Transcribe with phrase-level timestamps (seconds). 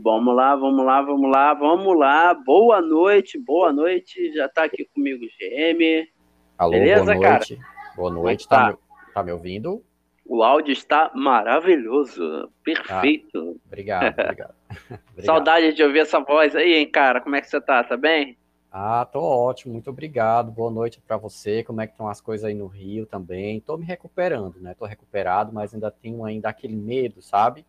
[0.00, 2.32] Vamos lá, vamos lá, vamos lá, vamos lá.
[2.32, 4.32] Boa noite, boa noite.
[4.32, 6.08] Já tá aqui comigo o GM.
[6.56, 7.56] Alô, Beleza, boa noite.
[7.56, 7.96] Cara?
[7.96, 8.78] Boa noite, tá, tá,
[9.12, 9.82] tá me ouvindo?
[10.24, 13.56] O áudio está maravilhoso, perfeito.
[13.56, 14.54] Ah, obrigado, obrigado.
[14.86, 15.24] obrigado.
[15.24, 17.20] Saudade de ouvir essa voz aí, hein, cara?
[17.20, 17.82] Como é que você tá?
[17.82, 18.38] Tá bem?
[18.70, 20.52] Ah, tô ótimo, muito obrigado.
[20.52, 21.64] Boa noite para você.
[21.64, 23.60] Como é que estão as coisas aí no Rio também?
[23.60, 24.74] Tô me recuperando, né?
[24.78, 27.66] Tô recuperado, mas ainda tenho ainda aquele medo, sabe?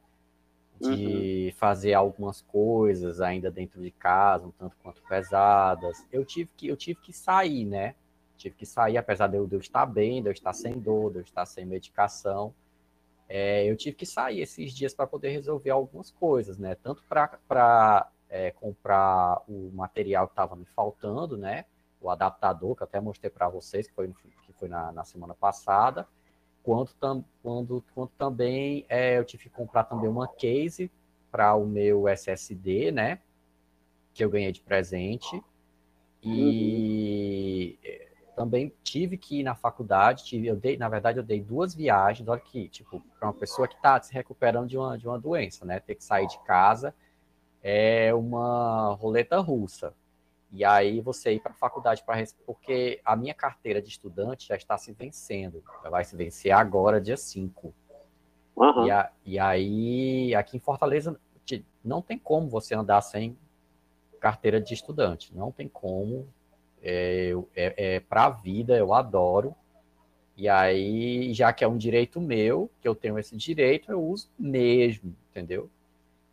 [0.80, 1.58] De uhum.
[1.58, 6.06] fazer algumas coisas ainda dentro de casa, um tanto quanto pesadas.
[6.12, 7.96] Eu tive que eu tive que sair, né?
[8.38, 11.24] Tive que sair, apesar de eu, estar bem, de eu estar sem dor, de eu
[11.24, 12.54] estar sem medicação.
[13.28, 16.76] É, eu tive que sair esses dias para poder resolver algumas coisas, né?
[16.76, 21.66] Tanto para é, comprar o material que estava me faltando, né?
[22.00, 24.08] O adaptador, que até mostrei para vocês, que foi,
[24.44, 26.08] que foi na, na semana passada,
[26.64, 30.92] quanto, tam, quando, quanto também é, eu tive que comprar também uma case
[31.32, 33.20] para o meu SSD, né?
[34.14, 35.42] Que eu ganhei de presente.
[36.22, 38.36] E uhum.
[38.36, 42.28] também tive que ir na faculdade, tive, eu dei, na verdade, eu dei duas viagens,
[42.28, 45.66] olha que, tipo, para uma pessoa que está se recuperando de uma, de uma doença,
[45.66, 45.80] né?
[45.80, 46.94] Ter que sair de casa
[47.62, 49.94] é uma roleta russa.
[50.52, 54.56] E aí você ir para a faculdade para porque a minha carteira de estudante já
[54.56, 55.64] está se vencendo.
[55.82, 57.74] Ela vai se vencer agora, dia 5.
[58.56, 58.88] Uhum.
[58.88, 61.20] E, a, e aí, aqui em Fortaleza,
[61.84, 63.38] não tem como você andar sem
[64.20, 65.36] carteira de estudante.
[65.36, 66.28] Não tem como.
[66.82, 69.56] É, é, é para a vida, eu adoro.
[70.36, 74.30] E aí, já que é um direito meu, que eu tenho esse direito, eu uso
[74.40, 75.70] mesmo, entendeu?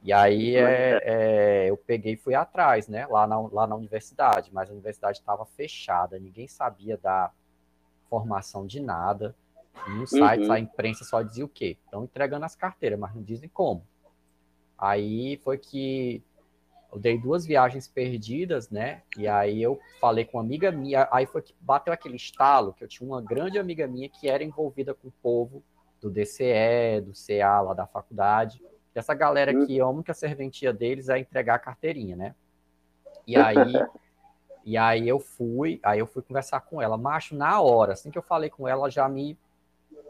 [0.07, 3.09] E aí é, é, eu peguei e fui atrás, né?
[3.09, 7.33] Lá na, lá na universidade, mas a universidade estava fechada, ninguém sabia da
[8.09, 9.35] formação de nada.
[9.89, 10.53] E no site uhum.
[10.53, 11.77] a imprensa só dizia o quê?
[11.85, 13.85] Estão entregando as carteiras, mas não dizem como.
[14.79, 16.23] Aí foi que
[16.93, 19.03] eu dei duas viagens perdidas, né?
[19.19, 22.85] E aí eu falei com uma amiga minha, aí foi que bateu aquele estalo que
[22.85, 25.65] eu tinha uma grande amiga minha que era envolvida com o povo
[26.01, 28.63] do DCE, do CA lá da faculdade.
[28.99, 32.35] Essa galera aqui, a única serventia deles é entregar a carteirinha, né?
[33.27, 33.57] E aí,
[34.65, 38.19] e aí eu fui, aí eu fui conversar com ela, macho, na hora, assim que
[38.19, 39.39] eu falei com ela, já me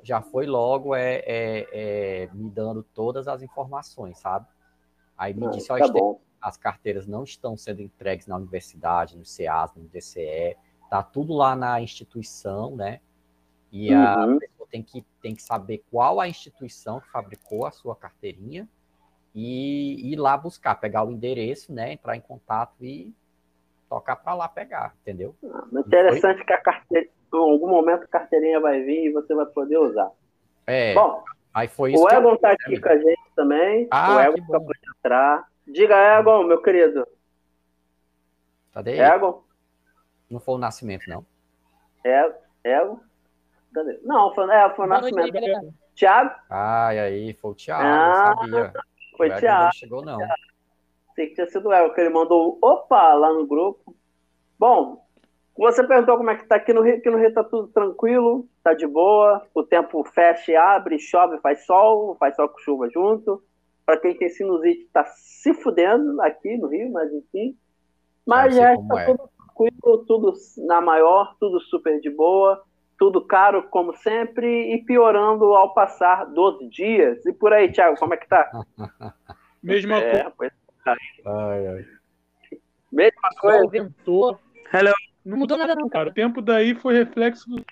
[0.03, 4.47] já foi logo é, é, é me dando todas as informações, sabe?
[5.19, 9.75] Aí me disse, ó, tá as carteiras não estão sendo entregues na universidade, no CEAS,
[9.75, 10.57] no DCE,
[10.89, 13.01] tá tudo lá na instituição, né?
[13.73, 14.37] E uhum.
[14.37, 18.69] a pessoa tem que, tem que saber qual a instituição que fabricou a sua carteirinha
[19.39, 23.15] e ir lá buscar, pegar o endereço, né, entrar em contato e
[23.87, 25.37] tocar para lá pegar, entendeu?
[25.45, 29.45] Ah, interessante que a carteira, em algum momento a carteirinha vai vir e você vai
[29.45, 30.11] poder usar.
[30.67, 30.95] É.
[30.95, 32.03] Bom, aí foi isso.
[32.03, 33.87] O Egon está aqui com a gente também.
[33.91, 35.47] Ah, o Egon acabou de entrar.
[35.67, 37.07] Diga, Egon, meu querido.
[38.73, 39.45] Cadê Egon?
[40.31, 41.27] Não foi o nascimento, não.
[42.03, 42.33] É,
[42.65, 43.01] Egon?
[43.75, 44.01] Cadê?
[44.03, 45.75] Não, foi, é, foi o nascimento.
[45.95, 46.31] Tiago?
[46.49, 48.73] Ai, aí, foi o Tiago, ah, sabia.
[49.17, 49.65] Foi Thiago.
[49.65, 50.19] Não chegou, não.
[51.15, 53.95] Sei que tinha sido ela, que ele mandou opa lá no grupo.
[54.59, 55.03] Bom,
[55.57, 56.97] você perguntou como é que tá aqui no Rio.
[56.97, 59.43] Aqui no Rio tá tudo tranquilo, tá de boa.
[59.55, 63.43] O tempo fecha e abre, chove, faz sol, faz sol com chuva junto.
[63.85, 67.57] Para quem tem sinusite, tá se fudendo aqui no Rio, mas enfim.
[68.27, 69.07] Mas já tá é.
[69.07, 70.33] tudo tranquilo, tudo
[70.67, 72.63] na maior, tudo super de boa,
[72.99, 77.25] tudo caro como sempre e piorando ao passar 12 dias.
[77.27, 78.51] E por aí, Thiago, como é que tá?
[79.63, 80.33] Mesma é, coisa.
[80.37, 80.53] Pois...
[80.85, 80.97] Tá.
[81.27, 81.87] Ai, ai.
[82.93, 83.69] Mesma coisa.
[83.69, 84.39] Ventou.
[84.73, 84.95] Hello.
[85.25, 86.09] Não mudou nada não, cara.
[86.09, 87.65] O tempo daí foi reflexo do...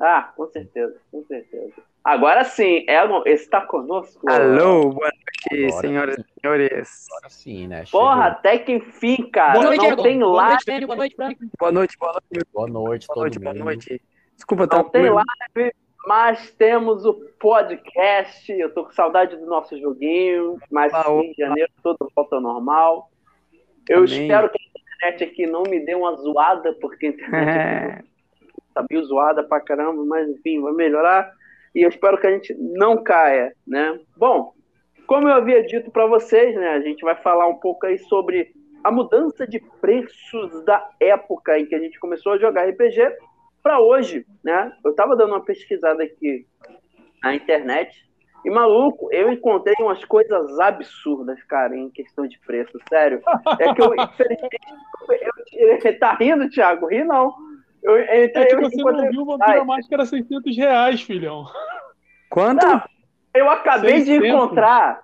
[0.00, 1.82] Ah, com certeza, com certeza.
[2.04, 4.28] Agora sim, Elon está conosco.
[4.30, 7.06] Alô, boa noite, Agora senhoras e senhores.
[7.10, 7.84] Agora sim, né?
[7.90, 9.54] Porra, até que enfim, cara.
[9.54, 10.62] Boa noite, não tem boa live.
[10.66, 11.48] Noite, boa noite, boa noite.
[11.58, 12.50] Boa noite, boa noite.
[12.52, 14.02] Boa noite, boa noite, boa noite.
[14.34, 15.74] Desculpa, tá Não tem live,
[16.06, 18.52] mas temos o podcast.
[18.52, 23.10] Eu tô com saudade do nosso joguinho, mas em janeiro tudo volta ao normal.
[23.88, 24.22] Eu Amém.
[24.22, 28.02] espero que a internet aqui não me dê uma zoada, porque a internet é.
[28.74, 31.32] tá meio zoada pra caramba, mas enfim, vai melhorar
[31.74, 33.98] e eu espero que a gente não caia, né?
[34.16, 34.52] Bom,
[35.06, 38.52] como eu havia dito para vocês, né, a gente vai falar um pouco aí sobre
[38.82, 43.16] a mudança de preços da época em que a gente começou a jogar RPG
[43.62, 44.72] para hoje, né?
[44.84, 46.46] Eu estava dando uma pesquisada aqui
[47.22, 48.04] na internet
[48.44, 53.22] e maluco, eu encontrei umas coisas absurdas, cara, em questão de preço, sério.
[53.58, 54.58] É que eu, infelizmente,
[55.88, 56.86] eu, tá rindo, Thiago?
[56.86, 57.32] Ri não.
[57.84, 61.44] Eu, é que você não viu Vampira Máscara 600 reais, filhão.
[62.30, 62.66] Quanto?
[62.66, 62.82] Não,
[63.34, 64.22] eu acabei 600.
[64.22, 65.00] de encontrar.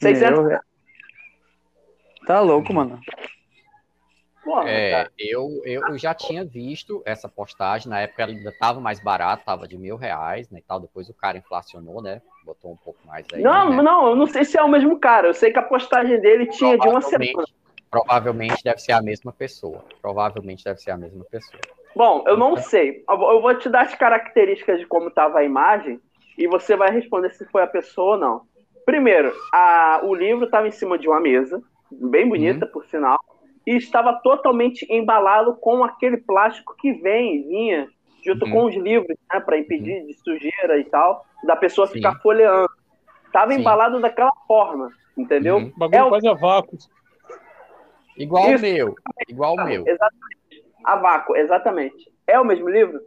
[0.01, 0.45] 600.
[0.45, 0.59] Meu...
[2.27, 3.01] Tá louco, mano.
[4.67, 9.41] É, eu, eu já tinha visto essa postagem, na época ela ainda estava mais barato,
[9.41, 12.99] estava de mil reais, né, e tal, depois o cara inflacionou, né, botou um pouco
[13.07, 13.43] mais aí.
[13.43, 13.83] Não, né?
[13.83, 15.29] não, eu não sei se é o mesmo cara.
[15.29, 17.45] Eu sei que a postagem dele tinha de uma semana.
[17.91, 19.85] Provavelmente deve ser a mesma pessoa.
[20.01, 21.61] Provavelmente deve ser a mesma pessoa.
[21.95, 23.05] Bom, eu não sei.
[23.09, 26.01] Eu vou te dar as características de como estava a imagem
[26.39, 28.43] e você vai responder se foi a pessoa ou não.
[28.85, 32.73] Primeiro, a, o livro estava em cima de uma mesa, bem bonita, uhum.
[32.73, 33.21] por sinal,
[33.67, 37.89] e estava totalmente embalado com aquele plástico que vem, vinha
[38.25, 38.53] junto uhum.
[38.53, 40.07] com os livros, né, para impedir uhum.
[40.07, 41.95] de sujeira e tal, da pessoa Sim.
[41.95, 42.71] ficar folheando.
[43.33, 43.61] Tava Sim.
[43.61, 45.57] embalado daquela forma, entendeu?
[45.57, 45.73] Uhum.
[45.75, 46.79] O bagulho é quase a vácuo.
[48.17, 48.95] Igual o meu,
[49.29, 49.85] igual o meu.
[49.87, 50.65] Exatamente.
[50.85, 52.13] A vácuo, exatamente.
[52.27, 53.01] É o mesmo livro?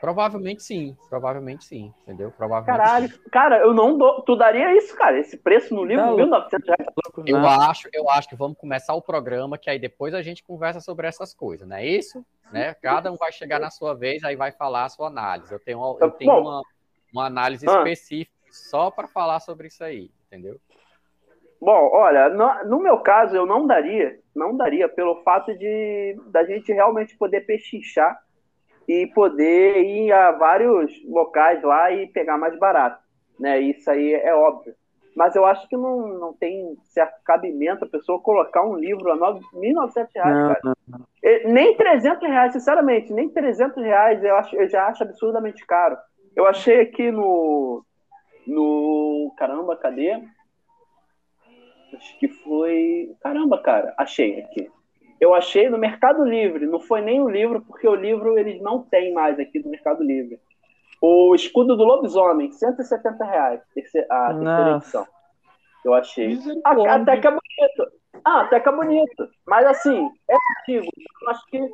[0.00, 2.30] Provavelmente sim, provavelmente sim, entendeu?
[2.30, 3.20] Provavelmente Caralho, sim.
[3.30, 4.22] cara, eu não dou.
[4.22, 5.18] Tu daria isso, cara?
[5.18, 6.88] Esse preço no livro, não, 1.900 reais.
[7.26, 10.80] Eu acho, eu acho que vamos começar o programa, que aí depois a gente conversa
[10.80, 12.24] sobre essas coisas, não é isso?
[12.52, 12.74] Né?
[12.74, 15.52] Cada um vai chegar na sua vez, aí vai falar a sua análise.
[15.52, 16.62] Eu tenho, eu tenho uma,
[17.12, 17.78] uma análise ah.
[17.78, 20.60] específica só para falar sobre isso aí, entendeu?
[21.60, 26.44] Bom, olha, no, no, meu caso eu não daria, não daria pelo fato de da
[26.44, 28.18] gente realmente poder pechinchar
[28.88, 33.02] e poder ir a vários locais lá e pegar mais barato,
[33.38, 33.60] né?
[33.60, 34.74] Isso aí é óbvio.
[35.16, 39.16] Mas eu acho que não, não tem certo cabimento a pessoa colocar um livro a
[39.16, 40.60] 1.900 reais, cara.
[40.62, 41.06] Não, não.
[41.46, 45.96] Nem 300 reais, sinceramente, nem 300 reais eu, acho, eu já acho absurdamente caro.
[46.36, 47.82] Eu achei aqui no.
[48.46, 49.34] No.
[49.38, 50.22] Caramba, cadê?
[51.94, 53.16] Acho que foi.
[53.22, 54.70] Caramba, cara, achei aqui.
[55.20, 58.82] Eu achei no Mercado Livre, não foi nem o livro, porque o livro eles não
[58.82, 60.38] tem mais aqui no Mercado Livre.
[61.00, 65.06] O Escudo do Lobisomem, 170 reais, a terceira edição.
[65.84, 66.38] Eu achei.
[66.64, 67.96] Até que é bonito.
[68.24, 69.28] Ah, até que é bonito.
[69.46, 70.90] Mas assim, é antigo.
[71.22, 71.70] Eu acho que eu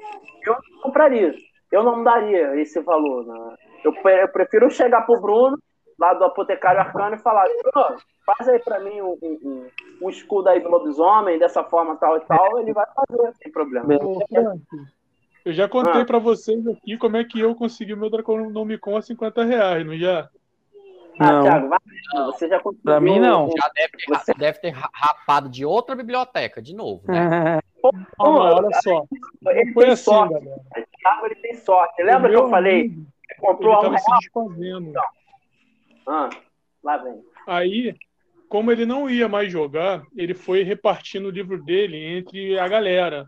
[0.46, 1.34] não compraria.
[1.70, 3.24] Eu não daria esse valor.
[3.24, 3.56] Né?
[3.84, 5.58] Eu, eu prefiro chegar pro Bruno,
[5.98, 9.66] lá do Apotecário Arcano, e falar: Bruno, faz aí pra mim um, um,
[10.02, 12.58] um escudo aí do lobisomem, dessa forma tal e tal.
[12.58, 13.86] Ele vai fazer, sem problema.
[15.44, 16.04] Eu já contei ah.
[16.04, 20.28] para vocês aqui como é que eu consegui meu Draconomicon a 50 reais, não já?
[21.18, 21.42] Ah, não.
[21.42, 21.78] Thiago, vai,
[22.26, 22.84] você já conseguiu.
[22.84, 23.50] Pra mim, não.
[23.50, 24.34] Já deve ter, você...
[24.34, 27.60] deve ter rapado de outra biblioteca, de novo, né?
[27.82, 29.04] Pô, Pô, olha só.
[29.48, 30.34] Ele foi tem assim, sorte.
[30.34, 32.02] Thiago, ele tem sorte.
[32.02, 32.80] Lembra que eu falei?
[32.82, 33.06] Ele
[33.40, 34.92] comprou ele tava se desfazendo.
[36.06, 36.30] Ah,
[36.82, 37.22] lá vem.
[37.46, 37.94] Aí,
[38.48, 43.26] como ele não ia mais jogar, ele foi repartindo o livro dele entre a galera.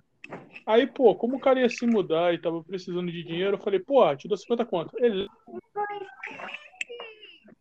[0.67, 3.81] Aí, pô, como o cara ia se mudar e tava precisando de dinheiro, eu falei,
[3.81, 4.97] pô, te dou 50 conto.
[4.99, 5.29] Ele.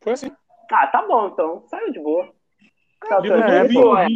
[0.01, 0.31] Foi assim.
[0.71, 1.65] Ah, tá bom, então.
[1.67, 2.33] Saiu de boa.
[3.21, 4.07] Livro é, boa, é.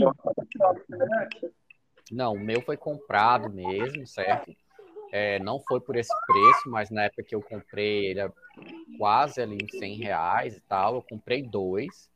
[2.11, 4.51] Não, o meu foi comprado mesmo, certo?
[5.11, 8.33] É, não foi por esse preço, mas na época que eu comprei, ele era
[8.97, 10.95] quase ali uns 100 reais e tal.
[10.95, 12.09] Eu comprei dois.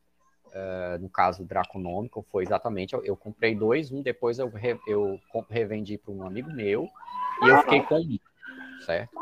[0.48, 5.18] uh, no caso Draconômico, foi exatamente, eu, eu, comprei dois, um depois eu, re, eu
[5.48, 6.86] revendi para um amigo meu,
[7.42, 8.18] e eu fiquei com um,
[8.84, 9.18] certo?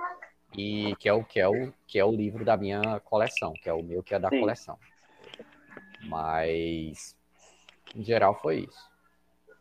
[0.57, 3.69] E que é o que é o que é o livro da minha coleção, que
[3.69, 4.41] é o meu que é da Sim.
[4.41, 4.77] coleção.
[6.09, 7.17] Mas
[7.95, 8.91] em geral foi isso.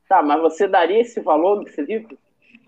[0.07, 2.17] Tá, mas você daria esse valor nesse livro?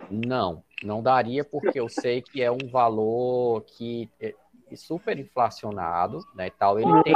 [0.10, 4.34] Não, não daria porque eu sei que é um valor que é,
[4.76, 6.80] super inflacionado, né, tal.
[6.80, 7.16] Ele tem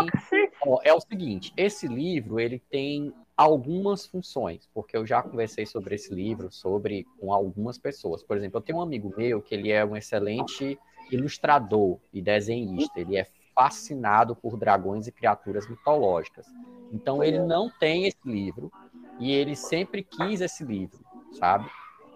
[0.83, 6.13] é o seguinte, esse livro ele tem algumas funções, porque eu já conversei sobre esse
[6.13, 8.23] livro, sobre com algumas pessoas.
[8.23, 10.79] Por exemplo, eu tenho um amigo meu que ele é um excelente
[11.11, 12.99] ilustrador e desenhista.
[12.99, 16.45] Ele é fascinado por dragões e criaturas mitológicas.
[16.91, 18.71] Então ele não tem esse livro
[19.19, 20.99] e ele sempre quis esse livro,
[21.33, 21.69] sabe?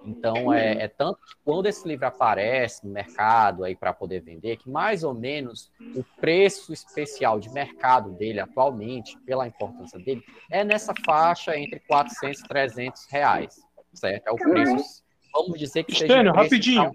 [0.06, 4.58] Então é, é tanto que quando esse livro aparece no mercado aí para poder vender,
[4.58, 10.64] que mais ou menos o preço especial de mercado dele atualmente, pela importância dele, é
[10.64, 13.56] nessa faixa entre 400 e 300 reais,
[13.94, 14.28] certo?
[14.28, 15.04] É o preço.
[15.34, 16.92] Vamos dizer que Estênio, seja rapidinho.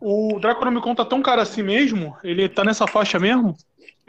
[0.00, 2.16] O Draconomicon tá tão caro assim mesmo?
[2.24, 3.56] Ele tá nessa faixa mesmo?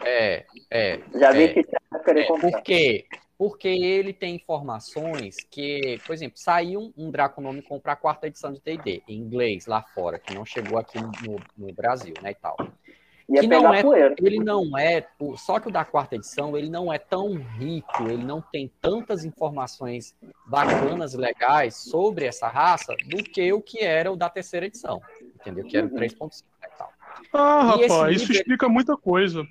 [0.04, 1.00] É, é.
[1.14, 2.52] Já vi é, que tá querendo é, comprar.
[2.52, 3.06] Porque,
[3.38, 8.62] porque ele tem informações que, por exemplo, saiu um Draconomicon para a quarta edição de
[8.62, 12.56] D&D, em inglês, lá fora, que não chegou aqui no, no Brasil, né, e tal.
[13.30, 14.16] Ia que não é, poeira.
[14.20, 18.24] ele não é, só que o da quarta edição, ele não é tão rico, ele
[18.24, 20.14] não tem tantas informações
[20.46, 25.02] bacanas, legais sobre essa raça do que o que era o da terceira edição
[25.44, 25.66] entendeu?
[25.66, 26.94] Que era o 3.5 e tal.
[27.34, 29.46] Ah, e rapaz, isso explica muita coisa.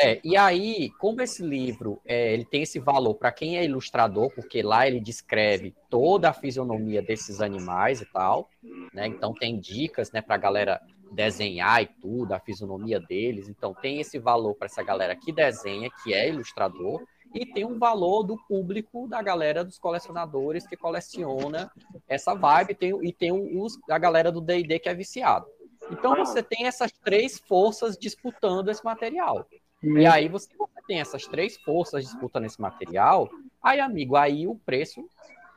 [0.00, 4.32] É, e aí, como esse livro é, ele tem esse valor para quem é ilustrador,
[4.32, 8.48] porque lá ele descreve toda a fisionomia desses animais e tal,
[8.92, 9.08] né?
[9.08, 13.48] Então tem dicas, né, para a galera desenhar e tudo, a fisionomia deles.
[13.48, 17.02] Então tem esse valor para essa galera que desenha, que é ilustrador,
[17.34, 21.70] e tem um valor do público da galera dos colecionadores que coleciona
[22.08, 25.46] essa vibe tem, e tem os, a galera do D&D que é viciado.
[25.90, 29.46] Então você tem essas três forças disputando esse material.
[29.82, 33.28] E aí você, você tem essas três forças disputando esse material,
[33.62, 35.04] aí amigo, aí o preço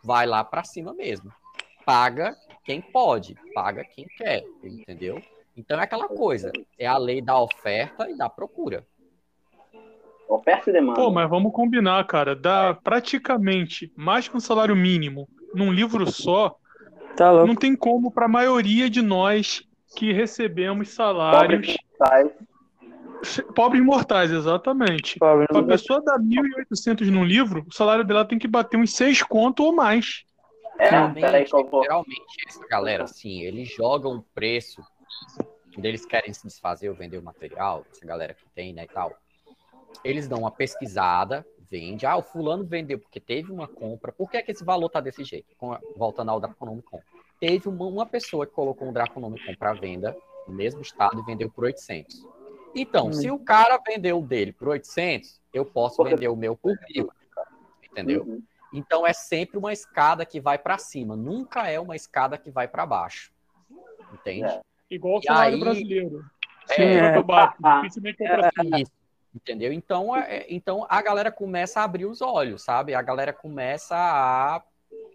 [0.03, 1.31] vai lá para cima mesmo.
[1.85, 5.21] Paga quem pode, paga quem quer, entendeu?
[5.57, 8.85] Então é aquela coisa, é a lei da oferta e da procura.
[10.29, 10.99] Oferta e demanda.
[10.99, 12.35] Pô, mas vamos combinar, cara.
[12.35, 16.55] Dá praticamente mais que um salário mínimo num livro só.
[17.17, 21.75] Tá não tem como para a maioria de nós que recebemos salários.
[23.55, 24.31] Pobres mortais.
[24.31, 25.19] Exatamente.
[25.19, 29.23] Pobre a pessoa dá 1.800 num livro, o salário dela tem que bater uns 6
[29.23, 30.23] conto ou mais.
[30.79, 34.81] É, geralmente, geralmente essa galera, assim, eles jogam o preço
[35.73, 38.87] quando eles querem se desfazer ou vender o material, essa galera que tem, né, e
[38.87, 39.13] tal
[40.03, 42.05] eles dão uma pesquisada, vende.
[42.05, 44.11] Ah, o fulano vendeu porque teve uma compra.
[44.11, 45.47] Por que, é que esse valor tá desse jeito?
[45.95, 47.01] Voltando ao Draconomicon.
[47.39, 50.15] Teve uma, uma pessoa que colocou um Draconomicon para venda
[50.47, 52.25] no mesmo estado e vendeu por 800.
[52.75, 53.13] Então, hum.
[53.13, 57.09] se o cara vendeu o dele por 800, eu posso vender o meu por mil.
[57.83, 58.23] Entendeu?
[58.23, 58.41] Uhum.
[58.73, 62.67] Então é sempre uma escada que vai para cima, nunca é uma escada que vai
[62.67, 63.31] para baixo.
[64.13, 64.45] Entende?
[64.45, 64.61] É.
[64.89, 66.25] Igual o cenário aí, brasileiro.
[66.69, 67.11] É, é,
[67.81, 68.91] dificilmente é, isso.
[69.33, 69.71] Entendeu?
[69.71, 72.93] Então, é, é, então a galera começa a abrir os olhos, sabe?
[72.93, 74.61] A galera começa a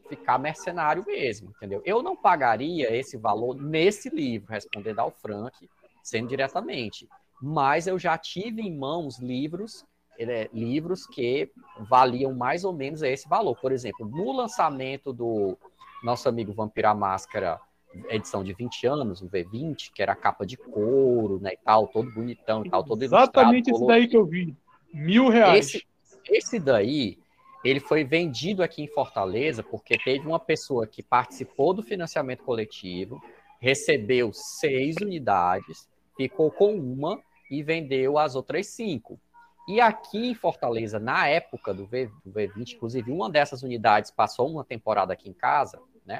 [0.09, 1.83] ficar mercenário mesmo, entendeu?
[1.85, 5.69] Eu não pagaria esse valor nesse livro, respondendo ao Frank,
[6.03, 7.09] sendo diretamente.
[7.41, 9.85] Mas eu já tive em mãos livros,
[10.19, 11.51] é, livros que
[11.89, 13.57] valiam mais ou menos esse valor.
[13.61, 15.57] Por exemplo, no lançamento do
[16.03, 17.61] nosso amigo Vampira Máscara
[18.09, 21.87] edição de 20 anos, o V20, que era a capa de couro, né, e tal,
[21.89, 24.55] todo bonitão e tal, todo Exatamente esse daí que eu vi.
[24.93, 25.67] Mil reais.
[25.67, 25.87] Esse,
[26.29, 27.19] esse daí,
[27.65, 33.21] ele foi vendido aqui em Fortaleza porque teve uma pessoa que participou do financiamento coletivo,
[33.61, 39.21] recebeu seis unidades, ficou com uma e vendeu as outras cinco.
[39.69, 44.49] E aqui em Fortaleza, na época do, v, do V20, inclusive uma dessas unidades passou
[44.49, 46.19] uma temporada aqui em casa, né?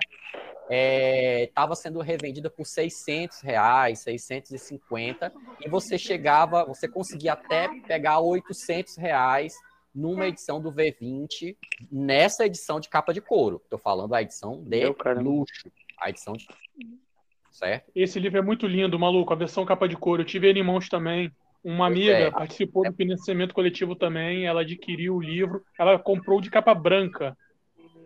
[0.69, 5.33] estava é, sendo revendida por 600 reais, 650,
[5.65, 9.55] e você chegava, você conseguia até pegar 800 reais
[9.95, 11.57] numa edição do V20,
[11.91, 13.61] nessa edição de capa de couro.
[13.63, 14.85] Estou falando a edição de
[15.23, 16.47] luxo, a edição de...
[17.57, 17.91] Certo?
[17.95, 20.21] Esse livro é muito lindo, maluco, a versão capa de couro.
[20.21, 21.33] Eu tive ele em mãos também.
[21.65, 22.91] Uma amiga é, participou é...
[22.91, 27.37] do financiamento coletivo também, ela adquiriu o livro, ela comprou de capa branca.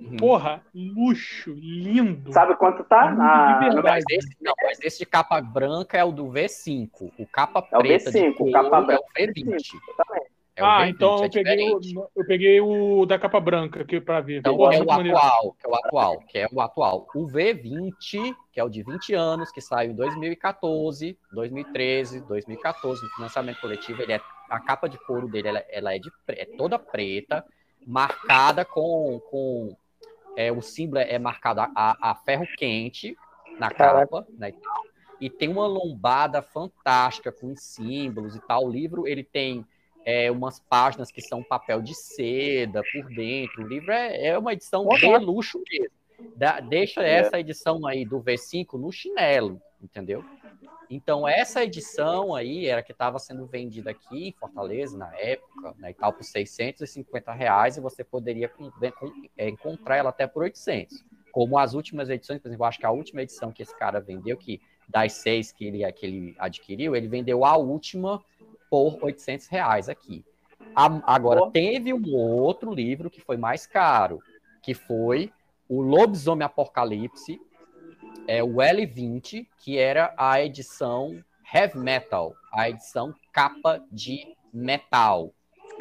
[0.01, 0.17] Uhum.
[0.17, 2.33] Porra, luxo, lindo.
[2.33, 3.11] Sabe quanto tá?
[3.11, 3.83] Na...
[3.83, 7.13] Mas, esse, não, mas esse de capa branca é o do V5.
[7.19, 9.73] O capa é preta o V5, de couro capa é o V20.
[10.61, 14.21] É ah, então é eu, peguei o, eu peguei o da capa branca aqui para
[14.21, 14.39] ver.
[14.39, 17.07] Então, é o atual, que é o atual, que é o atual.
[17.15, 23.11] O V20, que é o de 20 anos, que saiu em 2014, 2013, 2014, no
[23.11, 26.79] financiamento coletivo, ele é, a capa de couro dele ela, ela é, de, é toda
[26.79, 27.45] preta,
[27.87, 29.77] marcada com, com
[30.37, 33.17] é, o símbolo é marcado a, a, ferro quente
[33.59, 34.53] na capa, né,
[35.21, 38.67] e tem uma lombada fantástica com os símbolos e tal.
[38.67, 39.67] O livro ele tem
[40.05, 43.65] é, umas páginas que são papel de seda por dentro.
[43.65, 45.95] O livro é, é uma edição de luxo mesmo.
[46.37, 47.19] Da, deixa é.
[47.19, 50.25] essa edição aí do V5 no chinelo, entendeu?
[50.91, 55.93] Então, essa edição aí era que estava sendo vendida aqui em Fortaleza, na época, né,
[55.93, 58.51] e tal, por 650 reais, e você poderia
[59.39, 61.05] é, encontrar ela até por 800.
[61.31, 64.01] Como as últimas edições, por exemplo, eu acho que a última edição que esse cara
[64.01, 68.21] vendeu, que das seis que ele, que ele adquiriu, ele vendeu a última
[68.71, 70.25] por 800 reais aqui.
[70.75, 74.21] A, agora, teve um outro livro que foi mais caro,
[74.63, 75.33] que foi
[75.69, 77.41] o Lobisomem Apocalipse,
[78.27, 81.23] é o L20, que era a edição
[81.53, 85.33] Heavy Metal, a edição capa de metal.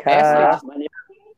[0.03, 0.86] Essa edição,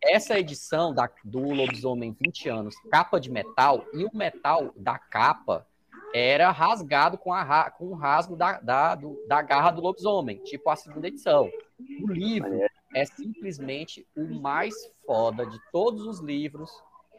[0.02, 5.68] essa edição da, do Lobisomem 20 anos, capa de metal, e o metal da capa
[6.14, 10.70] era rasgado com, a, com o rasgo da, da, do, da garra do lobisomem, tipo
[10.70, 11.50] a segunda edição.
[12.02, 12.60] O livro
[12.94, 14.74] é simplesmente o mais
[15.06, 16.70] foda de todos os livros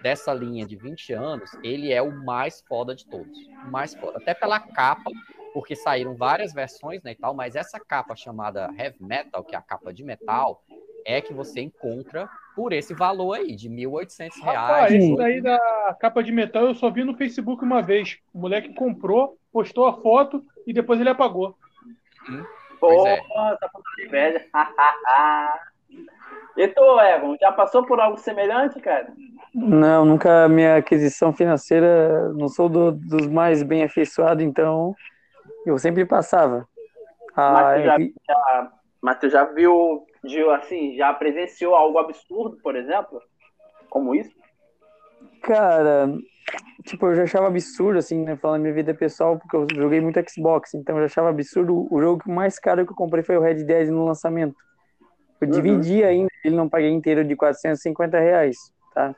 [0.02, 1.50] dessa linha de 20 anos.
[1.62, 3.38] Ele é o mais foda de todos.
[3.66, 4.18] O mais foda.
[4.18, 5.10] Até pela capa,
[5.54, 9.58] porque saíram várias versões né, e tal, mas essa capa chamada Heavy Metal, que é
[9.58, 10.62] a capa de metal,
[11.04, 14.30] é que você encontra por esse valor aí, de R$ 1.800.
[14.44, 18.18] Ah, esse daí da capa de metal eu só vi no Facebook uma vez.
[18.32, 21.56] O moleque comprou, postou a foto e depois ele apagou.
[22.28, 22.44] Hum,
[22.78, 23.16] Pô, é.
[23.16, 24.44] tá falando inveja.
[26.56, 29.12] e tu, Evan, já passou por algo semelhante, cara?
[29.54, 34.94] Não, nunca minha aquisição financeira, não sou do, dos mais bem afeiçoados, então
[35.66, 36.66] eu sempre passava.
[37.34, 37.98] Ah, mas, tu já,
[38.28, 43.20] já, mas tu já viu de assim, já presenciou algo absurdo, por exemplo?
[43.90, 44.32] Como isso?
[45.42, 46.08] Cara,
[46.84, 50.20] tipo, eu já achava absurdo, assim, né, falando minha vida pessoal, porque eu joguei muito
[50.30, 51.88] Xbox, então eu já achava absurdo.
[51.90, 54.56] O jogo mais caro que eu comprei foi o Red Dead no lançamento.
[55.40, 55.54] Eu uhum.
[55.54, 58.56] dividi ainda, ele não paguei inteiro de 450 reais,
[58.94, 59.14] tá?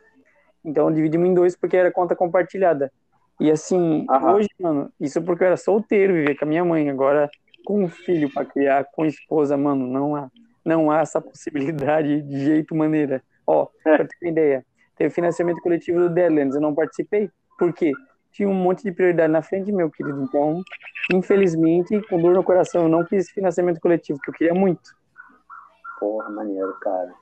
[0.65, 2.91] Então dividimos em dois porque era conta compartilhada.
[3.39, 4.33] E assim, uhum.
[4.33, 6.89] hoje, mano, isso porque eu era solteiro, vivia com a minha mãe.
[6.89, 7.29] Agora,
[7.67, 10.31] com um filho para criar, com esposa, mano, não há
[10.65, 13.23] não há essa possibilidade de jeito maneira.
[13.47, 13.97] Ó, é.
[13.97, 17.93] pra ter uma ideia, teve financiamento coletivo do Deadlands, eu não participei, por quê?
[18.33, 20.21] Tinha um monte de prioridade na frente, meu querido.
[20.23, 20.61] Então,
[21.13, 24.91] infelizmente, com dor no coração, eu não quis financiamento coletivo, que eu queria muito.
[26.01, 27.15] Porra, maneiro, cara.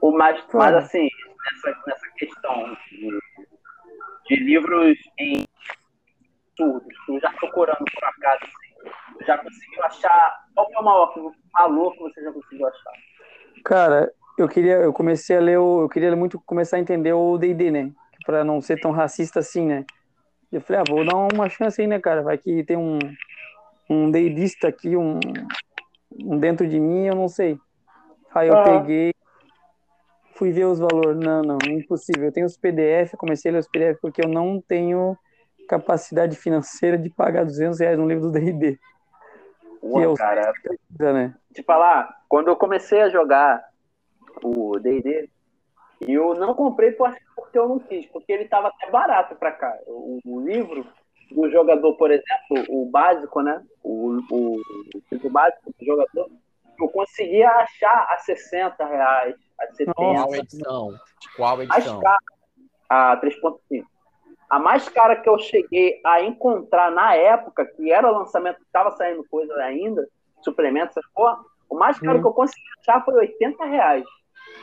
[0.00, 1.08] O mais, mas assim,
[1.44, 3.18] nessa, nessa questão de,
[4.28, 5.44] de livros em
[6.56, 8.52] surdos, tu já procurando por acaso,
[9.24, 11.14] já conseguiu achar qual foi o maior
[11.52, 12.92] valor que você já conseguiu achar?
[13.64, 17.36] Cara, eu queria, eu comecei a ler, o, eu queria muito começar a entender o
[17.36, 17.92] D&D, né?
[18.24, 19.84] Para não ser tão racista assim, né?
[20.52, 22.22] Eu falei, ah, vou dar uma chance aí, né, cara?
[22.22, 22.98] Vai que tem um
[23.90, 25.18] um deidista aqui, um,
[26.16, 27.58] um dentro de mim, eu não sei.
[28.32, 28.62] Aí eu ah.
[28.62, 29.12] peguei,
[30.34, 31.18] fui ver os valores.
[31.18, 32.26] Não, não, impossível.
[32.26, 35.16] Eu tenho os PDF, comecei a ler os PDF porque eu não tenho
[35.68, 38.78] capacidade financeira de pagar 200 reais no livro do D&D.
[39.80, 40.52] Pô, cara,
[40.98, 41.34] né?
[41.54, 43.64] te falar, quando eu comecei a jogar
[44.42, 45.28] o D&D,
[46.06, 49.76] eu não comprei porque eu não quis, porque ele estava até barato para cá.
[49.86, 50.86] O, o, livro
[51.30, 53.62] do jogador, por exemplo, o básico, né?
[53.82, 54.60] O, o,
[55.22, 56.30] o básico do jogador,
[56.78, 59.94] eu conseguia achar a 60 reais, a 70.
[59.94, 60.94] Qual edição?
[61.36, 62.00] Qual edição?
[62.88, 63.84] A 3.5.
[64.50, 68.64] A mais cara que eu cheguei a encontrar na época, que era o lançamento, que
[68.64, 70.06] estava saindo coisa ainda,
[70.42, 72.20] suplementos, essas porra, o mais caro hum.
[72.20, 74.04] que eu consegui achar foi 80 reais.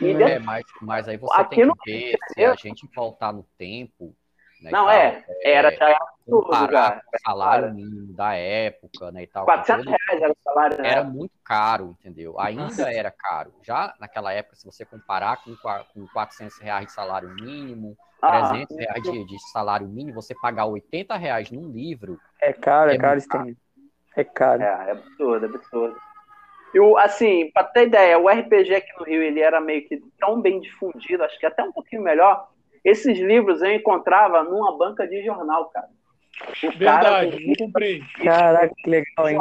[0.02, 4.14] E é, mas, mas aí você tem que ver se a gente voltar no tempo.
[4.62, 9.28] Né, não, é, é, era já era tudo, o salário mínimo da época, né, e
[9.28, 9.46] tal.
[9.46, 10.90] 400 reais era o salário, né?
[10.90, 12.40] Era muito caro, entendeu?
[12.40, 13.54] Ainda era caro.
[13.64, 18.80] Já naquela época, se você comparar com, com 400 reais de salário mínimo, 300 ah,
[18.80, 22.20] reais de, de, salário mínimo, você pagar 80 reais num livro.
[22.42, 23.58] É caro, é, é caro, caro.
[24.16, 24.64] É caro.
[24.64, 25.96] É, é absurdo, é absurdo.
[26.74, 30.42] Eu, assim, pra ter ideia, o RPG aqui no Rio, ele era meio que tão
[30.42, 32.50] bem difundido, acho que até um pouquinho melhor.
[32.84, 35.88] Esses livros eu encontrava numa banca de jornal, cara.
[36.64, 38.02] O Verdade, cara, comprei.
[38.24, 39.40] Caraca, que legal, hein?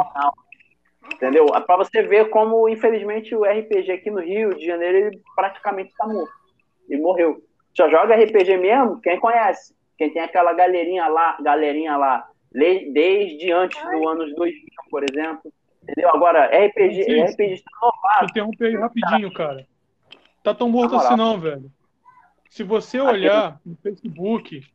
[1.13, 1.45] Entendeu?
[1.45, 6.07] Para você ver como, infelizmente, o RPG aqui no Rio de Janeiro ele praticamente está
[6.07, 6.31] morto.
[6.89, 7.41] Ele morreu.
[7.77, 9.75] Só joga RPG mesmo quem conhece.
[9.99, 15.53] Quem tem aquela galerinha lá, galerinha lá, desde antes do anos 2000, por exemplo.
[15.83, 16.09] Entendeu?
[16.09, 17.21] Agora, RPG, Sim.
[17.23, 18.29] RPG está novado.
[18.31, 19.67] Interromper aí rapidinho, cara.
[20.43, 21.71] Tá tão morto assim não, velho.
[22.49, 24.65] Se você olhar no Facebook,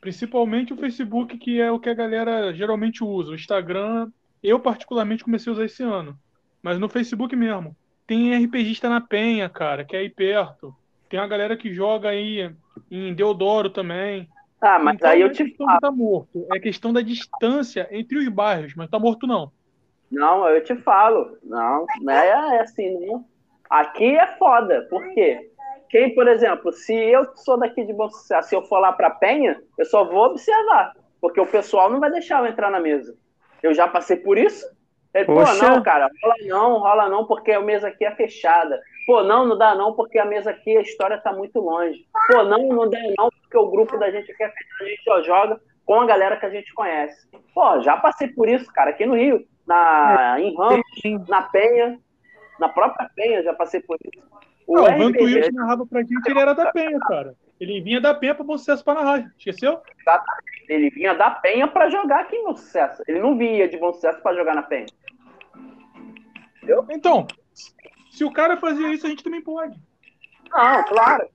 [0.00, 4.10] principalmente o Facebook, que é o que a galera geralmente usa, o Instagram,
[4.42, 6.18] eu particularmente comecei a usar esse ano.
[6.62, 7.74] Mas no Facebook mesmo.
[8.06, 10.76] Tem RPGista na Penha, cara, que é aí perto.
[11.12, 12.50] Tem a galera que joga aí
[12.90, 14.26] em Deodoro também.
[14.58, 15.78] Ah, mas então, aí eu é te falo.
[15.78, 16.46] Tá morto.
[16.54, 19.52] É questão da distância entre os bairros, mas tá morto não.
[20.10, 21.36] Não, eu te falo.
[21.44, 23.26] Não, não é, é assim, não.
[23.68, 24.86] Aqui é foda.
[24.88, 25.50] Por quê?
[25.90, 29.10] Quem, por exemplo, se eu sou daqui de Bom Sucesso, se eu for lá pra
[29.10, 30.94] Penha, eu só vou observar.
[31.20, 33.14] Porque o pessoal não vai deixar eu entrar na mesa.
[33.62, 34.64] Eu já passei por isso.
[35.14, 38.80] Ele, pô, não, cara, rola não, rola não, porque a mesa aqui é fechada.
[39.06, 42.06] Pô, não, não dá não, porque a mesa aqui, a história tá muito longe.
[42.28, 45.04] Pô, não, não dá não, porque o grupo da gente aqui é fechado, a gente
[45.04, 47.28] só joga com a galera que a gente conhece.
[47.54, 50.82] Pô, já passei por isso, cara, aqui no Rio, na, em Ramos,
[51.28, 51.98] na Penha,
[52.58, 54.24] na própria Penha, já passei por isso.
[54.66, 57.34] O, não, Vanto Wilson narrava pra gente, ele era da Penha, cara.
[57.60, 59.80] Ele vinha da Penha para Bom Sucesso para narrar, esqueceu?
[60.00, 60.64] Exatamente.
[60.68, 63.02] Ele vinha da Penha para jogar aqui em Bom Sucesso.
[63.06, 64.86] Ele não vinha de Bom Sucesso para jogar na Penha.
[66.62, 66.86] Entendeu?
[66.90, 67.26] Então,
[68.10, 69.76] se o cara fazia isso, a gente também pode.
[70.50, 71.28] Não, claro.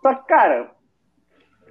[0.00, 0.70] Só que, cara,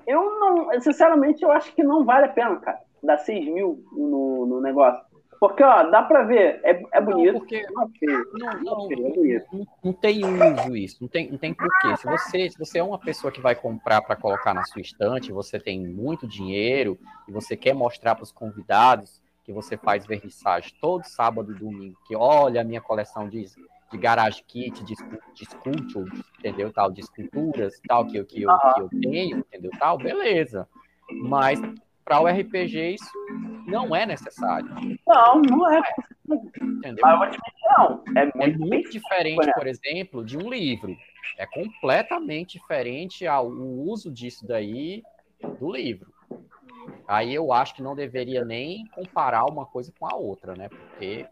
[0.05, 4.45] eu não, sinceramente, eu acho que não vale a pena, cara, dar 6 mil no,
[4.45, 5.03] no negócio.
[5.39, 7.33] Porque, ó, dá pra ver, é, é bonito.
[7.33, 7.91] Não, porque não,
[8.33, 9.45] não, não, é bonito.
[9.51, 11.97] Não, não, tem uso isso, não tem, não tem porquê.
[11.97, 15.31] Se você, se você é uma pessoa que vai comprar para colocar na sua estante,
[15.31, 20.73] você tem muito dinheiro e você quer mostrar para os convidados que você faz vernissage
[20.81, 23.45] todo sábado e domingo, que olha a minha coleção de
[23.95, 24.93] de garage kit, de,
[25.33, 26.71] de sculptures, entendeu?
[26.71, 29.71] Tal, de esculturas, tal, que, que, eu, que eu tenho, entendeu?
[29.79, 30.67] Tal, beleza.
[31.09, 31.59] Mas
[32.03, 33.11] para o RPG isso
[33.65, 34.69] não é necessário.
[35.07, 35.81] Não, não é.
[36.59, 37.03] Entendeu?
[37.77, 38.03] não.
[38.15, 40.95] É, muito, é muito diferente, por exemplo, de um livro.
[41.37, 45.01] É completamente diferente ao uso disso daí
[45.59, 46.13] do livro.
[47.07, 50.69] Aí eu acho que não deveria nem comparar uma coisa com a outra, né?
[50.69, 51.25] Porque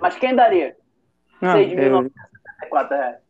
[0.00, 0.76] mas quem daria?
[1.40, 3.24] Ah, 6.964 reais.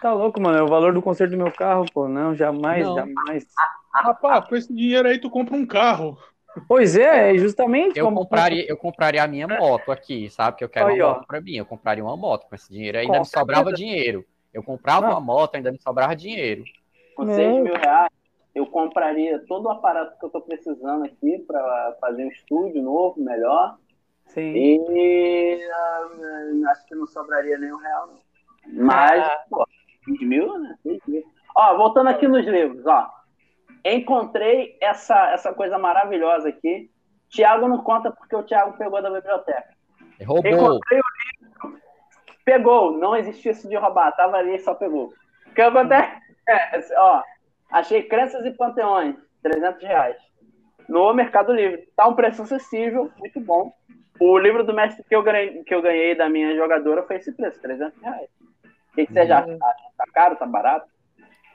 [0.00, 0.58] Tá louco, mano.
[0.58, 2.08] É o valor do conserto do meu carro, pô.
[2.08, 2.94] Não, jamais, não.
[2.94, 3.46] jamais.
[3.92, 6.18] Rapaz, com esse dinheiro aí tu compra um carro.
[6.68, 7.98] Pois é, é justamente.
[7.98, 8.18] Eu, como...
[8.18, 10.58] compraria, eu compraria a minha moto aqui, sabe?
[10.58, 11.56] Que eu quero aí, uma moto pra mim.
[11.56, 12.98] Eu compraria uma moto com esse dinheiro.
[12.98, 14.24] Ainda me sobrava dinheiro.
[14.52, 16.64] Eu comprava uma moto, ainda me sobrava dinheiro.
[17.14, 18.10] Com 6 mil reais,
[18.54, 23.20] eu compraria todo o aparato que eu tô precisando aqui para fazer um estúdio novo,
[23.20, 23.76] melhor.
[24.26, 24.52] Sim.
[24.54, 28.84] E uh, acho que não sobraria nenhum real, não.
[28.84, 29.44] Mas, ah.
[29.48, 29.66] pô,
[30.06, 30.76] 20 mil, né?
[30.84, 31.24] 20 mil.
[31.56, 33.10] Ó, voltando aqui nos livros, ó.
[33.84, 36.90] Encontrei essa, essa coisa maravilhosa aqui.
[37.28, 39.68] Tiago não conta porque o Tiago pegou da biblioteca.
[40.24, 40.50] Roubou.
[40.50, 41.36] Encontrei o livro
[42.46, 45.12] Pegou, não existia isso de roubar, tava ali e só pegou.
[45.48, 46.12] O que acontece?
[46.48, 47.20] É, ó,
[47.72, 50.16] achei Crenças e Panteões, 300 reais.
[50.88, 51.88] No Mercado Livre.
[51.96, 53.72] Tá um preço acessível, muito bom.
[54.18, 57.32] O livro do mestre que eu ganhei, que eu ganhei da minha jogadora foi esse
[57.32, 58.28] preço, 300 reais.
[58.92, 59.58] O que, que você já acha?
[59.58, 60.86] Tá caro, tá barato?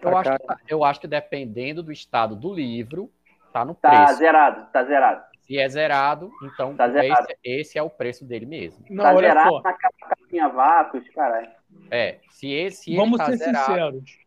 [0.02, 3.12] Eu acho, que, tá, eu acho que dependendo do estado do livro,
[3.54, 4.20] tá no Tá preço.
[4.20, 5.24] zerado, tá zerado.
[5.42, 7.28] Se é zerado, então Tá zerado.
[7.30, 8.84] esse, esse é o preço dele mesmo.
[8.90, 9.62] Não, tá olha zerado só.
[9.62, 11.50] naquela capinha vácuos, caralho.
[11.90, 14.18] É, se esse Vamos tá ser zerado, sinceros.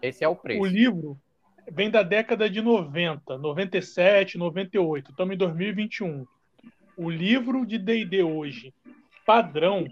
[0.00, 0.60] esse é o preço.
[0.62, 1.18] O livro
[1.70, 5.10] vem da década de 90, 97, 98.
[5.10, 6.26] Estamos em 2021.
[6.96, 8.72] O livro de D&D hoje,
[9.24, 9.86] padrão,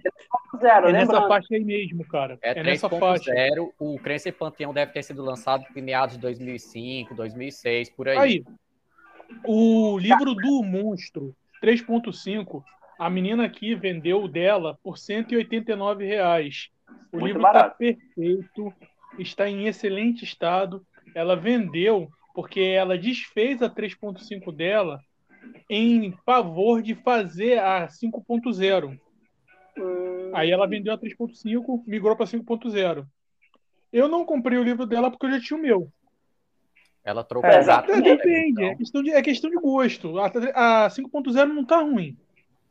[0.60, 1.28] Zero, é nessa lembrando.
[1.28, 2.38] faixa aí mesmo, cara.
[2.42, 3.32] É, É, nessa faixa.
[3.32, 8.08] 3.0, o Crença e Panteão deve ter sido lançado em meados de 2005, 2006, por
[8.08, 8.18] aí.
[8.18, 8.44] Aí,
[9.44, 12.62] o livro do monstro 3.5,
[12.98, 16.68] a menina aqui vendeu o dela por 189 reais.
[17.12, 18.74] O Muito livro está perfeito,
[19.18, 20.84] está em excelente estado.
[21.14, 25.00] Ela vendeu porque ela desfez a 3.5 dela
[25.68, 28.98] em favor de fazer a 5.0.
[29.78, 33.06] Hum, Aí ela vendeu a 3.5, migrou para 5.0.
[33.92, 35.92] Eu não comprei o livro dela porque eu já tinha o meu.
[37.04, 40.18] Ela trocou É, É, por depende, é lebre, questão de, é questão de gosto.
[40.18, 40.26] A,
[40.84, 42.16] a 5.0 não tá ruim.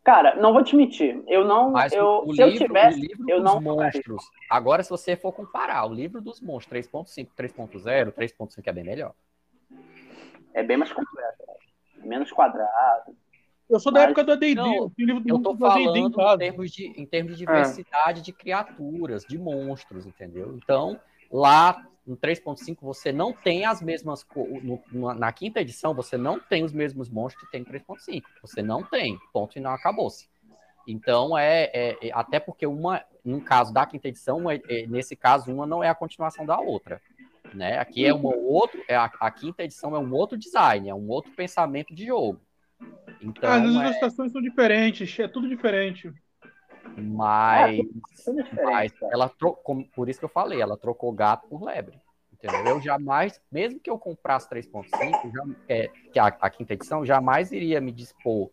[0.03, 1.21] Cara, não vou te mentir.
[1.27, 1.71] Eu não.
[1.71, 4.23] Mas eu, o, se eu livro, tivesse, o livro eu dos não monstros.
[4.49, 9.13] Agora, se você for comparar o livro dos monstros 3.5, 3.0, 3.5 é bem melhor.
[10.53, 11.48] É bem mais completo.
[12.03, 13.15] Menos quadrado.
[13.69, 15.95] Eu sou da Mas- época do AD&D, Não, eu tenho livro do Eu tô falando
[15.95, 17.51] em termos, de, em termos de Ah.
[17.51, 20.55] diversidade de criaturas, de monstros, entendeu?
[20.55, 20.99] Então,
[21.31, 24.25] lá no 3.5 você não tem as mesmas.
[24.63, 28.27] no- no- na quinta edição, você não tem os mesmos monstros que tem no 3.5.
[28.41, 29.19] Você não tem.
[29.31, 30.27] Ponto e não acabou-se.
[30.87, 33.03] Então, é, é- é- Até porque uma.
[33.23, 36.59] No caso da quinta edição, uma- é- nesse caso, uma não é a continuação da
[36.59, 36.99] outra.
[37.53, 37.77] Né?
[37.79, 38.83] Aqui é uma outro.
[38.87, 42.39] É a, a quinta edição é um outro design, é um outro pensamento de jogo.
[43.21, 46.13] Então, vezes é, as ilustrações são diferentes, é tudo diferente.
[46.97, 47.77] mas,
[48.23, 48.61] Tudo diferente.
[48.63, 51.99] mas ela trocou, por isso que eu falei, ela trocou gato por lebre.
[52.33, 52.75] Entendeu?
[52.75, 57.05] Eu jamais, mesmo que eu comprasse 3.5, já- é, que é a, a quinta edição,
[57.05, 58.49] jamais iria me dispor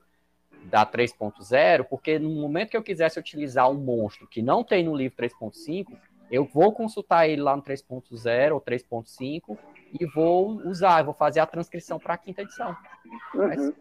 [0.64, 4.96] da 3.0, porque no momento que eu quisesse utilizar um monstro que não tem no
[4.96, 5.96] livro 3.5,
[6.30, 9.56] eu vou consultar ele lá no 3.0 ou 3.5
[9.98, 12.76] e vou usar, eu vou fazer a transcrição para a quinta edição.
[13.34, 13.72] Uhum.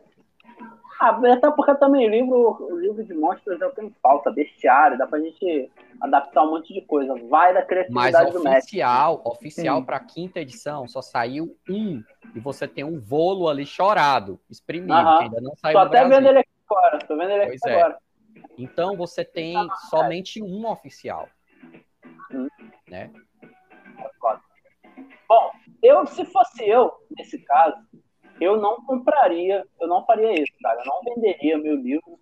[1.00, 4.98] Ah, até porque também o livro, o livro de monstros o que tem falta, bestiário,
[4.98, 7.14] dá pra gente adaptar um monte de coisa.
[7.28, 8.60] Vai da Mas criatividade do mestre.
[8.60, 12.02] oficial, oficial para quinta edição, só saiu um.
[12.34, 15.18] E você tem um volo ali chorado, espremido, Aham.
[15.18, 16.18] que ainda não saiu Tô até Brasil.
[16.18, 17.00] vendo ele aqui agora.
[17.00, 17.76] Tô vendo ele aqui Pois é.
[17.76, 17.98] agora.
[18.58, 21.28] Então você tem somente um oficial.
[22.90, 23.12] Né?
[25.28, 27.78] Bom, eu, se fosse eu, nesse caso,
[28.40, 30.54] eu não compraria, eu não faria isso.
[30.64, 32.20] Eu não venderia meu livro,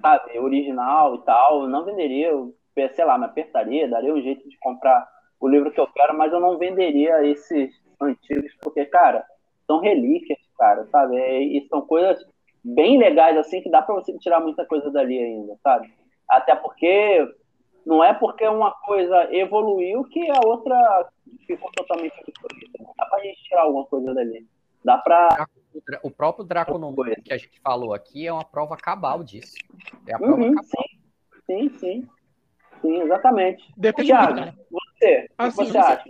[0.00, 1.62] sabe, original e tal.
[1.62, 2.54] Eu não venderia, eu,
[2.92, 5.06] sei lá, me apertaria, daria um jeito de comprar
[5.40, 9.24] o livro que eu quero, mas eu não venderia esses antigos, porque, cara,
[9.66, 11.16] são relíquias, cara, sabe?
[11.16, 12.24] É, E são coisas
[12.64, 15.92] bem legais, assim, que dá pra você tirar muita coisa dali ainda, sabe?
[16.28, 17.26] Até porque
[17.86, 21.08] não é porque uma coisa evoluiu que a outra
[21.46, 22.94] ficou totalmente obsoleta.
[22.96, 24.46] Dá pra gente tirar alguma coisa dali.
[24.84, 25.46] Dá pra.
[26.02, 27.22] O próprio Draconomante Coisa.
[27.22, 29.54] que a gente falou aqui é uma prova cabal disso.
[30.06, 30.64] É a prova Uhum, cabal.
[30.64, 30.98] sim,
[31.46, 32.08] sim, sim.
[32.82, 33.64] Sim, exatamente.
[33.76, 34.58] Depende Thiago, muito.
[34.70, 36.04] você, o Assim, que você acha?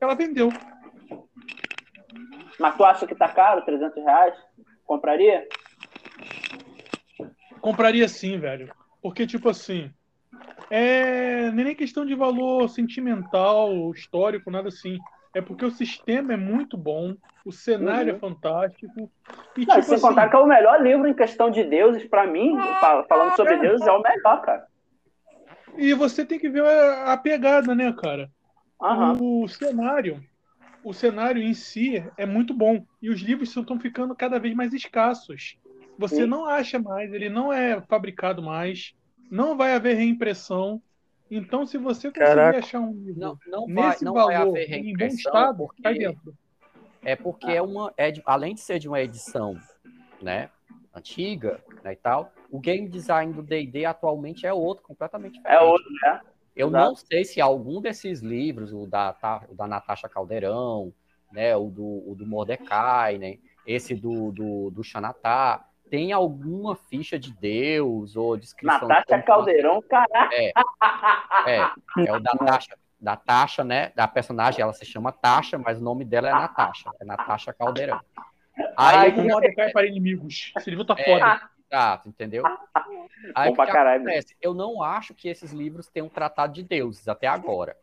[0.00, 0.48] Ela vendeu.
[2.58, 4.34] Mas tu acha que tá caro, 300 reais?
[4.84, 5.46] Compraria?
[7.62, 8.68] Compraria sim, velho.
[9.00, 9.90] Porque, tipo assim,
[10.70, 14.98] é é nem questão de valor sentimental, histórico, nada assim.
[15.34, 18.16] É porque o sistema é muito bom, o cenário Uhum.
[18.16, 19.12] é fantástico.
[19.56, 22.04] E, Não, tipo sem assim, contar que é o melhor livro em questão de deuses,
[22.08, 24.66] pra mim, fa- falando sobre deuses, é o melhor, cara.
[25.78, 28.30] e você tem que ver a, pegada, né, cara?
[28.80, 29.16] Aham.
[29.20, 30.22] O cenário,
[30.84, 32.84] o cenário em si é muito bom.
[33.00, 35.56] E os livros estão ficando cada vez mais escassos.
[35.98, 36.26] Você Sim.
[36.26, 38.94] não acha mais, ele não é fabricado mais,
[39.30, 40.82] não vai haver reimpressão.
[41.30, 42.58] Então, se você conseguir Caraca.
[42.58, 45.68] achar um livro Não, não vai, nesse não valor, vai haver em bom reimpressão, estado,
[45.82, 46.34] cai porque dentro.
[47.04, 49.56] É porque é uma, é de- além de ser de uma edição,
[50.20, 50.50] né,
[50.94, 55.60] antiga, né, e tal, o game design do D&D atualmente é outro, completamente É diferente.
[55.60, 56.20] outro, né?
[56.54, 56.92] Eu exato.
[56.92, 59.16] não sei se algum desses livros, o da,
[59.48, 60.92] o da Natasha Caldeirão,
[61.32, 67.18] né, o do, o do Mordecai, né, esse do, do, do Xanatá, tem alguma ficha
[67.18, 68.88] de Deus ou descrição.
[68.88, 70.34] Natasha de Caldeirão, caraca.
[70.34, 70.52] É,
[71.46, 73.92] é, é o da Tasha, da Tasha, né?
[73.94, 76.90] Da personagem, ela se chama Tasha, mas o nome dela é Natasha.
[76.98, 78.00] É Natasha Caldeirão.
[78.74, 80.54] Aí, Ai, Mordecai para inimigos.
[80.56, 81.50] Esse livro tá é, foda.
[81.70, 82.42] Exato, entendeu?
[83.34, 84.34] Aí que caralho, acontece?
[84.40, 87.76] Eu não acho que esses livros tenham tratado de deuses até agora.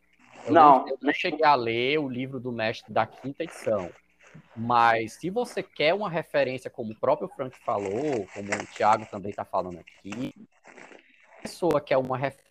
[0.46, 3.88] Eu não, não, eu não cheguei a ler o livro do mestre da quinta edição.
[4.56, 9.30] Mas se você quer uma referência, como o próprio Frank falou, como o Thiago também
[9.30, 10.34] está falando aqui,
[11.38, 12.50] a pessoa quer uma referência,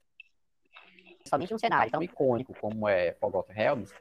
[1.25, 3.93] somente um cenário tão icônico como é Forgotten Realms,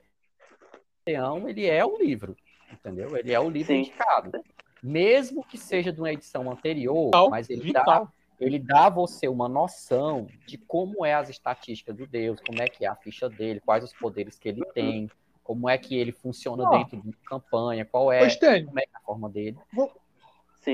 [1.06, 2.36] ele é o livro,
[2.72, 3.16] entendeu?
[3.16, 3.80] Ele é o livro Sim.
[3.80, 4.42] indicado
[4.82, 8.08] mesmo que seja de uma edição anterior, vital, mas ele dá,
[8.40, 12.66] ele dá a você uma noção de como é as estatísticas do Deus, como é
[12.66, 15.10] que é a ficha dele, quais os poderes que ele tem,
[15.48, 16.70] como é que ele funciona oh.
[16.70, 19.56] dentro de campanha, qual é, como é, é a forma dele.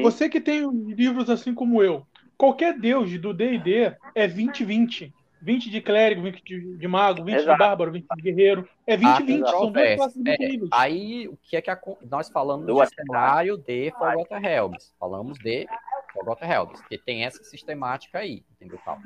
[0.03, 2.05] Você que tem livros assim como eu,
[2.37, 5.15] qualquer deus do D&D é 2020.
[5.41, 7.53] 20 de clérigo, 20 de, de mago, 20 Exato.
[7.53, 8.69] de bárbaro, 20 de guerreiro.
[8.87, 10.37] É 20 ah, 20, são duas classes é,
[10.73, 11.79] Aí, o que é que a,
[12.11, 14.95] nós falamos do cenário de Forgotten Realms?
[14.99, 15.67] Falamos de
[16.15, 18.81] Forgotten Realms, que tem essa sistemática aí, entendeu?
[18.83, 18.99] Tal.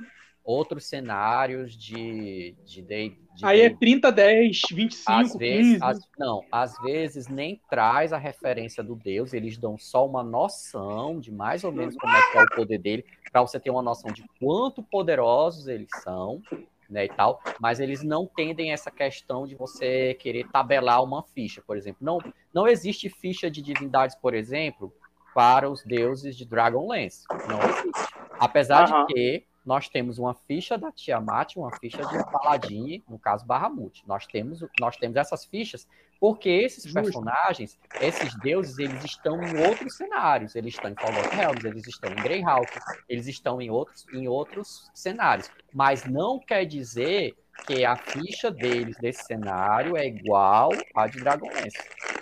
[0.51, 5.85] Outros cenários de, de, de, de Aí é 30, 10, 25, às vezes, 15.
[5.85, 11.21] As, não, às vezes nem traz a referência do Deus, eles dão só uma noção
[11.21, 13.83] de mais ou menos como é que é o poder dele, para você ter uma
[13.83, 16.41] noção de quanto poderosos eles são,
[16.89, 21.61] né, e tal, mas eles não tendem essa questão de você querer tabelar uma ficha,
[21.61, 21.99] por exemplo.
[22.01, 22.21] Não,
[22.55, 24.91] não existe ficha de divindades, por exemplo,
[25.35, 27.25] para os deuses de Dragonlance.
[27.47, 28.15] Não existe.
[28.41, 29.05] Apesar uhum.
[29.05, 34.03] de que nós temos uma ficha da Tiamat, uma ficha de Paladin, no caso Bahamut.
[34.07, 35.87] Nós temos, nós temos essas fichas
[36.19, 37.03] porque esses Justo.
[37.03, 40.57] personagens, esses deuses, eles estão em outros cenários.
[40.57, 42.73] Eles estão em Forgotten Realms, eles estão em Greyhawk,
[43.11, 45.51] eles estão em outros, em outros cenários.
[45.75, 51.77] Mas não quer dizer que a ficha deles desse cenário é igual à de Dragonlance.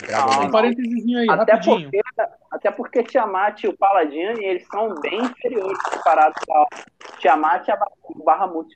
[0.04, 0.46] Dragonlance.
[0.46, 1.90] Um parênteses aí, até rapidinho.
[1.90, 2.02] Porque,
[2.50, 6.66] até porque Tiamat e o Paladin, eles são bem inferiores comparados ao
[7.26, 8.68] Tiamat e o Bahamut.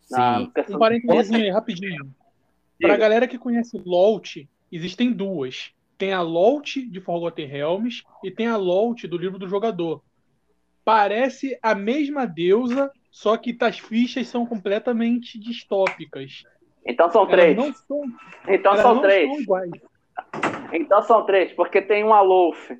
[0.00, 0.52] Sim.
[0.70, 2.12] Um parênteses aí, rapidinho.
[2.80, 4.38] Para a galera que conhece Lolt,
[4.70, 5.72] existem duas.
[5.96, 10.02] Tem a Lolt de Forgotten Realms e tem a Lolt do livro do jogador.
[10.84, 16.42] Parece a mesma deusa, só que as fichas são completamente distópicas.
[16.84, 17.56] Então são três.
[17.86, 18.02] São,
[18.48, 19.30] então são três.
[20.72, 22.72] Então são três, porque tem um Alof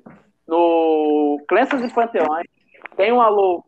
[0.45, 2.45] no Crenças e Panteões,
[2.97, 3.63] tem um Alof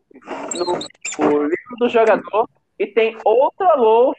[0.54, 0.78] no,
[1.18, 2.48] no, livro do jogador
[2.78, 4.18] e tem outro Alof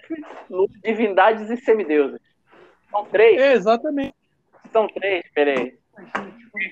[0.50, 2.22] no Divindades e Semideuses.
[2.90, 3.40] São três.
[3.40, 4.16] É, exatamente.
[4.72, 5.78] São três, peraí.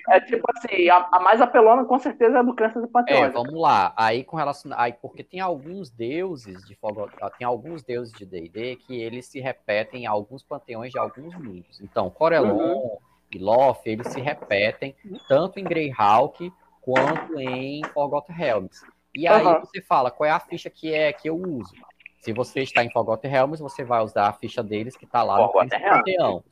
[0.10, 3.24] É tipo assim, a, a, mais apelona com certeza é a do Crenças e Panteões.
[3.24, 3.94] É, vamos lá.
[3.96, 4.72] Aí com relação.
[4.76, 7.10] Aí, porque tem alguns deuses de fogo.
[7.38, 11.82] Tem alguns deuses de DD que eles se repetem em alguns panteões de alguns mundos.
[11.82, 12.98] Então, Corelon uhum.
[13.32, 14.96] e Loth, eles se repetem
[15.28, 18.82] tanto em Greyhawk quanto em Forgotten Realms.
[19.16, 19.60] E aí uhum.
[19.62, 21.74] você fala, qual é a ficha que é que eu uso?
[22.20, 25.38] Se você está em Forgotten Realms, você vai usar a ficha deles que está lá
[25.38, 26.44] no Panteão.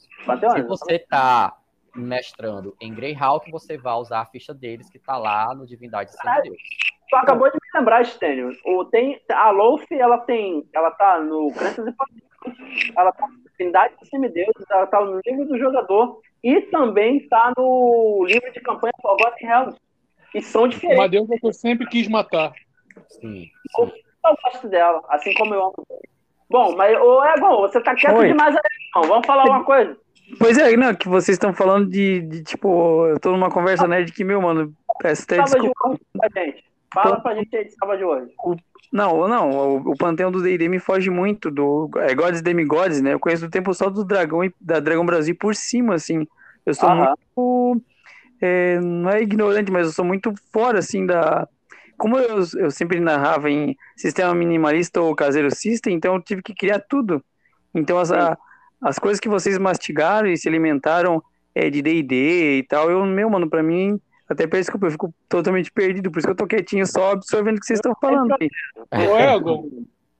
[0.55, 1.57] Se você está
[1.95, 6.41] mestrando em Greyhawk, você vai usar a ficha deles que tá lá no Divindade Sem
[6.43, 6.57] Deus.
[7.09, 8.51] Tu acabou de me lembrar, Stênio.
[8.65, 10.67] O, tem, a Loaf, ela tem.
[10.73, 15.45] Ela tá no Crenças e Ela tá no Divindade Sem Deus, ela tá no livro
[15.45, 19.75] do jogador e também tá no livro de campanha Forgotten Realms.
[20.33, 20.99] E são diferentes.
[20.99, 22.53] Uma deusa que eu sempre quis matar.
[23.09, 23.45] Sim.
[23.75, 23.91] sim.
[24.25, 25.87] Eu, gosto dela, assim como eu amo.
[26.49, 28.27] Bom, mas, ô Egon, você tá quieto Oi.
[28.27, 28.61] demais aí,
[28.95, 29.03] não.
[29.03, 29.97] Vamos falar uma coisa.
[30.39, 34.11] Pois é, não, que vocês estão falando de, de, tipo, eu tô numa conversa nerd
[34.11, 35.99] que, meu, mano, peço até desculpa.
[36.17, 36.63] Pra gente.
[36.93, 38.31] Fala pra gente aí de sábado de hoje.
[38.43, 38.55] O,
[38.91, 43.13] não, não, o, o panteão do D&D me foge muito do é, Gods Demigods, né?
[43.13, 46.27] Eu conheço o tempo só do Dragão e da Dragão Brasil por cima, assim.
[46.63, 47.81] Eu sou muito
[48.45, 51.47] é, não é ignorante, mas eu sou muito fora, assim, da
[51.97, 56.53] como eu, eu sempre narrava em sistema minimalista ou caseiro system, então eu tive que
[56.53, 57.23] criar tudo.
[57.73, 58.37] Então, essa,
[58.81, 61.23] as coisas que vocês mastigaram e se alimentaram
[61.55, 65.13] é, de D&D e tal, eu, meu, mano, pra mim, até peço desculpa, eu fico
[65.29, 68.35] totalmente perdido, por isso que eu tô quietinho só absorvendo o que vocês estão falando
[68.41, 68.49] aí.
[69.07, 69.39] Ué,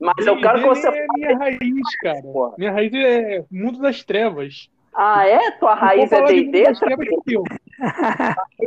[0.00, 0.88] Mas eu quero que você...
[0.88, 2.22] É minha raiz, cara.
[2.56, 4.70] Minha raiz é mundo das trevas.
[4.94, 5.50] Ah, é?
[5.50, 6.64] Tua raiz é D&D?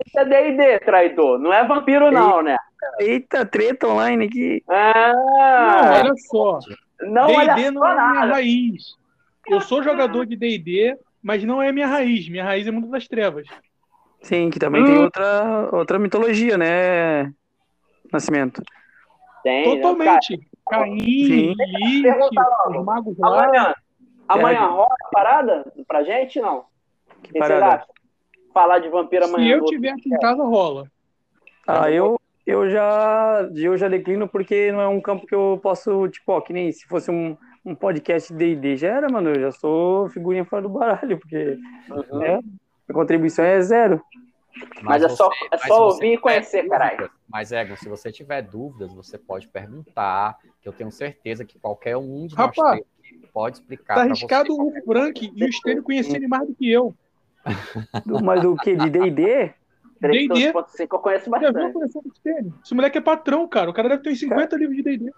[0.06, 1.40] Isso é D&D, traidor.
[1.40, 2.58] Não é vampiro, não, né?
[3.00, 4.64] Eita, treta online aqui.
[4.68, 6.60] Ah, não, olha só.
[7.02, 8.84] Não, D&D não é minha raiz.
[9.48, 12.28] Eu sou jogador de D&D, mas não é minha raiz.
[12.30, 13.48] Minha raiz é Mundo das Trevas.
[14.22, 14.86] Sim, que também hum.
[14.86, 17.32] tem outra, outra mitologia, né?
[18.12, 18.62] Nascimento.
[19.44, 20.38] Tem, né, Totalmente.
[20.38, 21.56] Né, Caim,
[22.70, 23.44] os magos lá.
[23.46, 23.76] Amanhã,
[24.28, 26.66] amanhã rola a parada pra gente, não?
[27.24, 27.86] Que parada?
[28.58, 29.54] Falar de vampiro amanhã.
[29.54, 30.90] Se eu tiver aqui em casa, rola.
[31.68, 36.08] Ah, eu, eu já eu já declino porque não é um campo que eu posso,
[36.08, 39.52] tipo, ó, que nem se fosse um, um podcast D&D já era, mano, eu já
[39.52, 41.56] sou figurinha fora do baralho, porque
[41.88, 42.18] uhum.
[42.18, 42.40] né,
[42.90, 44.02] a contribuição é zero.
[44.82, 47.12] Mas, mas é só, é só ouvir e conhecer, caralho.
[47.30, 51.96] Mas, Egon, se você tiver dúvidas, você pode perguntar, que eu tenho certeza que qualquer
[51.96, 53.94] um de Rapaz, nós pode explicar.
[53.94, 56.96] Tá arriscado o Frank e o Estênio conhecerem mais do que eu.
[58.24, 58.76] Mas o que?
[58.76, 59.54] De D&D?
[60.00, 60.54] D&D.
[60.88, 61.58] que eu conheço bastante.
[62.64, 63.70] Esse moleque é patrão, cara.
[63.70, 65.12] O cara deve ter uns 50 cara, livros de D&D.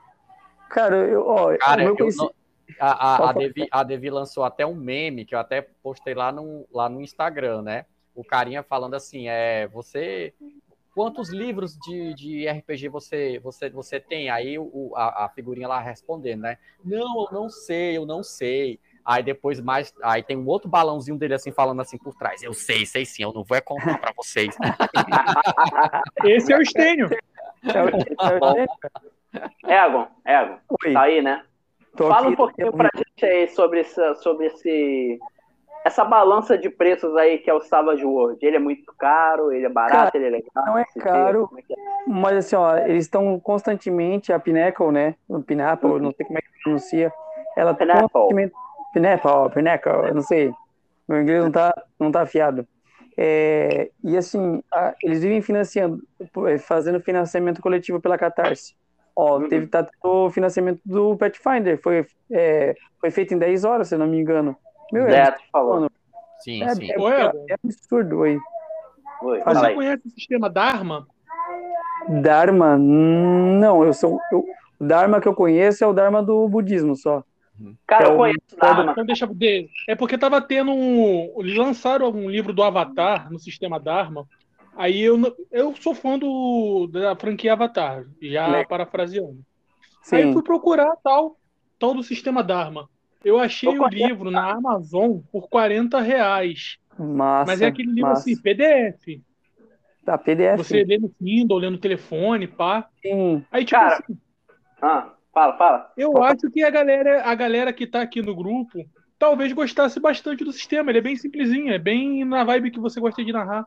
[0.69, 2.17] Cara, eu, ó, cara, eu conheci...
[2.17, 2.31] não,
[2.79, 6.31] a, a, a, Devi, a Devi lançou até um meme que eu até postei lá
[6.31, 7.85] no, lá no Instagram, né?
[8.13, 10.33] O carinha falando assim, é, você
[10.93, 14.29] quantos livros de, de RPG você, você, você tem?
[14.29, 16.57] Aí o, a, a, figurinha lá respondendo, né?
[16.83, 18.79] Não, eu não sei, eu não sei.
[19.05, 22.43] Aí depois mais, aí tem um outro balãozinho dele assim falando assim por trás.
[22.43, 24.55] Eu sei, sei sim, eu não vou é contar para vocês.
[26.23, 27.09] Esse é o Estênio.
[27.63, 27.79] É
[29.85, 30.57] Egon, Egon,
[30.93, 31.43] tá aí, né?
[31.95, 35.19] Tô Fala aqui, um pouquinho pra gente aí sobre, esse, sobre esse,
[35.83, 38.43] essa balança de preços aí que é o Savage World.
[38.45, 40.65] Ele é muito caro, ele é barato, Cara, ele é legal.
[40.65, 41.75] Não é caro, é é?
[42.07, 45.15] mas assim, ó, eles estão constantemente, a Pinnacle, né?
[45.27, 45.99] O Pinnacle, uhum.
[45.99, 47.11] não sei como é que pronuncia.
[47.57, 48.09] Ela Pinnacle.
[48.09, 48.53] constantemente.
[48.93, 50.51] Pinnacle, Pinnacle, não sei.
[51.07, 52.67] Meu inglês não tá, não tá afiado.
[53.17, 56.01] É, e assim, a, eles vivem financiando,
[56.59, 58.75] fazendo financiamento coletivo pela Catarse.
[59.15, 59.49] Ó, uhum.
[59.49, 64.07] teve tá, o financiamento do Pathfinder, foi, é, foi feito em 10 horas, se não
[64.07, 64.55] me engano.
[64.93, 65.91] Meu, é, falando.
[66.39, 66.89] Sim, é, sim.
[66.89, 68.39] É, é, é, absurdo, oi.
[69.21, 69.75] oi Você aí.
[69.75, 71.05] conhece o sistema Dharma?
[72.21, 72.77] Dharma?
[72.77, 74.17] Não, eu sou.
[74.31, 74.45] Eu,
[74.79, 77.21] o Dharma que eu conheço é o Dharma do budismo só.
[77.85, 78.91] Cara, eu conheço o Dharma.
[78.91, 79.29] Então deixa
[79.87, 81.33] É porque tava tendo um.
[81.39, 84.27] Eles lançaram um livro do Avatar no sistema Dharma.
[84.75, 88.65] Aí eu, eu sou fã do, da franquia Avatar, já né?
[88.65, 89.39] parafraseando.
[90.01, 90.15] Sim.
[90.15, 91.37] Aí fui procurar tal,
[91.77, 92.89] tal do sistema Dharma.
[93.23, 96.77] Eu achei o livro na Amazon por 40 reais.
[96.97, 98.21] Massa, Mas é aquele livro massa.
[98.21, 99.21] assim, PDF.
[100.05, 100.57] Tá, PDF.
[100.57, 102.87] Você lê no Kindle, lê no telefone, pá.
[103.01, 103.43] Sim.
[103.51, 104.17] Aí, tipo Cara, assim,
[104.81, 105.91] ah, fala, fala.
[105.95, 106.31] Eu fala.
[106.31, 108.79] acho que a galera, a galera que tá aqui no grupo
[109.17, 110.91] talvez gostasse bastante do sistema.
[110.91, 113.65] Ele é bem simplesinho, é bem na vibe que você gosta de narrar.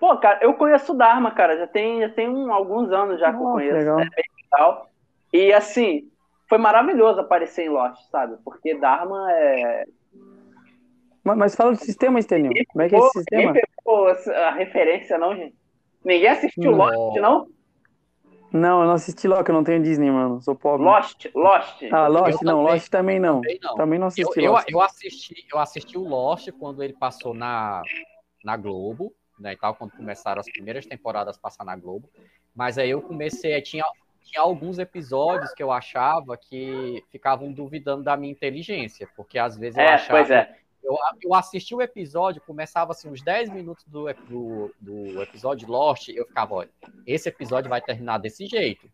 [0.00, 1.56] Pô, cara, eu conheço o Dharma, cara.
[1.56, 3.76] Já tem, já tem um, alguns anos já que eu conheço.
[3.76, 4.00] Legal.
[4.00, 4.90] É bem legal.
[5.32, 6.10] E assim,
[6.48, 8.36] foi maravilhoso aparecer em Lost, sabe?
[8.44, 9.84] Porque Dharma é.
[11.22, 12.52] Mas, mas fala do sistema, Estênio.
[12.68, 13.52] Como é que é esse sistema?
[13.52, 15.54] Ninguém pegou a referência, não, gente?
[16.04, 16.78] Ninguém assistiu não.
[16.78, 17.46] Lost, não?
[18.54, 20.40] Não, eu não assisti Lost, eu não tenho Disney, mano.
[20.40, 20.86] Sou pobre.
[20.86, 21.82] Lost, Lost.
[21.90, 23.40] Ah, Lost, eu não, também, Lost também não.
[23.40, 24.68] Também não, também não assisti eu, Lost.
[24.68, 27.82] Eu, eu, assisti, eu assisti o Lost quando ele passou na,
[28.44, 32.08] na Globo né, e tal, quando começaram as primeiras temporadas a passar na Globo.
[32.54, 33.84] Mas aí eu comecei, tinha,
[34.22, 39.76] tinha alguns episódios que eu achava que ficavam duvidando da minha inteligência, porque às vezes
[39.76, 40.18] eu é, achava.
[40.20, 40.56] Pois é.
[40.84, 46.08] Eu, eu assisti o episódio, começava assim, uns 10 minutos do, do, do episódio Lost,
[46.10, 46.70] eu ficava, olha,
[47.06, 48.86] esse episódio vai terminar desse jeito.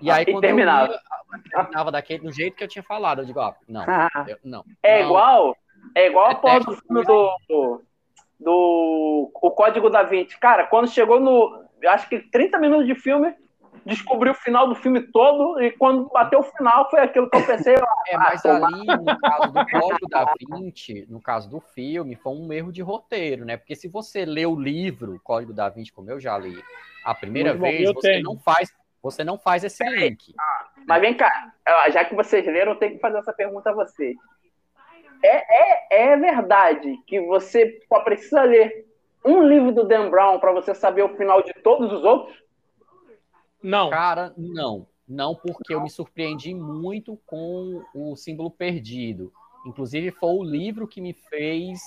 [0.00, 0.92] E aí, e quando terminava.
[0.92, 3.84] eu terminava daquele, do jeito que eu tinha falado, eu digo, ó, não,
[4.28, 4.64] eu, não.
[4.82, 5.06] É não.
[5.08, 5.56] igual,
[5.96, 7.82] é igual a porra do filme do,
[8.38, 10.38] do o Código da Vinci.
[10.38, 11.66] Cara, quando chegou no.
[11.88, 13.34] Acho que 30 minutos de filme,
[13.86, 17.46] descobri o final do filme todo, e quando bateu o final, foi aquilo que eu
[17.46, 17.74] pensei.
[18.08, 22.32] é, mas ah, ali, no caso do Código da Vinci, no caso do filme, foi
[22.32, 23.56] um erro de roteiro, né?
[23.56, 26.60] Porque se você lê o livro Código da Vinci, como eu já li,
[27.04, 28.24] a primeira Muito vez, você tenho.
[28.24, 28.74] não faz.
[29.02, 30.34] Você não faz esse link.
[30.36, 31.52] Ah, mas vem cá,
[31.92, 34.16] já que vocês leram, eu tenho que fazer essa pergunta a vocês.
[35.22, 38.84] É, é, é verdade que você só precisa ler
[39.24, 42.45] um livro do Dan Brown para você saber o final de todos os outros?
[43.62, 43.90] Não.
[43.90, 44.86] Cara, não.
[45.08, 49.32] Não, porque eu me surpreendi muito com o símbolo perdido.
[49.64, 51.80] Inclusive, foi o livro que me fez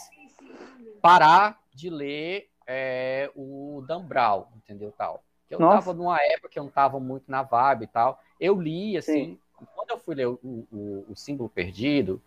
[1.01, 4.93] parar de ler é, o Dan Brown, entendeu?
[4.97, 5.23] Tal.
[5.49, 5.85] Eu Nossa.
[5.85, 8.21] tava numa época que eu não tava muito na vibe e tal.
[8.39, 9.65] Eu li, assim, Sim.
[9.75, 12.21] quando eu fui ler o, o, o símbolo perdido,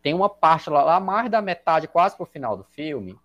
[0.00, 3.18] tem uma parte lá, lá mais da metade, quase pro final do filme.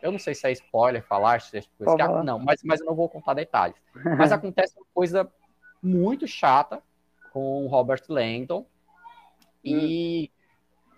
[0.00, 2.86] Eu não sei se é spoiler falar, se é coisa que, não, mas, mas eu
[2.86, 3.76] não vou contar detalhes.
[4.16, 5.30] Mas acontece uma coisa
[5.82, 6.82] muito chata
[7.32, 8.66] com o Robert Langdon.
[9.64, 10.30] E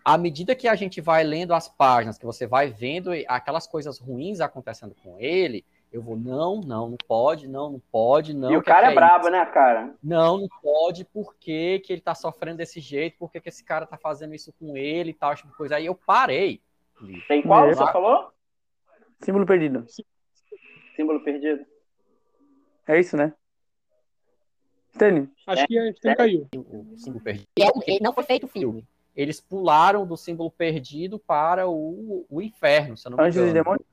[0.05, 3.99] à medida que a gente vai lendo as páginas, que você vai vendo aquelas coisas
[3.99, 8.53] ruins acontecendo com ele, Eu vou, não, não, não pode, não, não pode, não.
[8.53, 9.93] E o cara é, é brabo, né, cara?
[10.03, 13.19] Não, não pode, por que, que ele tá sofrendo desse jeito?
[13.19, 15.77] Por que, que esse cara tá fazendo isso com ele e tal, tipo de coisa.
[15.77, 16.63] Aí eu parei.
[17.27, 18.31] Tem qual você falou?
[19.21, 19.87] Símbolo perdido.
[20.97, 21.65] Símbolo perdido.
[22.87, 23.33] É isso, né?
[24.99, 25.29] Tênis.
[25.47, 26.49] Acho que a é, caiu.
[26.55, 27.49] O símbolo perdido.
[27.59, 28.87] É, não foi feito filme.
[29.15, 33.45] Eles pularam do símbolo perdido para o, o inferno, se eu não me engano.
[33.45, 33.87] Anjos e demônios?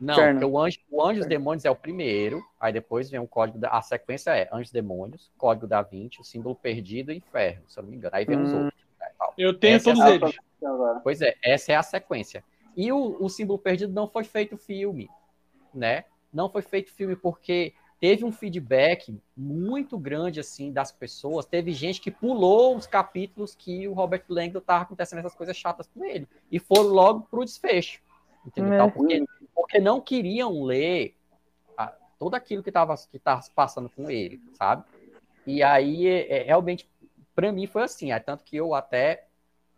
[0.00, 3.28] Não, porque o anjo, o anjo e demônios é o primeiro, aí depois vem o
[3.28, 3.68] código da.
[3.68, 7.82] A sequência é anjos demônios, código da 20, o símbolo perdido e inferno, se eu
[7.82, 8.16] não me engano.
[8.16, 8.44] Aí vem hum.
[8.44, 8.80] os outros.
[8.98, 10.36] Né, eu tenho essa todos é eles.
[11.02, 12.42] Pois é, essa é a sequência.
[12.80, 15.06] E o, o símbolo perdido não foi feito filme,
[15.74, 16.06] né?
[16.32, 21.44] Não foi feito filme porque teve um feedback muito grande assim das pessoas.
[21.44, 25.88] Teve gente que pulou os capítulos que o Robert Langdon estava acontecendo essas coisas chatas
[25.88, 28.00] com ele e foram logo pro desfecho,
[28.46, 28.84] entendeu?
[28.84, 28.90] É.
[28.90, 31.14] Porque, porque não queriam ler
[31.76, 34.84] a, tudo aquilo que estava que tava passando com ele, sabe?
[35.46, 36.88] E aí é, é, realmente
[37.34, 39.26] para mim foi assim, é tanto que eu até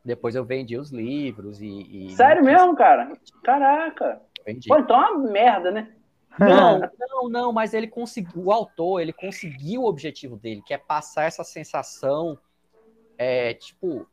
[0.05, 3.13] depois eu vendi os livros e, e sério mesmo, cara?
[3.43, 4.21] Caraca.
[4.45, 4.69] Vendi.
[4.69, 5.93] Pô, então é uma merda, né?
[6.39, 10.79] Não, não, não, mas ele conseguiu, o autor, ele conseguiu o objetivo dele, que é
[10.79, 12.39] passar essa sensação,
[13.19, 14.07] é, tipo,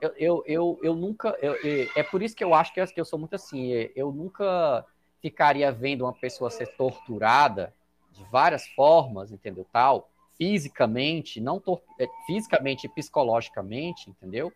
[0.00, 1.54] eu, eu, eu, eu nunca, eu,
[1.94, 4.84] é por isso que eu acho que eu sou muito assim, é, eu nunca
[5.20, 7.74] ficaria vendo uma pessoa ser torturada
[8.12, 11.62] de várias formas, entendeu, tal, fisicamente, não
[11.98, 14.52] é, fisicamente e psicologicamente, entendeu,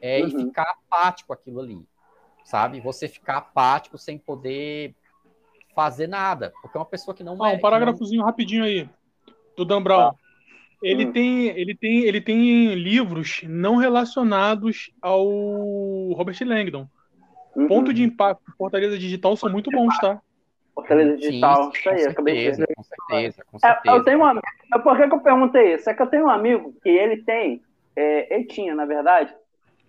[0.00, 0.28] é, uhum.
[0.28, 1.86] e ficar apático aquilo ali,
[2.44, 4.94] sabe, você ficar apático sem poder
[5.74, 8.26] fazer nada, porque é uma pessoa que não ah, um parágrafozinho não...
[8.26, 8.88] rapidinho aí
[9.56, 10.08] do Dan Brown.
[10.08, 10.14] Ah.
[10.82, 11.12] Ele hum.
[11.12, 15.26] tem, ele tem, ele tem livros não relacionados ao
[16.12, 16.86] Robert Langdon.
[17.54, 17.66] Uhum.
[17.66, 20.20] Ponto de impacto, Fortaleza Digital são muito bons, tá?
[20.74, 23.94] Fortaleza Digital, Sim, isso aí, acabei de Com certeza, com certeza.
[23.94, 24.46] É, eu tenho um amigo,
[24.82, 25.88] por que, que eu perguntei isso?
[25.88, 27.62] É que eu tenho um amigo que ele tem,
[27.96, 29.34] é, ele tinha, na verdade,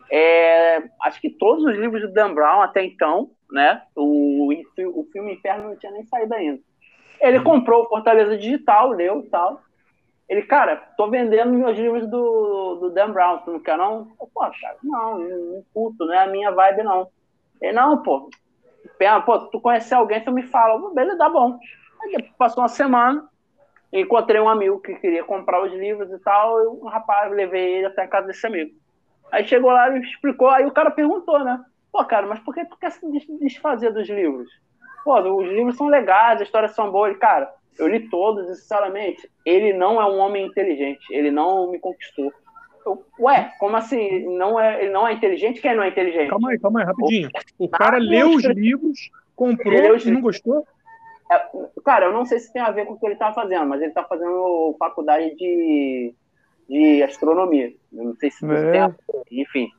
[0.09, 3.81] é, acho que todos os livros do Dan Brown até então, né?
[3.95, 6.61] O, o filme Inferno não tinha nem saído ainda.
[7.19, 9.61] Ele comprou o Fortaleza Digital, leu e tal.
[10.29, 14.11] Ele, cara, tô vendendo meus livros do, do Dan Brown, tu não quer não?
[14.19, 17.07] Eu, pô, cara, não, não curto, não é a minha vibe não.
[17.61, 18.29] Ele, não, pô,
[18.97, 21.57] pena, pô, tu conhecer alguém, tu me fala, beleza, dá bom.
[22.01, 23.27] Aí passou uma semana,
[23.91, 27.85] encontrei um amigo que queria comprar os livros e tal, e o rapaz, levei ele
[27.85, 28.75] até a casa desse amigo.
[29.31, 31.63] Aí chegou lá e explicou, aí o cara perguntou, né?
[31.91, 32.99] Pô, cara, mas por que tu quer se
[33.39, 34.49] desfazer dos livros?
[35.03, 37.15] Pô, os livros são legais, as histórias são boas.
[37.15, 41.05] E, cara, eu li todos e, sinceramente, ele não é um homem inteligente.
[41.11, 42.31] Ele não me conquistou.
[42.85, 44.25] Eu, ué, como assim?
[44.37, 45.61] Não é, ele não é inteligente?
[45.61, 46.29] Quem não é inteligente?
[46.29, 47.29] Calma aí, calma aí, rapidinho.
[47.57, 50.65] O cara leu os livros, comprou os e não gostou?
[51.29, 51.41] É,
[51.83, 53.81] cara, eu não sei se tem a ver com o que ele tá fazendo, mas
[53.81, 56.13] ele tá fazendo faculdade de,
[56.67, 57.73] de astronomia.
[57.93, 58.71] Eu não sei se é.
[58.71, 58.97] tem a ver,
[59.31, 59.69] enfim.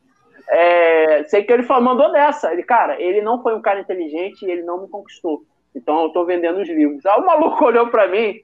[0.49, 2.53] É, sei que ele falou, mandou dessa.
[2.53, 5.43] Ele, cara, ele não foi um cara inteligente e ele não me conquistou.
[5.75, 7.05] Então eu tô vendendo os livros.
[7.05, 8.41] Aí o maluco olhou pra mim.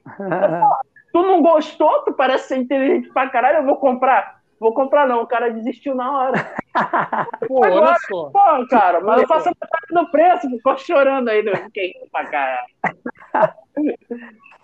[1.11, 2.03] tu não gostou?
[2.03, 4.35] Tu parece ser inteligente pra caralho, eu vou comprar.
[4.59, 6.55] Vou comprar não, o cara desistiu na hora.
[7.47, 8.29] Pô, Agora, olha só.
[8.29, 12.25] Pô, cara, mas eu faço a metade do preço, ficou chorando aí, não fiquei pra
[12.25, 12.65] caralho.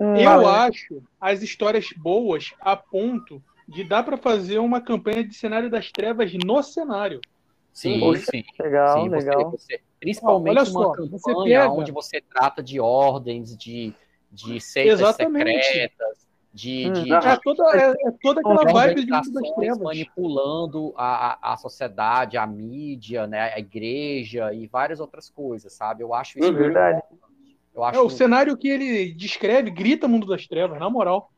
[0.00, 5.70] Eu acho as histórias boas a ponto de dar para fazer uma campanha de cenário
[5.70, 7.20] das trevas no cenário.
[7.72, 8.44] Sim, sim.
[8.58, 9.50] Legal, sim, legal.
[9.50, 11.70] Você, principalmente Olha uma campanha você pega...
[11.70, 13.94] onde você trata de ordens, de,
[14.32, 15.64] de seitas Exatamente.
[15.64, 19.78] secretas, de, hum, de, é, toda, é, é toda aquela vibe de das trevas.
[19.78, 26.02] manipulando a, a, sociedade, a mídia, né, a igreja e várias outras coisas, sabe?
[26.02, 27.00] Eu acho isso hum, verdade.
[27.74, 27.98] Eu acho...
[27.98, 31.30] É, o cenário que ele descreve grita Mundo das Trevas, na moral.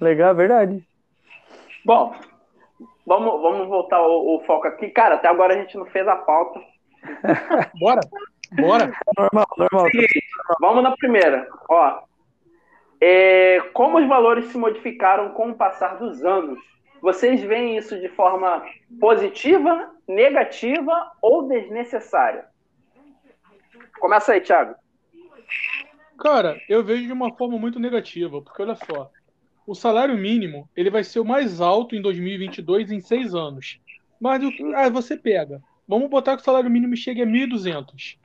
[0.00, 0.86] Legal, verdade.
[1.84, 2.14] Bom,
[3.06, 4.88] vamos, vamos voltar o, o, foco aqui.
[4.88, 6.60] Cara, até agora a gente não fez a pauta.
[7.78, 8.00] bora,
[8.52, 8.92] bora.
[9.16, 9.90] Normal, normal.
[9.90, 10.20] Seguinte,
[10.60, 11.46] vamos na primeira.
[11.68, 12.02] Ó,
[13.00, 16.58] é, como os valores se modificaram com o passar dos anos?
[17.02, 18.64] Vocês veem isso de forma
[18.98, 22.46] positiva, negativa ou desnecessária?
[24.00, 24.74] Começa aí, Thiago.
[26.18, 29.10] Cara, eu vejo de uma forma muito negativa, porque olha só,
[29.66, 33.80] o salário mínimo ele vai ser o mais alto em 2022 em seis anos.
[34.20, 34.42] Mas
[34.74, 38.16] ah, você pega, vamos botar que o salário mínimo chegue a 1.200.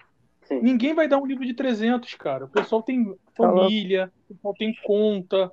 [0.61, 2.45] Ninguém vai dar um livro de 300, cara.
[2.45, 5.51] O pessoal tem família, o pessoal tem conta.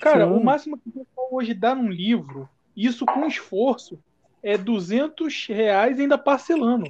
[0.00, 0.32] Cara, Sim.
[0.32, 3.98] o máximo que o pessoal hoje dá num livro, isso com esforço,
[4.42, 6.86] é 200 reais ainda parcelando.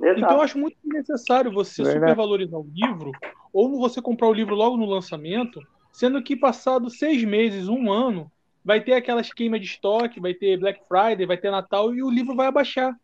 [0.00, 0.20] Exato.
[0.20, 2.00] Então eu acho muito necessário você Verdade.
[2.00, 3.12] supervalorizar o livro
[3.52, 5.60] ou você comprar o livro logo no lançamento,
[5.92, 8.30] sendo que passado seis meses, um ano,
[8.64, 12.10] vai ter aquelas queimas de estoque, vai ter Black Friday, vai ter Natal e o
[12.10, 12.94] livro vai abaixar.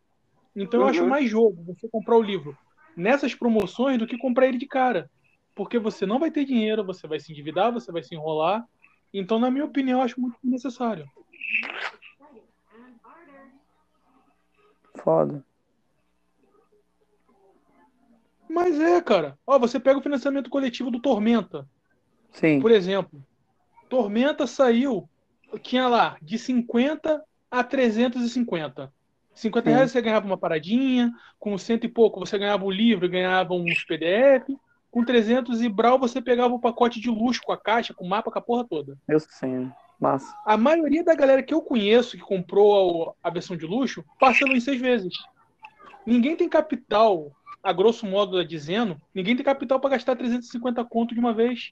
[0.55, 0.85] Então uhum.
[0.85, 1.09] eu acho uhum.
[1.09, 2.55] mais jogo você comprar o livro
[2.95, 5.09] nessas promoções do que comprar ele de cara.
[5.55, 8.67] Porque você não vai ter dinheiro, você vai se endividar, você vai se enrolar.
[9.13, 11.05] Então, na minha opinião, eu acho muito necessário.
[14.97, 15.45] Foda.
[18.49, 19.37] Mas é, cara.
[19.45, 21.67] Ó, você pega o financiamento coletivo do Tormenta.
[22.31, 22.59] Sim.
[22.59, 23.23] Por exemplo,
[23.89, 25.07] Tormenta saiu,
[25.61, 28.91] tinha lá de 50 a 350.
[29.35, 33.53] 50 reais você ganhava uma paradinha, com cento e pouco você ganhava um livro, ganhava
[33.53, 34.47] uns PDF,
[34.91, 38.05] com 300 e brau você pegava o um pacote de luxo com a caixa, com
[38.05, 38.97] o mapa, com a porra toda.
[39.07, 39.67] Eu sei,
[39.99, 40.35] massa.
[40.45, 44.55] A maioria da galera que eu conheço que comprou a, a versão de luxo parcelou
[44.55, 45.13] em seis vezes.
[46.05, 47.31] Ninguém tem capital,
[47.63, 51.71] a grosso modo dizendo, ninguém tem capital para gastar 350 conto de uma vez.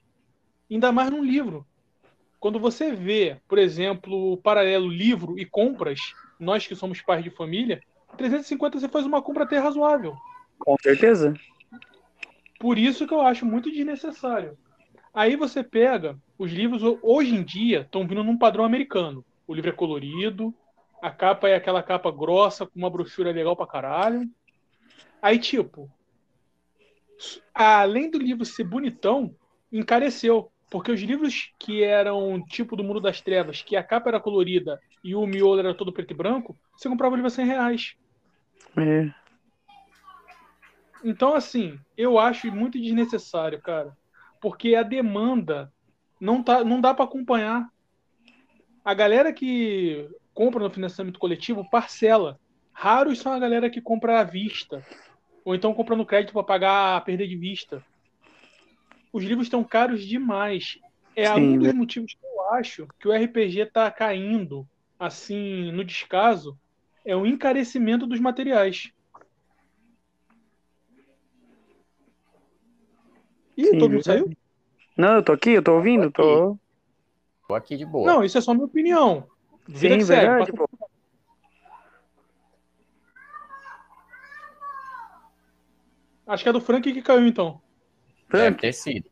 [0.70, 1.66] Ainda mais num livro.
[2.40, 6.00] Quando você vê, por exemplo, o paralelo livro e compras,
[6.40, 7.80] nós que somos pais de família,
[8.16, 10.14] 350 você faz uma compra até razoável.
[10.58, 11.34] Com certeza.
[12.58, 14.56] Por isso que eu acho muito desnecessário.
[15.12, 19.24] Aí você pega, os livros hoje em dia estão vindo num padrão americano.
[19.46, 20.54] O livro é colorido,
[21.02, 24.26] a capa é aquela capa grossa com uma brochura legal pra caralho.
[25.22, 25.88] Aí, tipo,
[27.54, 29.34] além do livro ser bonitão,
[29.72, 30.50] encareceu.
[30.68, 34.80] Porque os livros que eram tipo do Mundo das Trevas, que a capa era colorida
[35.04, 37.94] e o miolo era todo preto e branco, você comprava o livro a 100 reais.
[38.76, 39.10] É.
[41.04, 43.96] Então, assim, eu acho muito desnecessário, cara.
[44.40, 45.70] Porque a demanda
[46.20, 47.68] não, tá, não dá para acompanhar.
[48.84, 52.40] A galera que compra no financiamento coletivo parcela.
[52.72, 54.84] Raros são a galera que compra à vista.
[55.44, 57.82] Ou então compra no crédito para pagar a perda de vista
[59.12, 60.78] os livros estão caros demais.
[61.14, 64.66] É Sim, um dos motivos que eu acho que o RPG está caindo
[64.98, 66.56] assim no descaso
[67.04, 68.90] é o encarecimento dos materiais.
[73.56, 74.30] Ih, Sim, todo mundo saiu?
[74.96, 76.56] Não, eu tô aqui, eu tô ouvindo, tô.
[77.46, 78.06] Tô aqui de boa.
[78.06, 79.26] Não, isso é só minha opinião.
[79.68, 80.66] Vida Sim, verdade, pô.
[86.26, 87.60] Acho que é do Frank que caiu, então.
[88.28, 88.44] Frank.
[88.44, 89.10] Deve ter sido.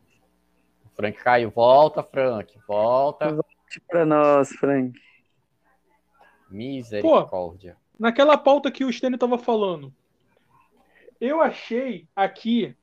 [0.84, 1.50] O Frank caiu.
[1.50, 2.58] Volta, Frank.
[2.66, 3.28] Volta.
[3.32, 4.98] Volte pra nós, Frank.
[6.50, 7.74] Misericórdia.
[7.74, 9.92] Pô, naquela pauta que o Stênio tava falando,
[11.20, 12.74] eu achei aqui,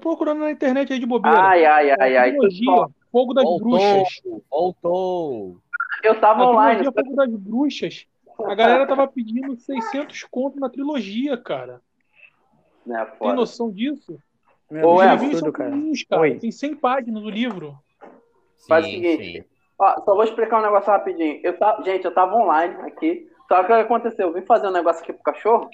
[0.00, 1.40] procurando na internet aí de bobeira.
[1.40, 2.30] Ai, ai, ai, ai.
[2.30, 4.22] Trilogia, Fogo das voltou, Bruxas.
[4.50, 5.58] Voltou.
[6.02, 6.84] Eu tava a online.
[6.84, 8.06] Fogo das Bruxas.
[8.44, 11.82] A galera tava pedindo 600 conto na trilogia, cara.
[12.88, 14.18] É, Tem noção disso?
[14.70, 15.70] Meu Ou é absurdo, cara.
[16.08, 16.38] cara.
[16.38, 17.76] Tem 100 páginas no livro.
[18.66, 19.46] Faz o seguinte.
[19.78, 21.40] Ó, só vou explicar um negócio rapidinho.
[21.42, 23.28] Eu tá, gente, eu tava online aqui.
[23.48, 24.28] Só que o que aconteceu?
[24.28, 25.68] Eu vim fazer um negócio aqui pro cachorro.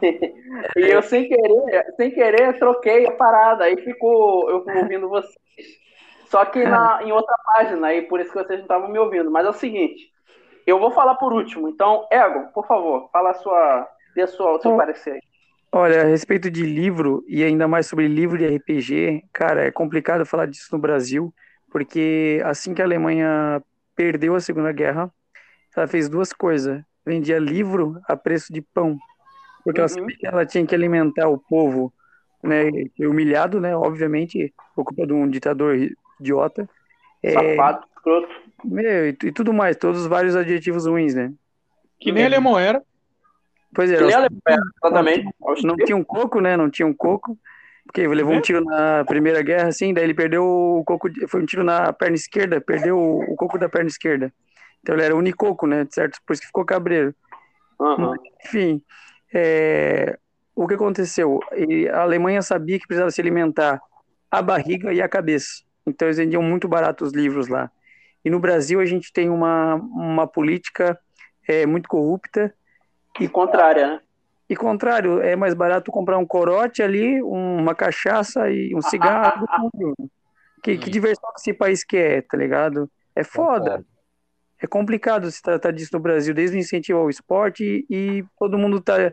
[0.76, 3.64] e eu, sem querer, sem querer, troquei a parada.
[3.64, 5.34] Aí ficou eu ouvindo vocês.
[6.26, 9.30] Só que na, em outra página, aí por isso que vocês não estavam me ouvindo.
[9.30, 10.12] Mas é o seguinte.
[10.66, 11.68] Eu vou falar por último.
[11.68, 15.20] Então, Ego, por favor, fala a sua, dê a sua, o seu parecer aí.
[15.72, 20.24] Olha, a respeito de livro, e ainda mais sobre livro de RPG, cara, é complicado
[20.24, 21.34] falar disso no Brasil,
[21.70, 23.62] porque assim que a Alemanha
[23.94, 25.12] perdeu a Segunda Guerra,
[25.76, 26.82] ela fez duas coisas.
[27.04, 28.98] Vendia livro a preço de pão,
[29.62, 29.86] porque uhum.
[29.86, 31.92] ela sabia que ela tinha que alimentar o povo,
[32.42, 35.76] né, humilhado, né, obviamente, por culpa de um ditador
[36.20, 36.68] idiota.
[37.22, 38.28] É, Safado, é, escroto.
[38.64, 41.32] Meu, e, e, tudo mais, todos os vários adjetivos ruins, né?
[42.00, 42.82] Que nem alemão era.
[43.74, 45.28] Pois é, exatamente.
[45.64, 46.56] Não, tinha um coco, né?
[46.56, 47.38] Não tinha um coco.
[47.86, 51.46] Porque levou um tiro na Primeira Guerra, assim, daí ele perdeu o coco, foi um
[51.46, 54.32] tiro na perna esquerda, perdeu o coco da perna esquerda.
[54.82, 55.86] Então ele era unicoco, né?
[55.90, 56.18] Certo?
[56.26, 57.14] Por isso que ficou cabreiro.
[57.78, 58.14] Uhum.
[58.44, 58.82] Enfim,
[59.32, 60.18] é...
[60.54, 61.40] o que aconteceu?
[61.92, 63.80] A Alemanha sabia que precisava se alimentar
[64.30, 65.62] a barriga e a cabeça.
[65.86, 67.70] Então eles vendiam muito barato os livros lá.
[68.24, 70.98] E no Brasil a gente tem uma, uma política
[71.46, 72.52] é, muito corrupta
[73.20, 74.00] e contrária, né?
[74.48, 79.46] E contrário, é mais barato comprar um corote ali, uma cachaça e um cigarro.
[80.62, 82.88] que, que diversão que esse país quer, tá ligado?
[83.14, 83.84] É foda.
[84.62, 88.56] É complicado se tratar disso no Brasil, desde o incentivo ao esporte e, e todo
[88.56, 89.12] mundo tá.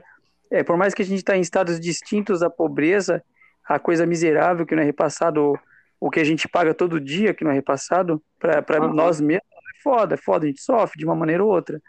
[0.51, 3.23] É, por mais que a gente está em estados distintos da pobreza,
[3.67, 5.59] a coisa miserável que não é repassado,
[5.99, 8.93] o que a gente paga todo dia que não é repassado, para uhum.
[8.93, 11.81] nós mesmos, é foda, é foda, a gente sofre de uma maneira ou outra.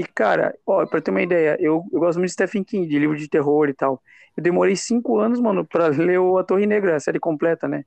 [0.00, 2.98] E, cara, ó, pra ter uma ideia, eu, eu gosto muito de Stephen King, de
[2.98, 4.02] livro de terror e tal.
[4.34, 7.84] Eu demorei cinco anos, mano, pra ler o A Torre Negra, a série completa, né?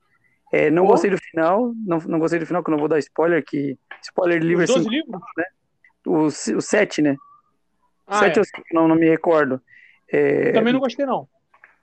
[0.51, 2.99] É, não gostei do final, não, não gostei do final, que eu não vou dar
[2.99, 5.19] spoiler, que spoiler de livro Os 12 livros?
[5.35, 5.43] né?
[6.05, 7.15] O, o 7, né?
[8.05, 8.39] Ah, 7 é.
[8.39, 9.59] ou 5, não, não me recordo.
[10.07, 11.27] É, Também não gostei, não.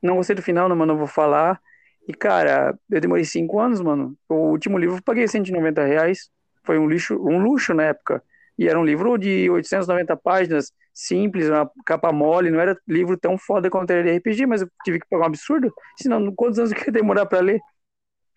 [0.01, 1.61] não gostei do final, não, mano, não vou falar.
[2.07, 4.17] E, cara, eu demorei 5 anos, mano.
[4.29, 6.31] O último livro eu paguei 190 reais.
[6.63, 8.23] Foi um lixo, um luxo na época.
[8.59, 13.39] E era um livro de 890 páginas, simples, uma capa mole, não era livro tão
[13.39, 15.73] foda quanto era de RPG, mas eu tive que pagar um absurdo.
[16.01, 17.61] Senão, quantos anos eu ia demorar pra ler?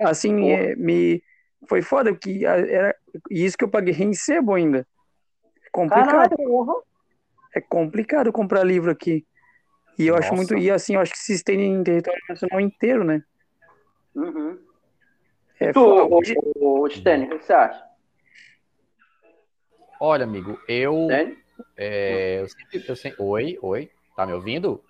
[0.01, 1.22] Assim, é, me
[1.70, 2.95] foi foda, porque a- era
[3.32, 4.86] e isso que eu paguei em sebo ainda.
[5.66, 6.84] É complicado, Caralho,
[7.55, 9.26] é complicado comprar livro aqui.
[9.99, 10.36] E eu acho Nossa.
[10.36, 13.22] muito, e assim, eu acho que se estende em território nacional inteiro, né?
[14.16, 14.59] Uhum.
[15.59, 16.03] É Tu, foda.
[16.61, 17.84] o, o, Stênio, o que você acha?
[20.06, 21.38] Olha, amigo, eu, Stênio?
[21.78, 24.84] é, eu sempre, eu sempre- Oi, oi, tá me ouvindo?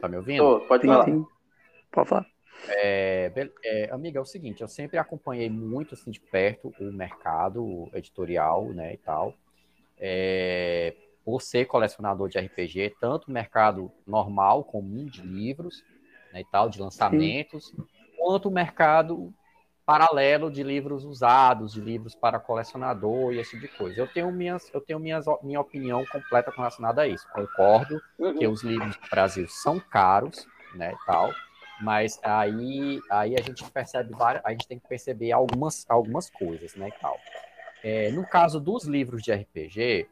[0.00, 0.42] Tá me ouvindo?
[0.42, 1.04] Tô, pode Sim, falar.
[1.04, 1.26] sim.
[1.92, 2.26] Pode falar.
[2.70, 3.30] É,
[3.62, 8.72] é, amiga, é o seguinte, eu sempre acompanhei muito assim de perto o mercado editorial,
[8.72, 9.34] né, e tal.
[9.98, 15.84] É, por ser colecionador de RPG, tanto o mercado normal, comum de livros,
[16.32, 17.74] né, e tal, de lançamentos,
[18.16, 19.34] quanto o mercado
[19.90, 24.00] paralelo de livros usados, de livros para colecionador e esse tipo de coisa.
[24.00, 27.26] Eu tenho minhas, eu tenho minhas, minha opinião completa relacionada a isso.
[27.32, 28.52] Concordo que Uhum.
[28.52, 31.34] os livros do Brasil são caros, né, e tal,
[31.80, 36.76] mas aí, aí a gente percebe várias, a gente tem que perceber algumas, algumas coisas,
[36.76, 37.20] né, e tal.
[37.82, 40.08] É, no caso dos livros de RPG,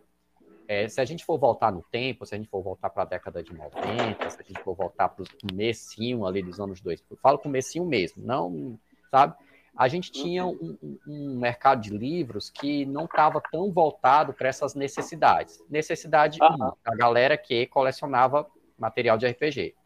[0.67, 3.07] é, se a gente for voltar no tempo, se a gente for voltar para a
[3.07, 7.07] década de 90, se a gente for voltar para o comecinho ali dos anos 2000,
[7.13, 8.77] eu falo comecinho mesmo, não,
[9.09, 9.37] sabe?
[9.79, 14.49] A gente tinha um, um- um mercado de livros que não estava tão voltado para
[14.49, 15.63] essas necessidades.
[15.71, 16.57] Necessidade, Aham.
[16.57, 18.45] uma, a galera que colecionava
[18.77, 19.77] material de RPG.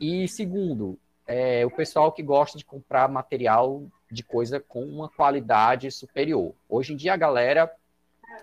[0.00, 5.90] E segundo, é, o pessoal que gosta de comprar material de coisa com uma qualidade
[5.90, 6.54] superior.
[6.68, 7.68] Hoje em dia a galera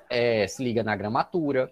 [0.10, 1.72] é, se liga na gramatura,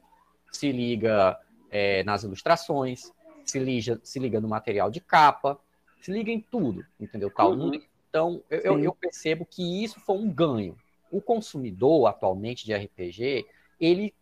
[0.50, 1.38] se liga
[1.70, 3.12] é, nas ilustrações,
[3.44, 5.60] se liga, se liga no material de capa,
[6.00, 7.30] se liga em tudo, entendeu?
[7.30, 7.52] Tal.
[7.52, 7.82] Uhum.
[8.10, 10.76] Então, eu, eu- percebo que isso foi um ganho.
[11.12, 13.46] O consumidor atualmente de RPG,
[13.80, 14.14] ele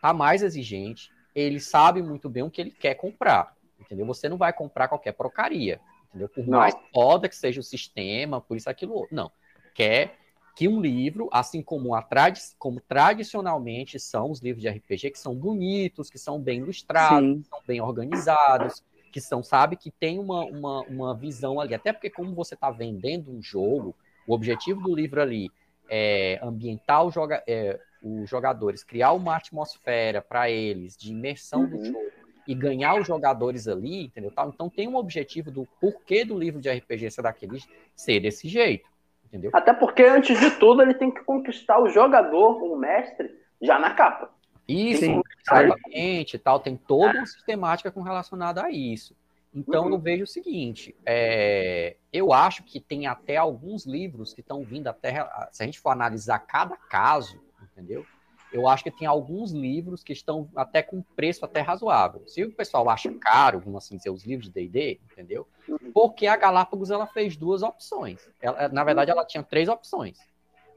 [0.00, 4.04] tá mais exigente, ele sabe muito bem o que ele quer comprar, entendeu?
[4.06, 6.28] Você não vai comprar qualquer porcaria, entendeu?
[6.28, 6.58] Por Não.
[6.58, 9.06] mais foda que seja o sistema, por isso aquilo.
[9.10, 9.30] Não.
[9.74, 10.16] Quer
[10.54, 15.18] que um livro, assim como, a tradi como tradicionalmente são os livros de RPG, que
[15.18, 17.42] são bonitos, que são bem ilustrados, Sim.
[17.42, 18.82] que são bem organizados,
[19.14, 21.72] que são, sabe, que tem uma, uma, uma visão ali.
[21.72, 23.94] Até porque, como você está vendendo um jogo,
[24.26, 25.52] o objetivo do livro ali
[25.88, 31.76] é ambientar o joga é, os jogadores, criar uma atmosfera para eles de imersão do
[31.76, 31.84] Uhum.
[31.84, 32.10] jogo
[32.44, 34.32] e ganhar os jogadores ali, entendeu?
[34.32, 34.48] Tal?
[34.48, 37.60] Então tem um objetivo do porquê do livro de RPG ser daquele
[37.94, 38.88] ser desse jeito,
[39.24, 39.52] entendeu?
[39.54, 43.30] Até porque, antes de tudo, ele tem que conquistar o jogador, o mestre,
[43.62, 44.34] já na capa.
[44.66, 45.22] Isso, Sim.
[45.40, 49.14] exatamente, tal, tem toda uma sistemática com relacionada a isso.
[49.54, 49.92] Então Uhum.
[49.92, 54.88] eu vejo o seguinte, é, eu acho que tem até alguns livros que estão vindo
[54.88, 58.04] até, se a gente for analisar cada caso, entendeu?
[58.50, 62.22] Eu acho que tem alguns livros que estão até com preço até razoável.
[62.26, 65.46] Se o pessoal acha caro, vamos assim dizer, os livros de D&D, entendeu?
[65.92, 68.28] Porque a Galápagos ela fez duas opções.
[68.40, 70.18] Ela- na verdade, ela tinha três opções.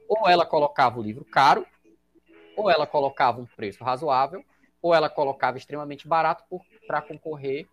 [0.08, 1.64] Ou ela colocava o livro caro,
[2.58, 4.44] ou ela colocava um preço razoável,
[4.82, 6.44] ou ela colocava extremamente barato
[6.86, 7.66] para concorrer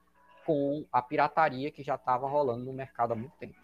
[0.45, 3.55] com a pirataria que já estava rolando no mercado há muito tempo.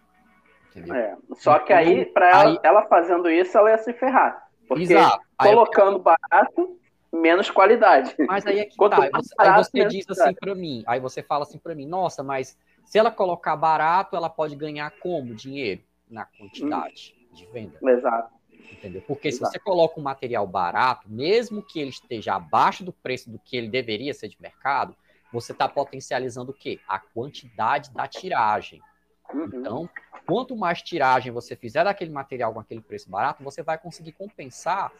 [0.92, 1.16] É.
[1.36, 4.48] Só que aí, para ela, Aí- ela fazendo isso, ela ia se ferrar.
[4.66, 5.22] Porque Exato.
[5.38, 6.78] Aí eu- colocando barato,
[7.12, 8.14] menos qualidade.
[8.26, 9.02] mas aí é que Quanto tá.
[9.02, 11.74] Aí você, aí barato, você menos diz assim para mim, aí você fala assim para
[11.74, 15.34] mim, nossa, mas se ela colocar barato, ela pode ganhar como?
[15.34, 15.82] Dinheiro?
[16.08, 17.78] Na quantidade de venda.
[17.82, 18.30] Exato.
[18.70, 19.02] Entendeu?
[19.02, 19.52] Porque se Exato.
[19.52, 23.68] você coloca um material barato, mesmo que ele esteja abaixo do preço do que ele
[23.68, 24.96] deveria ser de mercado,
[25.32, 26.78] você está potencializando o quê?
[26.86, 28.82] A quantidade da tiragem.
[29.32, 29.50] Uhum.
[29.52, 29.90] Então,
[30.26, 34.92] quanto mais tiragem você fizer daquele material com aquele preço barato, você vai conseguir compensar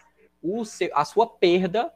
[0.42, 1.92] o seu- a sua perda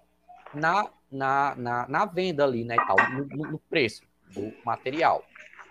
[0.53, 4.03] na, na, na, na venda ali, né, e tal, no- no preço
[4.35, 5.25] do material.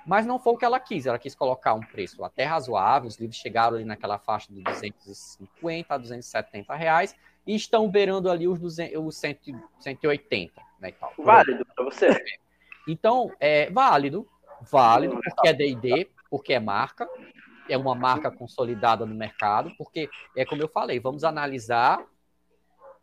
[0.06, 3.18] Mas não foi o que ela quis, ela quis colocar um preço até razoável, os
[3.18, 8.60] livros chegaram ali naquela faixa de 250 a 270 reais, e estão beirando ali os,
[8.60, 9.39] 200, os 100,
[9.80, 11.14] 180, né, e tal.
[11.18, 12.10] Válido para você.
[12.88, 14.28] Então, é válido,
[14.62, 17.10] válido, porque é D&D, porque é marca,
[17.68, 22.03] é uma marca consolidada no mercado, porque é como eu falei, vamos analisar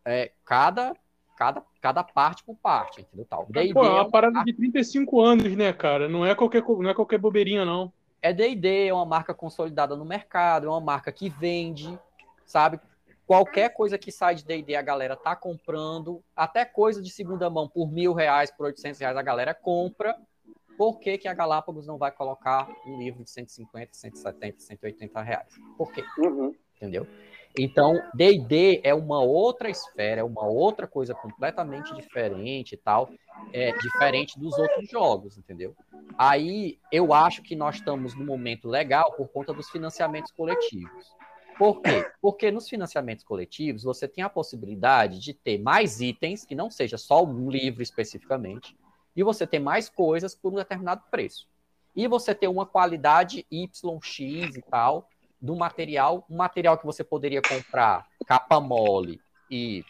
[0.05, 0.93] é, cada,
[1.35, 3.25] cada, cada parte por parte, entendeu?
[3.29, 3.45] Tal.
[3.49, 6.07] D&D Pô, é é uma parada marca- de 35 anos, né, cara?
[6.07, 7.91] Não é qualquer, não é qualquer bobeirinha, não.
[8.21, 11.97] é D&D, é uma marca consolidada no mercado, é uma marca que vende,
[12.45, 12.79] sabe?
[13.25, 17.67] Qualquer coisa que sai de D&D a galera tá comprando, até coisa de segunda mão
[17.69, 20.15] por mil reais, por 800 reais a galera compra.
[20.77, 25.47] Por que, que a Galápagos não vai colocar um livro de 150, 170, 180 reais?
[25.77, 26.03] Por quê?
[26.17, 26.53] Uhum.
[26.75, 27.07] Entendeu?
[27.57, 33.09] Então, D&D é uma outra esfera, é uma outra coisa completamente diferente e tal,
[33.51, 35.75] é diferente dos outros jogos, entendeu?
[36.17, 41.15] Aí, eu acho que nós estamos no momento legal por conta dos financiamentos coletivos.
[41.57, 42.05] Por quê?
[42.19, 46.97] Porque nos financiamentos coletivos você tem a possibilidade de ter mais itens, que não seja
[46.97, 48.75] só um livro especificamente,
[49.15, 51.47] e você tem mais coisas por um determinado preço.
[51.95, 53.83] E você tem uma qualidade YX
[54.57, 55.07] e tal,
[55.43, 59.19] do material, um material que você poderia comprar capa mole
[59.51, 59.83] e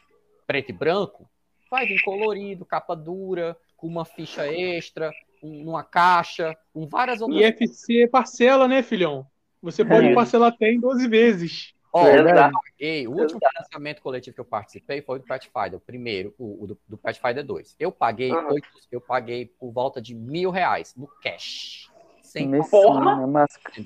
[0.47, 1.29] preto e branco,
[1.69, 5.11] vai vir colorido, capa dura, com uma ficha extra,
[5.43, 7.39] um, uma caixa, com várias outras.
[7.39, 9.27] E FC parcela, né, filhão?
[9.61, 10.13] Você pode é.
[10.15, 11.73] parcelar até em 12 vezes.
[11.93, 15.79] Ó, é eu paguei, o último financiamento coletivo que eu participei foi do Pathfinder, o
[15.79, 17.75] primeiro, o, o do, do Pathfinder 2.
[17.79, 18.53] Eu paguei, uhum.
[18.53, 21.92] oito, eu paguei por volta de mil reais no cash
[22.33, 23.27] sem porra.
[23.27, 23.83] Máscara.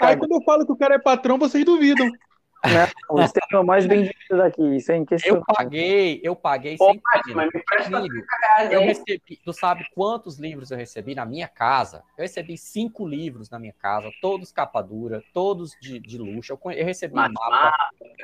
[0.00, 2.10] Aí quando eu falo que o cara é patrão, vocês duvidam.
[2.62, 2.86] Né?
[3.08, 7.00] O sistema mais vendido daqui, isso é Eu paguei, eu paguei Pô, sem
[7.34, 7.50] mas
[8.70, 12.04] Eu recebi, tu sabe quantos livros eu recebi na minha casa?
[12.18, 16.52] Eu recebi cinco livros na minha casa, todos capa dura, todos de, de luxo.
[16.52, 17.74] Eu, eu recebi mas, mapa,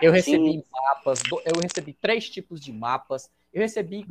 [0.02, 0.62] eu recebi sim.
[0.70, 4.06] mapas, eu recebi três tipos de mapas, eu recebi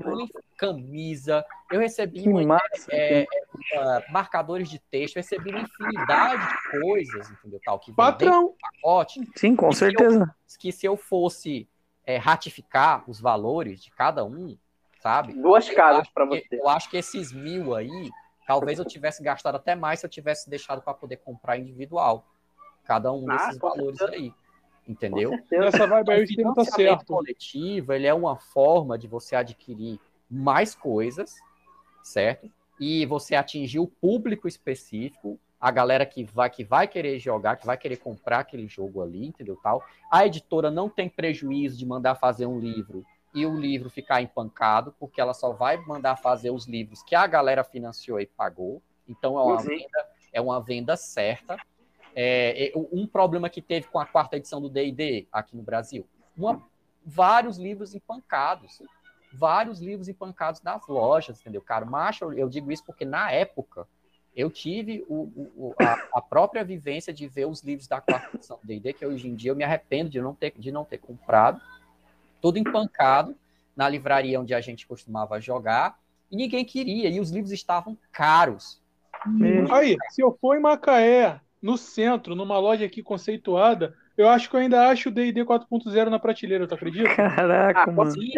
[0.57, 3.27] camisa, eu recebi uma, é, é,
[3.73, 7.59] é, marcadores de texto, eu recebi uma infinidade de coisas, entendeu?
[7.63, 8.55] Tal, que Patrão.
[8.59, 9.21] pacote.
[9.35, 10.23] Sim, com certeza.
[10.23, 11.69] Eu, que se eu fosse
[12.07, 14.57] é, ratificar os valores de cada um,
[14.99, 15.33] sabe?
[15.33, 16.47] Duas casas para você.
[16.51, 18.09] Eu acho que esses mil aí,
[18.47, 22.25] talvez eu tivesse gastado até mais se eu tivesse deixado para poder comprar individual.
[22.83, 24.33] Cada um ah, desses valores aí
[24.87, 25.31] entendeu?
[25.51, 27.05] Essa vibe aí o esquema tá certo.
[27.05, 31.35] coletivo, ele é uma forma de você adquirir mais coisas,
[32.03, 32.49] certo?
[32.79, 37.65] E você atingir o público específico, a galera que vai que vai querer jogar, que
[37.65, 39.83] vai querer comprar aquele jogo ali, entendeu tal.
[40.11, 44.95] A editora não tem prejuízo de mandar fazer um livro e o livro ficar empancado,
[44.97, 48.81] porque ela só vai mandar fazer os livros que a galera financiou e pagou.
[49.07, 49.61] Então é uma, uhum.
[49.61, 51.57] venda, é uma venda certa.
[52.17, 56.07] É, um problema que teve com a quarta edição do D&D aqui no Brasil,
[56.37, 56.63] uma,
[57.05, 58.81] vários livros empancados,
[59.33, 61.85] vários livros empancados nas lojas, entendeu, cara?
[61.85, 63.85] Macho, eu digo isso porque na época
[64.35, 65.23] eu tive o,
[65.55, 69.05] o, a, a, própria vivência de ver os livros da quarta edição do D&D, que
[69.05, 71.61] hoje em dia eu me arrependo de não ter, de não ter comprado,
[72.41, 73.35] tudo empancado
[73.75, 75.99] na livraria onde a gente costumava jogar,
[76.31, 78.81] e ninguém queria, e os livros estavam caros.
[79.71, 84.55] Aí, se eu for em Macaé no centro, numa loja aqui conceituada, eu acho que
[84.55, 87.13] eu ainda acho o D&D 4.0 na prateleira, tu acredita?
[87.15, 88.11] Caraca, ah, mano.
[88.11, 88.31] Sim,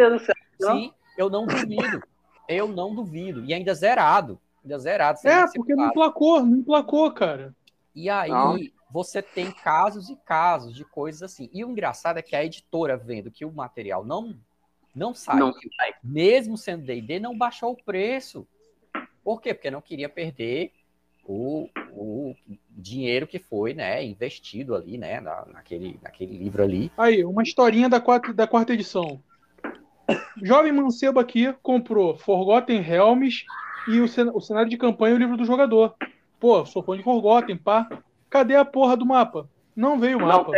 [0.60, 2.02] sim, eu não duvido.
[2.48, 3.44] Eu não duvido.
[3.46, 4.40] E ainda zerado.
[4.64, 5.20] Ainda zerado.
[5.26, 7.54] É, porque não emplacou, não emplacou, cara.
[7.94, 8.58] E aí, não.
[8.90, 11.50] você tem casos e casos de coisas assim.
[11.54, 14.36] E o engraçado é que a editora, vendo que o material não,
[14.96, 15.54] não saiu, não.
[16.04, 18.48] mesmo sendo D&D, não baixou o preço.
[19.24, 19.54] Por quê?
[19.54, 20.72] Porque não queria perder
[21.28, 22.36] o, o
[22.72, 26.92] dinheiro que foi né, investido ali, né, na, naquele, naquele livro ali.
[26.98, 29.22] Aí, uma historinha da, quatro, da quarta edição.
[30.42, 33.44] Jovem mancebo aqui comprou Forgotten Realms
[33.90, 35.96] e o, o cenário de campanha e o livro do jogador.
[36.40, 37.90] Pô, sou fã de Forgotten, pá.
[38.30, 39.50] Cadê a porra do mapa?
[39.76, 40.54] Não veio o mapa.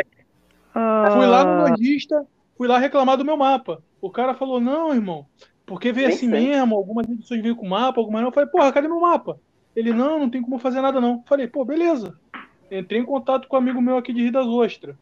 [0.73, 1.09] Ah...
[1.11, 3.81] Fui lá no lojista, fui lá reclamar do meu mapa.
[3.99, 5.25] O cara falou, não, irmão,
[5.65, 6.47] porque veio assim sei.
[6.47, 8.29] mesmo, algumas edições veio com mapa, algumas não.
[8.29, 9.39] Eu falei, porra, cadê meu mapa?
[9.75, 11.23] Ele, não, não tem como fazer nada não.
[11.27, 12.19] Falei, pô, beleza.
[12.71, 14.95] Entrei em contato com um amigo meu aqui de Rio das Ostras.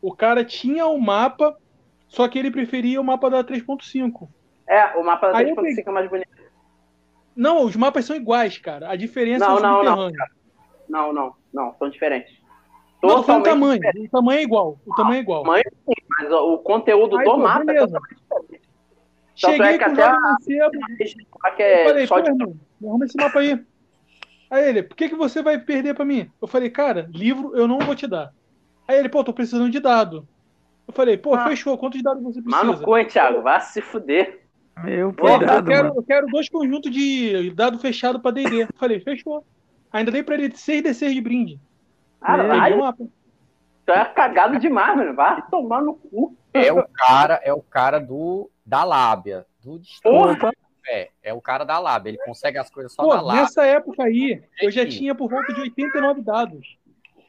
[0.00, 1.56] O cara tinha o mapa,
[2.08, 4.28] só que ele preferia o mapa da 3.5.
[4.66, 6.28] É, o mapa da 3.5 é mais bonito.
[7.34, 8.90] Não, os mapas são iguais, cara.
[8.90, 10.10] A diferença não, é o não, não,
[10.88, 12.42] não, não, não, são diferentes.
[13.02, 13.80] Não, o tamanho.
[13.80, 14.06] Diferente.
[14.06, 14.78] O tamanho é igual.
[14.86, 15.42] O tamanho é igual.
[15.42, 17.84] Tamanho sim, mas o conteúdo Aí, do pô, mapa beleza.
[17.84, 18.62] é totalmente diferente.
[19.34, 20.16] Cheguei é que com até a...
[21.56, 22.30] Que é falei, só de...
[22.30, 22.54] irmão,
[22.84, 23.64] arruma esse mapa aí.
[24.52, 26.30] Aí ele, por que, que você vai perder para mim?
[26.40, 28.34] Eu falei, cara, livro eu não vou te dar.
[28.86, 30.28] Aí ele, pô, tô precisando de dado.
[30.86, 31.48] Eu falei, pô, ah.
[31.48, 32.62] fechou, quantos dados você precisa?
[32.62, 34.42] Mano, coi, Thiago, vai se fuder.
[34.84, 38.68] Meu, pô, eu, quero, eu quero dois conjuntos de dado fechado pra D&D.
[38.76, 39.42] Falei, fechou.
[39.90, 41.60] Ainda dei pra ele 6 D6 de brinde.
[42.20, 42.92] Caralho.
[43.86, 45.14] Tu é cagado demais, mano.
[45.14, 46.36] Vai tomar no cu.
[46.52, 50.52] É o cara, é o cara do da lábia, do distúrbio.
[50.88, 53.40] É, é o cara da Lab, ele consegue as coisas só Pô, da Lab.
[53.40, 56.78] Nessa época aí, eu já tinha por volta de 89 dados.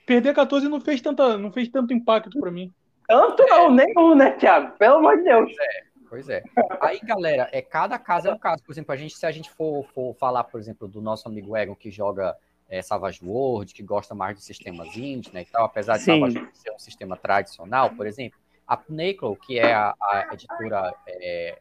[0.05, 2.73] perder 14 não fez, tanta, não fez tanto impacto para mim.
[3.07, 4.77] Tanto não, nenhum, né, Thiago?
[4.77, 5.51] Pelo amor de Deus.
[5.51, 6.41] É, pois é.
[6.81, 8.63] Aí, galera, é, cada caso é um caso.
[8.63, 11.55] Por exemplo, a gente, se a gente for, for falar, por exemplo, do nosso amigo
[11.55, 12.35] Egon, que joga
[12.69, 16.19] é, Savage World, que gosta mais de sistemas indie, né, e tal, apesar de Sim.
[16.19, 20.93] Savage World ser um sistema tradicional, por exemplo, a Pinnacle, que é a, a editora
[21.07, 21.59] é,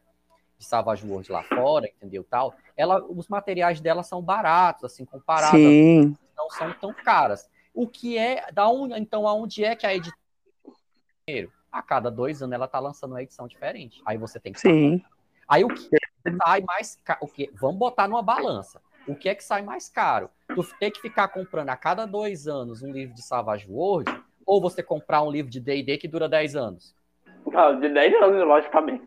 [0.57, 5.59] de Savage World lá fora, entendeu, tal, ela, os materiais dela são baratos, assim, comparados,
[5.59, 6.15] Sim.
[6.37, 7.49] não são tão caras.
[7.73, 10.23] O que é, da onde, então, aonde é que a editora
[11.71, 14.01] a cada dois anos ela tá lançando uma edição diferente.
[14.05, 15.01] Aí você tem que Sim.
[15.47, 15.89] Aí o que
[16.43, 17.19] sai mais caro?
[17.21, 17.49] O que?
[17.53, 18.79] Vamos botar numa balança.
[19.07, 20.29] O que é que sai mais caro?
[20.53, 24.09] Tu ter que ficar comprando a cada dois anos um livro de Savage World
[24.45, 26.95] ou você comprar um livro de D&D que dura 10 anos?
[27.45, 29.05] Não, de 10 anos, logicamente.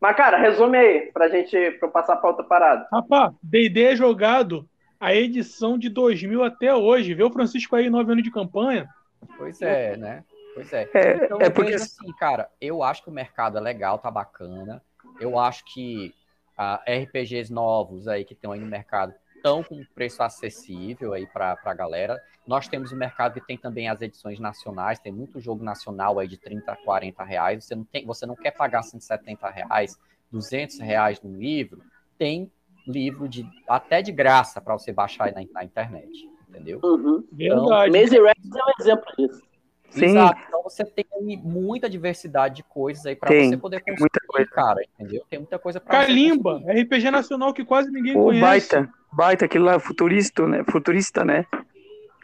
[0.00, 2.86] Mas, cara, resume aí, pra gente pra passar pra outra parada.
[2.92, 4.68] Rapaz, D&D é jogado
[5.00, 7.14] a edição de 2000 até hoje.
[7.14, 8.88] Vê o Francisco aí, 9 anos de campanha.
[9.36, 10.24] Pois é, né?
[10.54, 10.88] Pois é.
[10.94, 11.74] É, então, é porque...
[11.74, 14.82] assim, cara, eu acho que o mercado é legal, tá bacana.
[15.20, 16.14] Eu acho que
[16.58, 19.14] uh, RPGs novos aí que estão aí no mercado
[19.48, 22.20] estão com preço acessível aí para a galera.
[22.46, 26.18] Nós temos o um mercado que tem também as edições nacionais, tem muito jogo nacional
[26.18, 27.64] aí de 30 a 40 reais.
[27.64, 29.98] Você não, tem, você não quer pagar 170 reais,
[30.30, 31.82] 200 reais no livro,
[32.18, 32.50] tem
[32.86, 36.80] livro de até de graça para você baixar na, na internet, entendeu?
[36.82, 37.24] Uhum.
[37.32, 37.98] Então, Verdade.
[37.98, 39.47] Maze Rex é um exemplo disso.
[39.90, 40.06] Sim.
[40.06, 40.40] Exato.
[40.46, 41.06] Então você tem
[41.42, 44.50] muita diversidade de coisas aí para você poder construir, muita coisa.
[44.50, 45.24] cara, entendeu?
[45.28, 48.40] Tem muita coisa para Kalimba, RPG nacional que quase ninguém o conhece.
[48.42, 50.62] Baita, baita, aquilo lá futurista, né?
[50.64, 51.46] Futurista, né?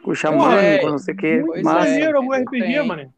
[0.05, 1.43] O xamã, é, não sei o quê.
[1.47, 1.63] Mas...
[1.63, 3.13] Maneiro, um RPG, tem, mano.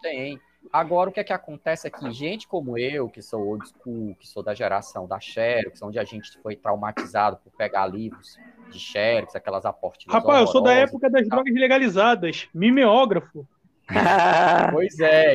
[0.00, 0.40] Tem.
[0.72, 4.16] Agora, o que é que acontece é que gente como eu, que sou old school,
[4.18, 8.38] que sou da geração da Xerox, onde a gente foi traumatizado por pegar livros
[8.70, 10.06] de Xerox, aquelas aportes.
[10.10, 13.46] Rapaz, eu sou da época das drogas legalizadas, mimeógrafo.
[14.72, 15.34] pois é?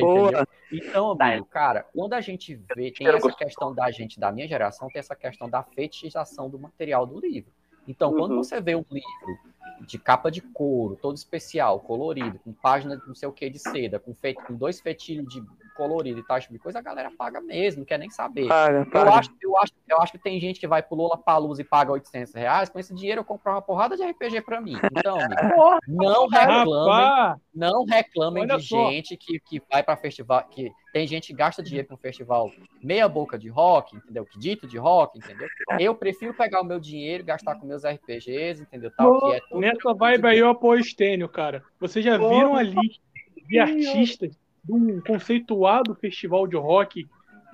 [0.70, 4.88] Então, amigo, cara, quando a gente vê, tem essa questão da gente, da minha geração,
[4.88, 7.50] tem essa questão da fetichização do material do livro.
[7.86, 8.44] Então, quando uhum.
[8.44, 9.38] você vê um livro
[9.80, 13.58] de capa de couro, todo especial, colorido, com página de não sei o que de
[13.58, 15.42] seda, com, feito, com dois fetilhos de
[15.78, 18.48] colorido e tal, tipo de coisa, a galera paga mesmo, não quer nem saber.
[18.48, 18.98] Paga, paga.
[19.10, 21.64] Eu, acho, eu, acho, eu acho que tem gente que vai pro Lola Palusa e
[21.64, 24.76] paga 800 reais, com esse dinheiro eu compro uma porrada de RPG pra mim.
[24.96, 28.90] Então, amigo, não reclamem, não reclamem Olha de só.
[28.90, 32.50] gente que, que vai pra festival, que tem gente que gasta dinheiro com festival
[32.82, 34.24] meia boca de rock, entendeu?
[34.24, 35.46] Que dito de rock, entendeu?
[35.78, 38.90] Eu prefiro pegar o meu dinheiro e gastar com meus RPGs, entendeu?
[38.96, 41.62] Tal, que é tudo Nessa vibe aí eu apoio o Stênio, cara.
[41.80, 43.02] Vocês já viram a lista
[43.46, 47.06] de artistas de um conceituado festival de rock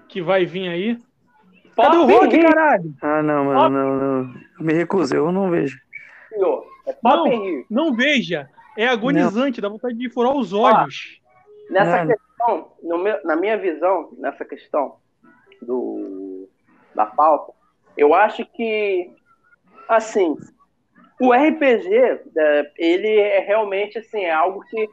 [0.09, 0.99] que vai vir aí?
[1.77, 2.95] Cadê o rock, caralho?
[3.03, 4.35] Ah, não, mano, não, não.
[4.61, 5.79] Me recuso, eu não vejo.
[6.87, 8.49] É não, não veja.
[8.77, 9.69] É agonizante, não.
[9.69, 11.21] dá vontade de furar os olhos.
[11.71, 14.97] nessa questão, meu, na minha visão, nessa questão
[15.63, 16.49] do,
[16.95, 17.53] da pauta,
[17.97, 19.11] eu acho que,
[19.89, 20.37] assim,
[21.21, 22.21] o RPG,
[22.77, 24.89] ele é realmente, assim, é algo que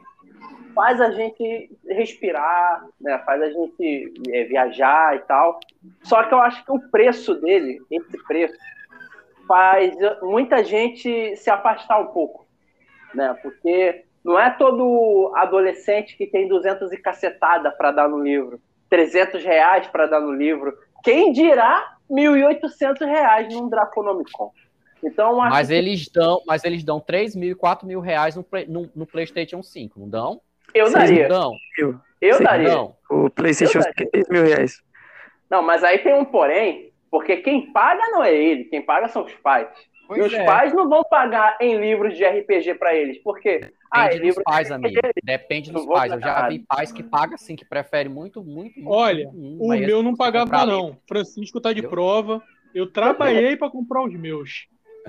[0.74, 3.18] faz a gente respirar, né?
[3.26, 5.60] faz a gente é, viajar e tal.
[6.02, 8.56] Só que eu acho que o preço dele, esse preço,
[9.46, 12.46] faz muita gente se afastar um pouco,
[13.14, 13.36] né?
[13.42, 19.44] Porque não é todo adolescente que tem 200 e cacetada para dar no livro, 300
[19.44, 20.72] reais para dar no livro.
[21.02, 24.52] Quem dirá 1.800 reais num Draconomicon?
[25.04, 25.74] Então, mas, que...
[25.74, 29.98] eles dão, mas eles dão 3 mil, 4 mil reais no, no, no PlayStation 5,
[29.98, 30.40] não dão?
[30.74, 31.28] Eu daria.
[31.28, 31.52] Não.
[32.20, 32.68] Eu, daria.
[32.68, 32.96] Não.
[33.10, 34.82] O PlayStation é 3 mil reais.
[35.50, 39.24] Não, mas aí tem um porém, porque quem paga não é ele, quem paga são
[39.24, 39.68] os pais.
[40.06, 40.44] Pois e os é.
[40.44, 44.42] pais não vão pagar em livros de RPG para eles, porque Depende ah, é dos
[44.42, 45.00] pais, de amigo.
[45.22, 46.12] Depende dos pais.
[46.12, 48.90] Eu já vi pais que pagam assim, que preferem muito, muito, muito.
[48.90, 50.86] Olha, muito, o meu não pagava não.
[50.86, 51.02] Livro.
[51.06, 51.90] Francisco tá de Entendeu?
[51.90, 52.42] prova.
[52.74, 54.66] Eu trabalhei para comprar os meus.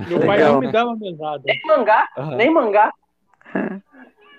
[0.07, 1.43] Meu pai Legal, não me dava mesada.
[1.45, 2.35] Nem mangá, uhum.
[2.35, 2.93] nem mangá.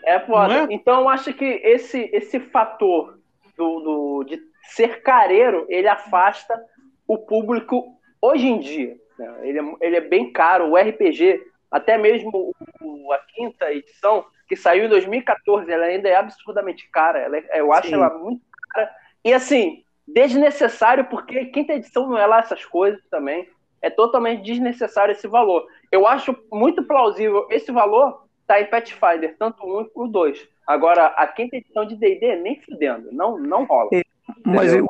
[0.05, 0.55] É foda.
[0.55, 0.67] É?
[0.71, 3.19] Então eu acho que esse, esse fator
[3.57, 6.63] do, do, de ser careiro, ele afasta
[7.07, 8.97] o público hoje em dia.
[9.19, 9.35] Né?
[9.43, 10.71] Ele, é, ele é bem caro.
[10.71, 11.41] O RPG,
[11.71, 17.19] até mesmo o, a quinta edição, que saiu em 2014, ela ainda é absurdamente cara.
[17.19, 17.95] Ela é, eu acho Sim.
[17.95, 18.91] ela muito cara.
[19.25, 23.49] E assim, desnecessário, porque quinta edição não é lá essas coisas também.
[23.85, 25.67] É totalmente desnecessário esse valor.
[25.91, 30.47] Eu acho muito plausível esse valor tá em Pathfinder, tanto um como o dois.
[30.67, 33.91] Agora, a quinta edição de D&D, nem fudendo, não, não rola.
[33.93, 34.03] É,
[34.45, 34.87] mas o,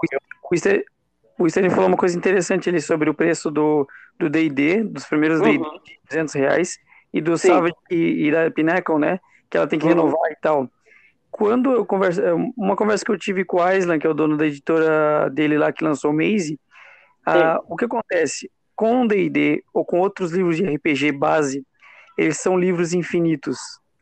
[1.38, 3.86] o, Stanley falou uma coisa interessante ali sobre o preço do
[4.18, 5.80] D&D, do dos primeiros D&D uhum.
[5.84, 6.78] de 200 reais,
[7.12, 7.48] e do Sim.
[7.48, 9.20] Savage e, e, da Pinnacle, né?
[9.54, 10.68] que ela tem que renovar e tal.
[11.30, 12.20] Quando eu converso,
[12.56, 15.56] uma conversa que eu tive com o Aislan, que é o dono da editora dele
[15.56, 16.58] lá que lançou o Maze,
[17.24, 18.50] ah, o que acontece?
[18.76, 21.64] Com o D&D ou com outros livros de RPG base,
[22.18, 23.58] eles são livros infinitos.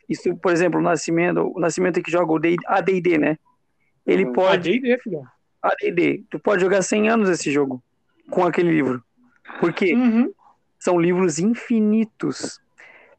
[0.09, 3.39] Isso, por exemplo, o Nascimento, o Nascimento que joga o AD&D, né?
[4.07, 4.33] Ele Uhum.
[4.33, 4.71] pode...
[4.71, 5.23] AD&D, filho.
[5.63, 6.25] AD&D.
[6.31, 7.83] Tu pode jogar 100 anos esse jogo
[8.31, 9.03] com aquele livro.
[9.61, 9.95] Por quê?
[9.95, 10.33] Uhum.
[10.79, 12.61] São livros infinitos.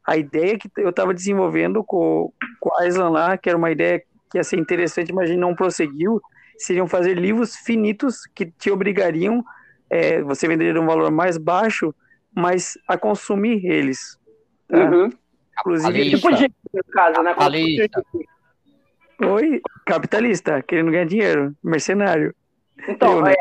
[0.06, 2.30] A ideia que eu estava desenvolvendo com,
[2.60, 5.40] com a Island lá, que era uma ideia que ia ser interessante, mas a gente
[5.40, 6.20] não prosseguiu,
[6.58, 9.42] seriam fazer livros finitos que te obrigariam,
[9.90, 11.94] é, você venderia um valor mais baixo,
[12.34, 14.18] mas a consumir eles.
[14.68, 14.90] Tá?
[14.90, 15.10] Uhum.
[15.60, 17.34] Inclusive, Tipo de no caso, né?
[17.34, 18.02] Como Capitalista.
[19.22, 22.34] Oi, capitalista, querendo ganhar dinheiro, mercenário.
[22.88, 23.34] Então, Eu, é, né?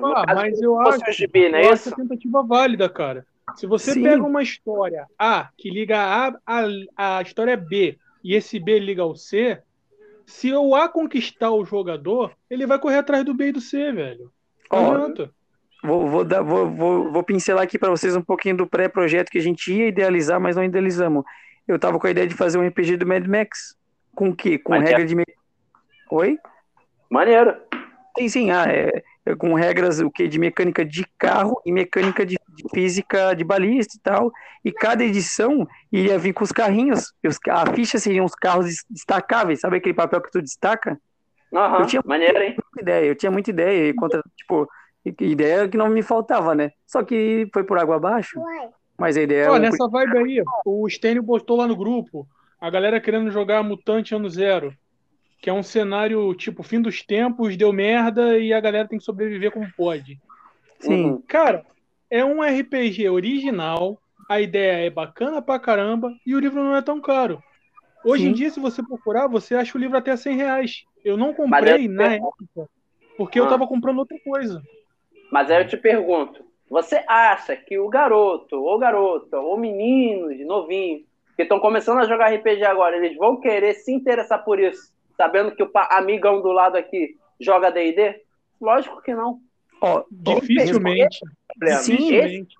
[0.00, 1.24] no Ah, caso, mas eu acho, é acho
[1.72, 1.92] isso?
[1.92, 3.24] a tentativa válida, cara.
[3.56, 4.02] Se você Sim.
[4.02, 9.02] pega uma história A que liga a, a, a história B e esse B liga
[9.02, 9.60] ao C,
[10.26, 13.92] se o A conquistar o jogador, ele vai correr atrás do B e do C,
[13.92, 14.30] velho.
[14.70, 15.30] Não Ó, adianta.
[15.82, 19.38] Vou, vou, dar, vou, vou, vou pincelar aqui para vocês um pouquinho do pré-projeto que
[19.38, 21.24] a gente ia idealizar, mas não idealizamos.
[21.66, 23.76] Eu tava com a ideia de fazer um RPG do Mad Max.
[24.14, 24.58] Com o quê?
[24.58, 25.14] Com Mas regra de.
[25.14, 25.24] me-
[26.10, 26.36] Oi?
[27.08, 27.56] Maneiro.
[28.18, 30.26] Sim, sim, ah, é, é com regras o quê?
[30.28, 34.30] de mecânica de carro e mecânica de, de física de balista e tal.
[34.64, 37.12] E cada edição iria vir com os carrinhos.
[37.24, 41.00] Os, a ficha seriam os carros des- destacáveis, sabe aquele papel que tu destaca?
[41.54, 42.56] Aham, Eu tinha- maneiro, hein?
[42.56, 44.68] muita ideia, eu tinha muita ideia, contra, tipo,
[45.20, 46.70] ideia que não me faltava, né?
[46.86, 48.40] Só que foi por água abaixo.
[48.98, 52.26] Mas a ideia é nessa vibe aí, o Stênio postou lá no grupo,
[52.60, 54.74] a galera querendo jogar Mutante Ano Zero,
[55.40, 59.04] que é um cenário tipo fim dos tempos, deu merda e a galera tem que
[59.04, 60.18] sobreviver como pode.
[60.78, 61.22] sim, Uhum.
[61.26, 61.64] Cara,
[62.10, 63.98] é um RPG original,
[64.28, 67.42] a ideia é bacana pra caramba e o livro não é tão caro.
[68.04, 68.32] Hoje em Sim.
[68.34, 70.84] dia, se você procurar, você acha o livro até 100 reais.
[71.04, 72.66] Eu não Mas comprei é- na época,
[73.16, 73.48] porque eu Ah.
[73.48, 74.62] tava comprando outra coisa.
[75.30, 81.02] Mas aí eu te pergunto, você acha que o garoto, ou garota, ou meninos novinhos,
[81.36, 85.52] que estão começando a jogar RPG agora, eles vão querer se interessar por isso, sabendo
[85.54, 88.22] que o amigão do lado aqui joga D&D?
[88.60, 89.38] Lógico que não.
[89.80, 91.20] ó, Dificilmente.
[91.62, 92.56] Esse, Dificilmente.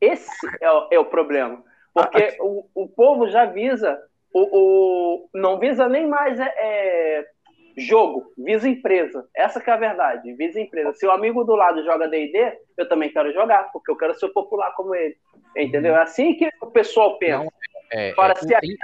[0.00, 1.62] esse é, o, é o problema.
[1.92, 4.00] Porque o, o povo já visa,
[4.32, 7.28] o, o- não visa nem mais é, é,
[7.76, 9.26] jogo, visa empresa.
[9.34, 10.92] Essa que é a verdade, visa empresa.
[10.94, 14.28] Se o amigo do lado joga D&D, eu também quero jogar, porque eu quero ser
[14.28, 15.16] popular como ele.
[15.56, 15.94] Entendeu?
[15.96, 17.38] É assim que o pessoal pensa.
[17.44, 17.52] Não,
[17.90, 18.76] É, Fora é, se a in-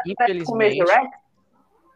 [0.44, 1.10] com o Major infelizmente, Rex,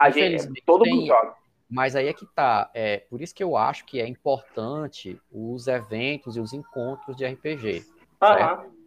[0.01, 1.35] a gente, todo tem- mundo joga.
[1.71, 2.71] Mas aí é que tá.
[2.75, 7.25] É, por isso que eu acho que é importante os eventos e os encontros de
[7.27, 7.83] RPG.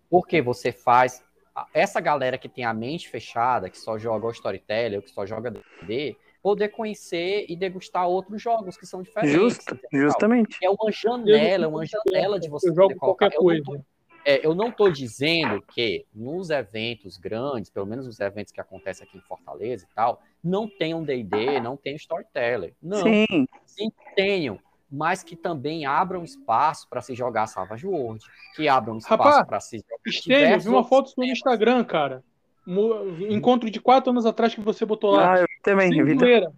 [0.09, 1.23] Porque você faz.
[1.73, 5.25] Essa galera que tem a mente fechada, que só joga o Storyteller, ou que só
[5.25, 9.33] joga D&D, poder conhecer e degustar outros jogos que são diferentes.
[9.35, 10.55] justo, justamente.
[10.61, 13.31] É uma janela, uma janela de você Eu jogo poder colocar.
[13.31, 13.85] qualquer Eu não tô- coisa.
[14.23, 19.07] é, eu não estou dizendo que nos eventos grandes, pelo menos os eventos que acontecem
[19.07, 22.75] aqui em Fortaleza e tal, não tenham D&D, não tenham Storyteller.
[22.79, 23.25] Não, Sim,
[23.65, 24.59] sim tenham,
[24.91, 28.23] mas que também abram espaço para se jogar Savage World,
[28.55, 31.31] que abram espaço para se jogar Stênio, eu diversos vi uma foto sua no.
[31.31, 32.23] Instagram, cara.
[33.30, 35.34] Encontro de quatro anos atrás que você botou lá.
[35.34, 36.18] ah, eu também, Sem eu vi.
[36.18, 36.51] zoeira.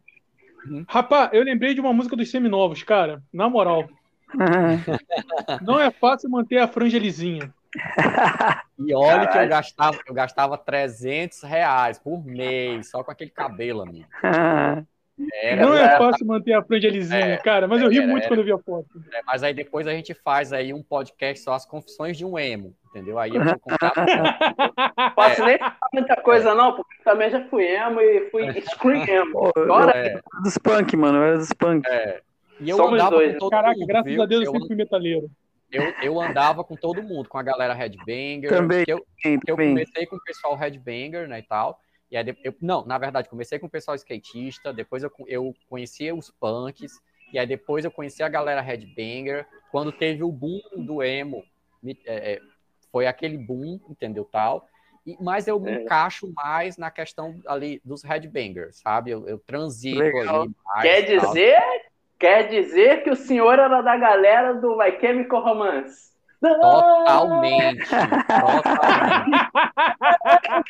[0.65, 0.85] Uhum.
[0.87, 3.21] Rapaz, eu lembrei de uma música dos Seminovos, cara.
[3.33, 3.89] Na moral.
[5.61, 7.53] Não é fácil manter a franja lisinha.
[8.79, 9.49] E olha que eu Caralho.
[9.49, 14.07] gastava, eu gastava 300 reais por mês, só com aquele cabelo, amigo.
[15.33, 17.67] Era, Não é era- fácil manter a franja lisinha, É, cara.
[17.67, 18.27] Mas eu ri era, muito era.
[18.29, 18.87] quando eu vi a foto.
[19.11, 22.37] É, mas aí depois a gente faz aí um podcast só as confissões de um
[22.37, 23.17] emo, entendeu?
[23.17, 23.93] Aí eu vou contar.
[25.15, 29.51] Posso nem falar muita coisa, não, porque também já fui emo e fui scream emo.
[29.55, 31.87] Agora, É, era dos punk, mano, eu era dos punk.
[31.87, 32.21] é.
[32.59, 34.21] E eu Somos andava dois, com todo Caraca, mundo, graças viu?
[34.23, 35.29] a Deus eu eu, sempre fui metaleiro.
[35.71, 38.49] eu, eu andava com todo mundo, com a galera Headbanger.
[38.49, 39.69] Também, eu, que eu também.
[39.69, 41.79] comecei com o pessoal Headbanger, né, e tal.
[42.09, 46.15] E aí, eu, não, na verdade, comecei com o pessoal skatista, depois eu, eu conhecia
[46.15, 47.01] os punks,
[47.33, 49.45] e aí depois eu conheci a galera Headbanger.
[49.71, 51.43] Quando teve o boom do emo,
[51.85, 52.41] é, é,
[52.91, 54.67] foi aquele boom, entendeu, tal.
[55.05, 55.81] E, mas eu me É.
[55.83, 59.11] encaixo mais na questão ali dos Headbangers, sabe?
[59.11, 60.41] Eu, eu transito Legal.
[60.43, 60.81] ali mais.
[60.83, 61.27] quer tal.
[61.27, 61.61] dizer,
[62.17, 66.11] quer dizer que o senhor era da galera do My Chemical Romance.
[66.39, 67.85] Totalmente.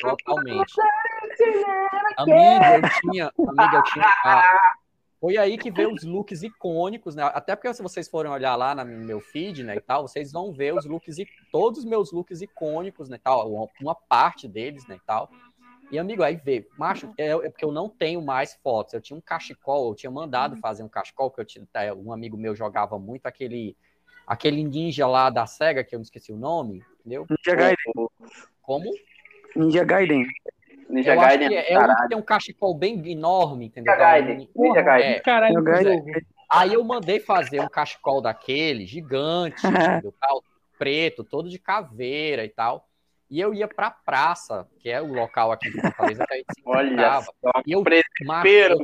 [0.00, 0.74] Totalmente.
[2.16, 3.32] Amigo, eu tinha.
[3.36, 4.06] Amigo, eu tinha.
[4.24, 4.74] ah,
[5.20, 7.24] foi aí que veio os looks icônicos, né?
[7.24, 10.52] Até porque se vocês forem olhar lá no meu feed, né, e tal, vocês vão
[10.52, 14.96] ver os looks, e todos os meus looks icônicos, né, tal, uma, parte deles, né,
[14.96, 15.28] e tal.
[15.90, 18.92] E, amigo, aí vê, macho, é, é, porque eu não tenho mais fotos.
[18.92, 20.60] Eu tinha um cachecol, eu tinha mandado uhum.
[20.60, 23.76] fazer um cachecol, que eu tinha, tá, um amigo meu jogava muito aquele,
[24.28, 27.26] aquele ninja lá da SEGA, que eu não esqueci o nome, entendeu?
[27.30, 28.08] Ninja Gaiden.
[28.60, 28.90] Como?
[29.56, 30.26] Ninja Gaiden.
[30.90, 31.54] Ninja eu Gaiden.
[31.54, 33.92] é, é um que tem um cachecol bem enorme, entendeu?
[33.92, 34.50] Ninja Gaiden.
[34.54, 35.10] Ninja Gaiden.
[35.12, 35.20] É.
[35.20, 35.64] Caralho,
[36.50, 40.14] Aí eu mandei fazer um cachecol daquele, gigante, entendeu?
[40.20, 40.42] Tal,
[40.78, 42.87] preto, todo de caveira e tal.
[43.30, 46.46] E eu ia pra praça, que é o local aqui de Fortaleza que a gente
[46.54, 47.84] se Olha só, e eu,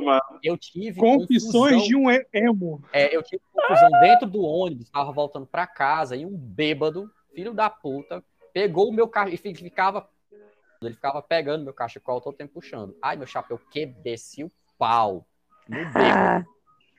[0.01, 0.21] mano.
[0.43, 2.83] eu tive Confissões de um emo.
[2.93, 7.53] É, eu tive confusão dentro do ônibus, estava voltando para casa e um bêbado, filho
[7.53, 8.23] da puta,
[8.53, 10.07] pegou o meu carro e ficava
[10.81, 12.95] ele ficava pegando meu cachecol todo tempo puxando.
[13.01, 15.25] Ai, meu chapéu que desci o pau
[15.67, 16.45] no bêbado,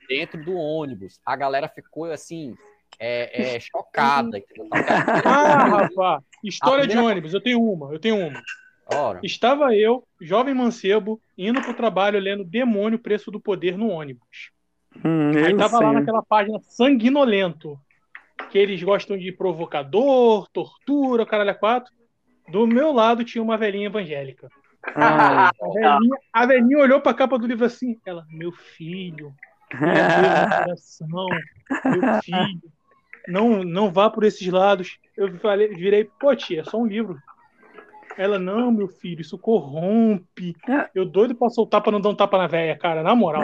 [0.07, 1.19] dentro do ônibus.
[1.25, 2.55] A galera ficou assim,
[2.99, 4.41] é, é, chocada.
[5.25, 7.01] ah, rapaz, história primeira...
[7.01, 8.41] de ônibus, eu tenho uma, eu tenho uma.
[8.89, 9.19] Ora.
[9.21, 14.51] Estava eu, jovem mancebo, indo para o trabalho lendo Demônio, Preço do Poder no ônibus.
[15.03, 15.85] Hum, Aí tava sei.
[15.85, 17.77] lá naquela página sanguinolento,
[18.49, 21.93] que eles gostam de provocador, tortura, caralho a quatro.
[22.49, 24.47] Do meu lado tinha uma velhinha evangélica.
[24.95, 29.35] Ah, a, velhinha, a velhinha olhou para a capa do livro assim, ela, meu filho,
[29.73, 31.27] meu coração,
[31.83, 32.76] meu filho
[33.27, 34.97] não, não vá por esses lados.
[35.15, 37.17] Eu falei, virei, pô, tia, é só um livro.
[38.17, 40.55] Ela, não, meu filho, isso corrompe.
[40.67, 40.89] É.
[40.95, 43.43] Eu doido pra soltar pra não dar um tapa na véia, cara, na moral.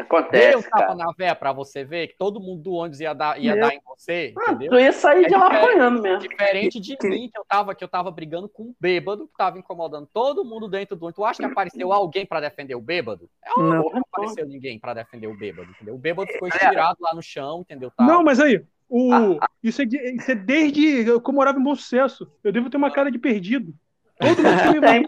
[0.00, 0.48] Acontece.
[0.48, 3.40] Dei um tapa na véia pra você ver que todo mundo do ônibus ia dar,
[3.40, 4.70] ia dar em você, ah, entendeu?
[4.70, 6.28] Tu ia sair é de lá apanhando mesmo.
[6.28, 9.58] Diferente de mim, que eu tava, que eu tava brigando com um bêbado, que tava
[9.58, 11.16] incomodando todo mundo dentro do ônibus.
[11.16, 13.28] Tu acha que apareceu alguém pra defender o bêbado?
[13.44, 13.90] É óbvio não.
[13.90, 15.94] não apareceu ninguém pra defender o bêbado, entendeu?
[15.94, 17.92] O bêbado ficou estirado lá no chão, entendeu?
[17.96, 18.06] Tal.
[18.06, 19.12] Não, mas aí, o...
[19.12, 19.48] Ah, ah.
[19.62, 19.98] Isso, é de...
[20.16, 22.30] isso é desde eu morava em Bom Sucesso.
[22.42, 23.74] Eu devo ter uma cara de perdido.
[24.20, 25.04] Todo mundo me vai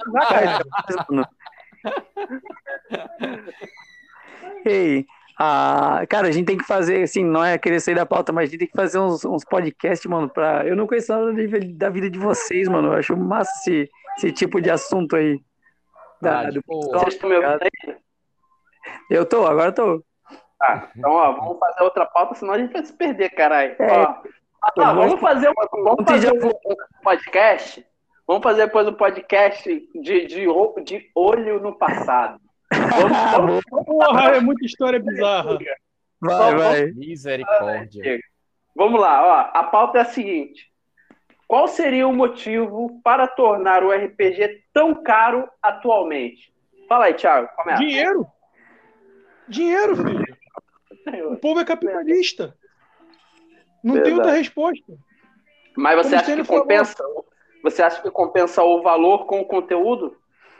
[4.64, 5.06] Ei,
[5.38, 8.44] ah, cara, a gente tem que fazer, assim, não é querer sair da pauta, mas
[8.44, 10.64] a gente tem que fazer uns, uns podcasts, mano, pra...
[10.66, 11.32] Eu não conheço nada
[11.74, 15.40] da vida de vocês, mano, eu acho massa esse, esse tipo de assunto aí.
[16.20, 16.52] Da, ah, do...
[16.52, 17.96] tipo, vocês estão me ouvindo aí?
[19.10, 20.04] Eu tô, agora eu tô.
[20.58, 23.74] Tá, então, ó, vamos fazer outra pauta, senão a gente vai se perder, caralho.
[23.80, 23.92] É.
[23.92, 24.14] Ó,
[24.78, 26.52] ah, vamos fazer, uma, vamos fazer um
[27.02, 27.84] podcast,
[28.28, 30.46] vamos fazer depois um podcast de, de,
[30.84, 32.40] de olho no passado.
[33.32, 33.64] Vamos.
[33.64, 35.58] Porra, é muita história bizarra.
[36.20, 36.86] Vai, vai.
[36.92, 38.20] Misericórdia.
[38.74, 39.58] Vamos lá, ó.
[39.58, 40.70] A pauta é a seguinte.
[41.46, 46.52] Qual seria o motivo para tornar o RPG tão caro atualmente?
[46.88, 47.48] Fala aí, Thiago.
[47.56, 47.82] Começa.
[47.82, 48.26] Dinheiro.
[49.48, 51.32] Dinheiro, filho.
[51.32, 52.56] O povo é capitalista.
[53.82, 54.10] Não Verdade.
[54.10, 54.92] tem outra resposta.
[55.76, 56.96] Mas você Como acha que compensa?
[56.96, 57.26] Falou.
[57.62, 60.16] Você acha que compensa o valor com o conteúdo?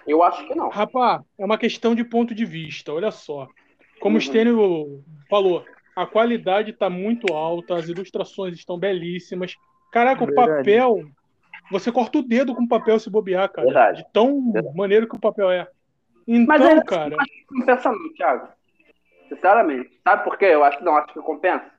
[0.07, 0.69] Eu acho que não.
[0.69, 3.49] Rapaz, é uma questão de ponto de vista, olha só.
[4.01, 4.19] Como uhum.
[4.19, 5.65] o Stênio falou,
[5.95, 9.55] a qualidade está muito alta, as ilustrações estão belíssimas.
[9.93, 10.51] Caraca, Verdade.
[10.51, 11.05] o papel.
[11.71, 13.67] Você corta o dedo com o papel se bobear, cara.
[13.67, 13.99] Verdade.
[13.99, 14.77] De tão Verdade.
[14.77, 15.69] maneiro que o papel é.
[16.27, 17.17] Então, Mas é, cara.
[17.19, 18.49] Acho que compensa não, Thiago.
[19.29, 20.01] Sinceramente.
[20.03, 20.47] Sabe por quê?
[20.47, 21.71] Eu acho que não acho que compensa.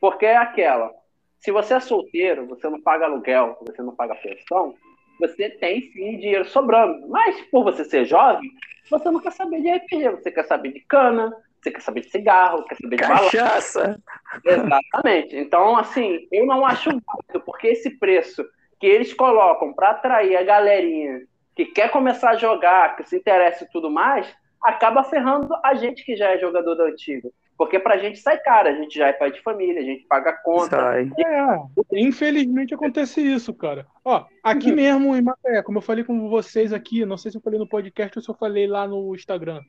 [0.00, 0.92] Porque é aquela.
[1.40, 4.74] Se você é solteiro, você não paga aluguel, você não paga pensão,
[5.18, 7.08] você tem sim dinheiro sobrando.
[7.08, 8.50] Mas por você ser jovem,
[8.90, 12.10] você não quer saber de RPG, você quer saber de cana, você quer saber de
[12.10, 14.00] cigarro, quer saber de Cachaça.
[14.44, 15.36] Exatamente.
[15.36, 18.44] Então, assim, eu não acho válido, porque esse preço
[18.78, 21.22] que eles colocam para atrair a galerinha
[21.56, 24.26] que quer começar a jogar, que se interessa e tudo mais,
[24.62, 27.30] acaba ferrando a gente que já é jogador da antiga.
[27.56, 30.32] Porque pra gente sai caro, a gente já é pai de família, a gente paga
[30.32, 30.76] conta.
[30.76, 31.10] Sai.
[31.18, 33.86] É, infelizmente acontece isso, cara.
[34.04, 34.76] Ó, aqui uhum.
[34.76, 37.68] mesmo em Macaé, como eu falei com vocês aqui, não sei se eu falei no
[37.68, 39.62] podcast ou se eu falei lá no Instagram.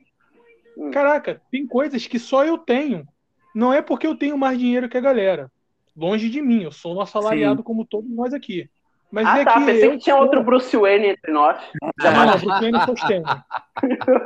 [0.76, 0.90] Uhum.
[0.90, 3.06] Caraca, tem coisas que só eu tenho.
[3.54, 5.50] Não é porque eu tenho mais dinheiro que a galera.
[5.96, 7.64] Longe de mim, eu sou um assalariado Sim.
[7.64, 8.68] como todos nós aqui.
[9.10, 9.54] Mas ah, é tá.
[9.54, 11.58] Que pensei que tinha outro Bruce Wayne entre nós.
[11.98, 13.24] Não, não Bruce Wayne.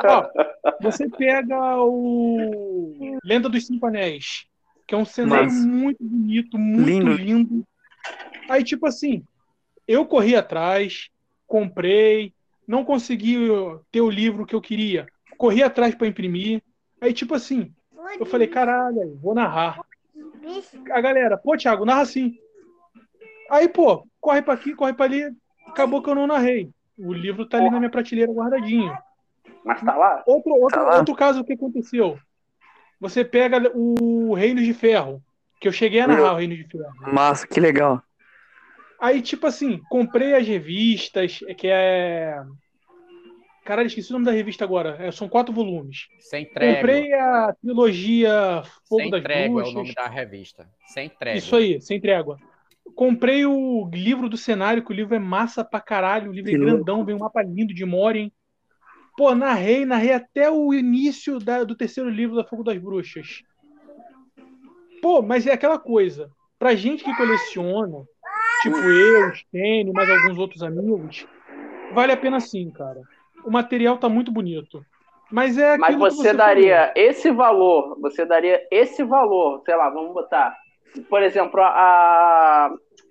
[0.05, 0.29] Ó,
[0.81, 4.47] você pega o Lenda dos Cinco Anéis,
[4.87, 5.65] que é um cenário Mas...
[5.65, 7.13] muito bonito, muito lindo.
[7.13, 7.67] lindo.
[8.49, 9.25] Aí, tipo assim,
[9.87, 11.09] eu corri atrás,
[11.47, 12.33] comprei,
[12.67, 13.49] não consegui
[13.91, 15.07] ter o livro que eu queria.
[15.37, 16.63] Corri atrás para imprimir.
[17.01, 17.73] Aí, tipo assim,
[18.19, 19.81] eu falei, caralho, vou narrar.
[20.91, 22.37] A galera, pô, Thiago, narra assim.
[23.51, 25.25] Aí, pô, corre para aqui, corre para ali.
[25.67, 26.71] Acabou que eu não narrei.
[26.97, 28.97] O livro tá ali na minha prateleira guardadinho.
[29.65, 30.23] Mas tá lá.
[30.27, 30.99] Outro, outro, tá lá.
[30.99, 32.19] outro caso que aconteceu.
[33.01, 35.21] Você pega o Reino de Ferro,
[35.61, 37.13] que eu cheguei a narrar o Reino de Ferro.
[37.13, 38.01] Massa, que legal.
[39.01, 42.41] Aí, tipo assim, comprei as revistas, que é
[43.65, 44.97] Caralho, esqueci o nome da revista agora.
[45.01, 46.09] É, são quatro volumes.
[46.19, 46.77] Sem trégua.
[46.77, 49.69] Comprei a trilogia Fogo Sem das trégua Bruxas.
[49.69, 50.69] é o nome da revista.
[50.87, 51.39] Sem trégua.
[51.39, 52.39] Isso aí, sem trégua.
[52.95, 56.31] Comprei o livro do cenário, que o livro é massa pra caralho.
[56.31, 56.77] O livro é Que louco.
[56.77, 58.33] grandão, vem um mapa lindo de Morien.
[59.17, 63.43] Pô, narrei, narrei até o início da- do terceiro livro da Fogo das Bruxas.
[65.01, 66.31] Pô, mas é aquela coisa.
[66.59, 68.05] Pra gente que coleciona,
[68.63, 71.27] tipo eu, Stênio, mais alguns outros amigos,
[71.93, 73.01] vale a pena sim, cara.
[73.45, 74.85] O material tá muito bonito.
[75.31, 76.37] Mas é Mas você falou.
[76.37, 80.57] daria esse valor, você daria esse valor, sei lá, vamos botar.
[81.09, 82.71] Por exemplo, a,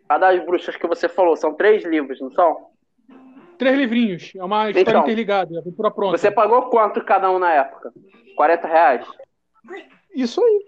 [0.09, 2.67] a das bruxas que você falou, são três livros, não são?
[3.57, 4.31] Três livrinhos.
[4.35, 6.17] É uma história Então, interligada, é aventura pronta.
[6.17, 7.91] Você pagou quanto cada um na época?
[8.35, 9.07] 40 reais?
[10.13, 10.65] Isso aí.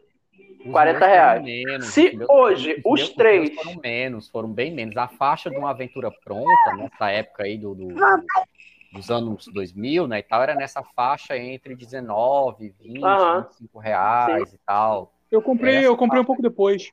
[0.66, 1.44] Os 40 meus foram reais.
[1.44, 4.96] menos, Se meus- hoje os três- foram menos, foram bem menos.
[4.96, 8.26] A faixa de uma aventura pronta, nessa época aí do, do- do-
[8.94, 13.42] dos anos 2000, né, e tal, era nessa faixa entre 19, 20, Aham.
[13.50, 15.12] 25 reais e tal.
[15.32, 16.92] Eu comprei, eu comprei um pouco depois.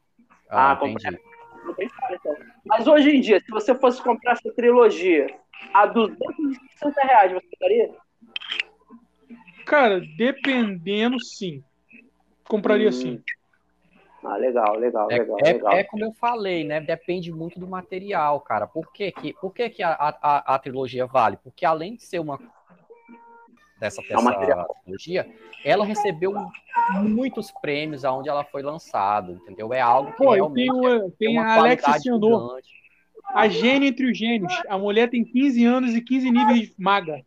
[0.50, 1.18] Ah, entendi.
[1.64, 2.36] Não tem cara, então.
[2.66, 5.26] Mas hoje em dia, se você fosse comprar essa trilogia
[5.72, 7.90] a 260 reais, você daria?
[9.64, 11.62] Cara, dependendo, sim.
[12.44, 13.22] Compraria Hum, sim.
[14.24, 15.72] Ah, legal, legal, É, legal, é- legal.
[15.74, 16.80] é como eu falei, né?
[16.80, 18.66] Depende muito do material, cara.
[18.66, 21.38] Por que, que, por que, que a, a, a trilogia vale?
[21.42, 22.38] Porque além de ser uma
[23.80, 24.76] dessa, É dessa material.
[24.84, 25.26] trilogia,
[25.64, 26.32] ela recebeu
[27.02, 29.72] muitos prêmios aonde ela foi lançada, entendeu?
[29.72, 32.68] É algo que Pô, e realmente tem, o, tem uma a gigante.
[33.34, 34.52] a gênio entre os gênios.
[34.68, 37.22] A mulher tem 15 anos e 15 níveis de maga.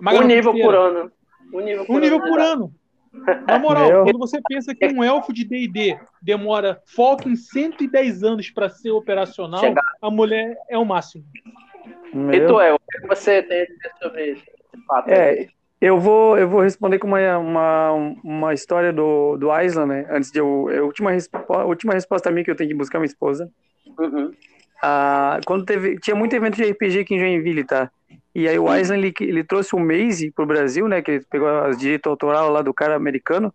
[0.00, 1.12] Maga Um nível por ano.
[1.52, 2.28] Um nível por Um nível ano.
[2.28, 2.74] por ano.
[3.48, 4.04] Na moral, Meu.
[4.04, 8.92] quando você pensa que um elfo de D&D demora foco em 110 anos pra ser
[8.92, 9.82] operacional, Chegar.
[10.00, 11.24] a mulher é o máximo.
[12.12, 12.46] E Meu.
[12.46, 14.44] tu, El, o que você tem a dizer sobre esse
[14.86, 15.08] fato?
[15.10, 15.48] É,
[15.80, 17.92] eu vou, eu vou responder com uma, uma,
[18.22, 20.06] uma história do, do Island, né?
[20.10, 20.68] Antes de eu.
[20.68, 23.50] A última, respo, a última resposta minha que eu tenho que buscar minha esposa.
[23.98, 24.30] Uhum.
[24.82, 25.98] Ah, quando teve.
[25.98, 27.90] Tinha muito evento de RPG aqui em Joinville, tá?
[28.34, 31.02] E aí o Island ele, ele trouxe o Maze pro Brasil, né?
[31.02, 33.52] Que ele pegou as direitos autorais lá do cara americano.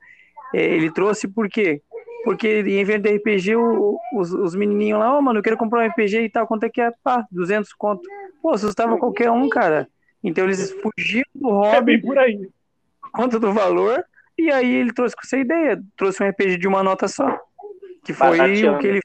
[0.54, 1.82] Eh, Ele trouxe por quê?
[2.24, 5.80] Porque em evento de RPG, o- os, os menininhos lá, ó, mano, eu quero comprar
[5.80, 6.92] um RPG e tal, quanto é que é?
[7.04, 8.02] Pá, 200 conto.
[8.42, 9.88] Pô, assustava qualquer um, cara.
[10.26, 12.50] Então eles fugiam do É bem hobby por aí.
[13.12, 14.04] conta do valor,
[14.38, 17.40] e aí ele trouxe com essa ideia, trouxe um RPG de uma nota só,
[18.04, 18.78] que foi Barateando.
[18.78, 19.02] o que ele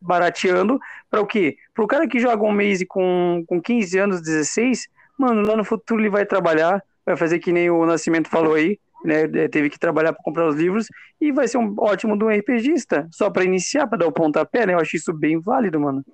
[0.00, 0.80] barateando
[1.10, 1.56] para o quê?
[1.74, 5.64] Para o cara que joga um mês com, com 15 anos, 16, mano, lá no
[5.64, 9.70] futuro ele vai trabalhar, vai fazer que nem o Nascimento falou aí, né, é, teve
[9.70, 10.86] que trabalhar para comprar os livros
[11.20, 14.66] e vai ser um ótimo de um RPGista, só para iniciar, para dar o pontapé,
[14.66, 14.74] né?
[14.74, 16.04] Eu acho isso bem válido, mano.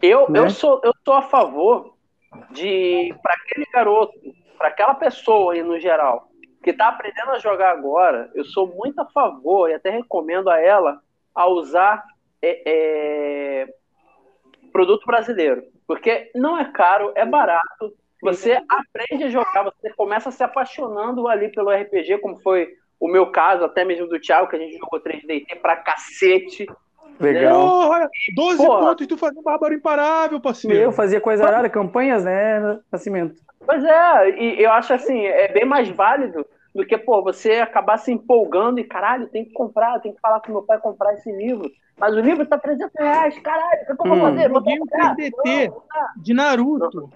[0.00, 0.40] Eu, Né?
[0.40, 1.95] eu, sou, eu sou a favor
[2.50, 4.18] de, para aquele garoto,
[4.56, 6.28] para aquela pessoa aí no geral,
[6.62, 10.60] que está aprendendo a jogar agora, eu sou muito a favor e até recomendo a
[10.60, 11.00] ela
[11.34, 12.04] a usar
[12.42, 13.74] é, é,
[14.72, 15.62] produto brasileiro.
[15.86, 17.94] Porque não é caro, é barato.
[18.22, 22.68] Você aprende a jogar, você começa se apaixonando ali pelo RPG, como foi
[22.98, 26.66] o meu caso, até mesmo do Thiago, que a gente jogou 3DT pra cacete.
[27.18, 27.60] Legal.
[27.60, 28.78] Porra, 12 Porra.
[28.80, 30.76] pontos e tu fazendo bárbaro imparável, parceiro.
[30.78, 33.34] Eu fazia coisa rara, campanhas, né, Nascimento?
[33.64, 37.96] Pois é, e eu acho assim, é bem mais válido do que, pô, você acabar
[37.98, 41.32] se empolgando e, caralho, tem que comprar, tem que falar com meu pai comprar esse
[41.32, 41.70] livro.
[41.98, 44.20] Mas o livro tá 300 reais, caralho, o que, que eu vou Hum.
[44.20, 44.48] fazer?
[44.48, 44.86] Vou Joguei um?
[44.86, 45.72] 3DT
[46.18, 47.10] de Naruto,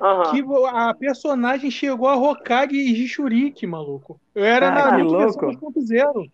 [0.00, 0.30] Aham.
[0.30, 4.20] que a personagem chegou a Hokage e Jinchuriki, maluco.
[4.34, 5.66] Eu era Ah, que Naruto versão louco.
[5.66, 6.30] 2.0.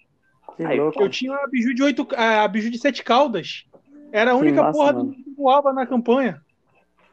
[0.56, 1.02] Que Aí, louco.
[1.02, 3.66] Eu tinha a biju de oito, a biju de sete caudas.
[4.12, 5.12] Era a única massa, porra mano.
[5.12, 6.40] que voava na campanha.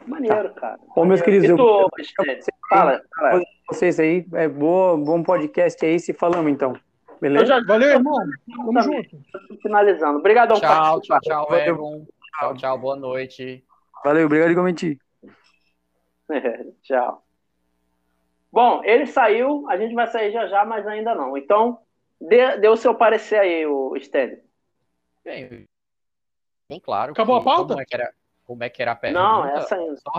[0.07, 0.79] Maneiro, cara.
[0.95, 2.39] Ô, meus queridos, eu- tu, Stênio?
[2.69, 3.41] fala, fala.
[3.69, 6.73] vocês aí, é boa, bom podcast aí, se falamos então.
[7.21, 7.45] Beleza?
[7.45, 8.15] já Valeu, irmão.
[8.65, 9.17] Tamo junto.
[9.61, 10.19] finalizando.
[10.19, 11.73] Obrigadão, Tchau, tchau, tchau, Valeu.
[11.75, 12.05] Egon.
[12.39, 13.63] Tchau, tchau, boa noite.
[14.03, 14.99] Valeu, obrigado igualmente.
[16.83, 17.23] Tchau.
[18.51, 21.35] Bom, ele saiu, a gente vai sair já já, mas ainda não.
[21.37, 21.79] Então,
[22.27, 24.41] dê, dê o seu parecer aí, o Stênio.
[25.23, 25.67] Bem,
[26.69, 27.11] bem claro.
[27.13, 27.67] Acabou que- a pauta?
[27.73, 28.13] Como é que era,
[28.45, 29.23] como é, que era a pergunta?
[29.23, 29.97] Não, essa ainda.
[29.97, 30.11] Só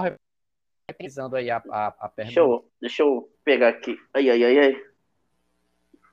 [0.89, 2.25] reprisando aí a, a, a pergunta.
[2.25, 3.97] Deixa eu, deixa eu pegar aqui.
[4.13, 4.83] Ai, ai, ai, ai.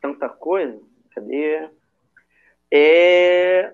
[0.02, 0.80] Tanta coisa.
[1.14, 1.70] Cadê?
[2.72, 3.74] É...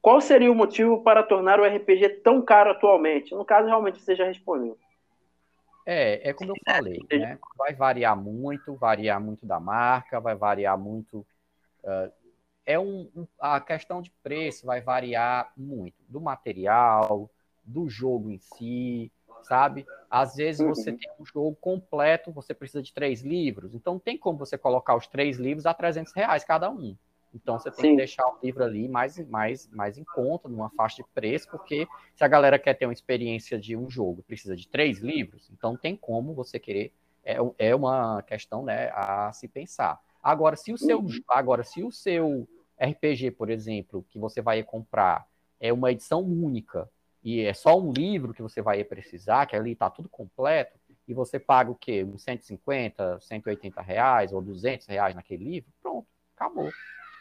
[0.00, 3.34] Qual seria o motivo para tornar o RPG tão caro atualmente?
[3.34, 4.78] No caso, realmente você já respondeu.
[5.84, 7.38] É, é como eu falei, né?
[7.56, 11.26] Vai variar muito, variar muito da marca, vai variar muito.
[12.66, 17.30] É um, um- a questão de preço vai variar muito do material,
[17.64, 19.10] do jogo em si,
[19.42, 19.86] sabe?
[20.10, 20.96] Às vezes você uhum.
[20.98, 25.06] tem um jogo completo, você precisa de três livros, então tem como você colocar os
[25.06, 26.96] três livros a 300 reais cada um.
[27.34, 27.90] Então você tem Sim.
[27.90, 31.86] que deixar o livro ali mais, mais, mais em conta, numa faixa de preço, porque
[32.16, 35.76] se a galera quer ter uma experiência de um jogo, precisa de três livros, então
[35.76, 36.92] tem como você querer.
[37.24, 40.00] É, é uma questão né, a se pensar.
[40.28, 41.08] Agora, se o seu, uhum.
[41.26, 42.46] agora, se o seu
[42.78, 45.26] RPG, por exemplo, que você vai comprar,
[45.58, 46.86] é uma edição única
[47.24, 51.14] e é só um livro que você vai precisar, que ali está tudo completo, e
[51.14, 52.04] você paga o quê?
[52.04, 56.06] Uns 150, 180 reais ou 200 reais naquele livro, pronto,
[56.36, 56.70] acabou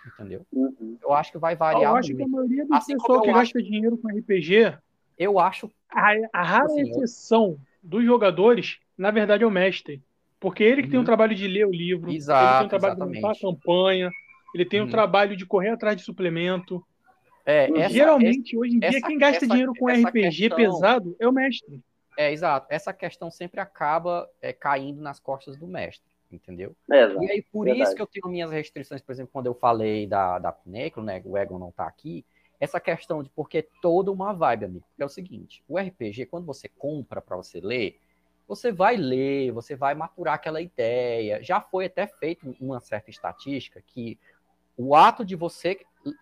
[0.07, 0.45] entendeu?
[0.51, 0.97] Uhum.
[1.01, 1.91] Eu acho que vai variar.
[1.91, 2.17] Eu acho muito.
[2.17, 3.67] que a maioria do assim pessoal que gasta acho...
[3.67, 4.77] dinheiro com RPG,
[5.17, 5.71] eu acho.
[5.89, 7.59] A, a rara assim, exceção eu...
[7.81, 10.03] dos jogadores, na verdade, é o mestre.
[10.39, 10.91] Porque ele que uhum.
[10.91, 13.15] tem o trabalho de ler o livro, Exato, ele tem o trabalho exatamente.
[13.15, 14.11] de montar a campanha,
[14.53, 14.88] ele tem uhum.
[14.88, 16.85] o trabalho de correr atrás de suplemento.
[17.45, 20.57] É, essa, Geralmente, essa, hoje em dia, quem gasta essa, dinheiro com RPG questão...
[20.57, 21.81] pesado é o mestre.
[22.18, 22.68] É, exato.
[22.69, 26.76] Essa questão sempre acaba é, caindo nas costas do mestre entendeu?
[26.91, 27.84] É, e aí, por verdade.
[27.84, 31.22] isso que eu tenho minhas restrições, por exemplo, quando eu falei da, da Pinecro, né,
[31.23, 32.26] o Egon não tá aqui,
[32.59, 34.85] essa questão de porque é toda uma vibe, amigo.
[34.89, 37.99] Porque é o seguinte, o RPG, quando você compra para você ler,
[38.48, 41.44] você vai ler, você vai maturar aquela ideia.
[41.44, 44.18] Já foi até feito uma certa estatística que
[44.78, 45.80] o ato de você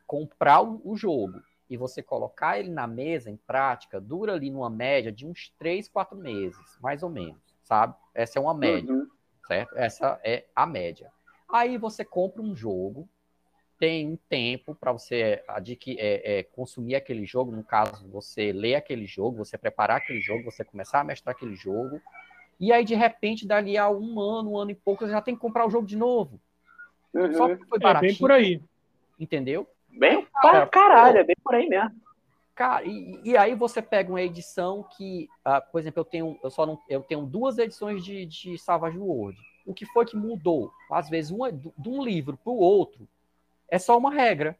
[0.07, 5.11] comprar o jogo e você colocar ele na mesa, em prática, dura ali numa média
[5.11, 7.95] de uns 3, 4 meses, mais ou menos, sabe?
[8.13, 8.93] Essa é uma média.
[8.93, 9.09] Uhum
[9.47, 9.77] certo?
[9.77, 11.11] Essa é a média.
[11.49, 13.07] Aí você compra um jogo,
[13.79, 18.75] tem um tempo para você adquirir, é, é, consumir aquele jogo, no caso, você ler
[18.75, 22.01] aquele jogo, você preparar aquele jogo, você começar a mestrar aquele jogo,
[22.59, 25.35] e aí, de repente, dali a um ano, um ano e pouco, você já tem
[25.35, 26.39] que comprar o jogo de novo.
[27.13, 27.33] Uhum.
[27.33, 28.09] Só que foi baratinho.
[28.09, 28.61] É bem por aí.
[29.19, 29.67] Entendeu?
[29.89, 31.91] Bem para caralho, é bem por aí mesmo.
[32.53, 36.49] Cara, e, e, aí você pega uma edição que, uh, por exemplo, eu tenho, eu
[36.49, 39.37] só não, eu tenho duas edições de, de Savage World.
[39.65, 40.71] O que foi que mudou?
[40.89, 43.05] Às vezes, uma, de um livro para o outro
[43.69, 44.57] é só uma regra.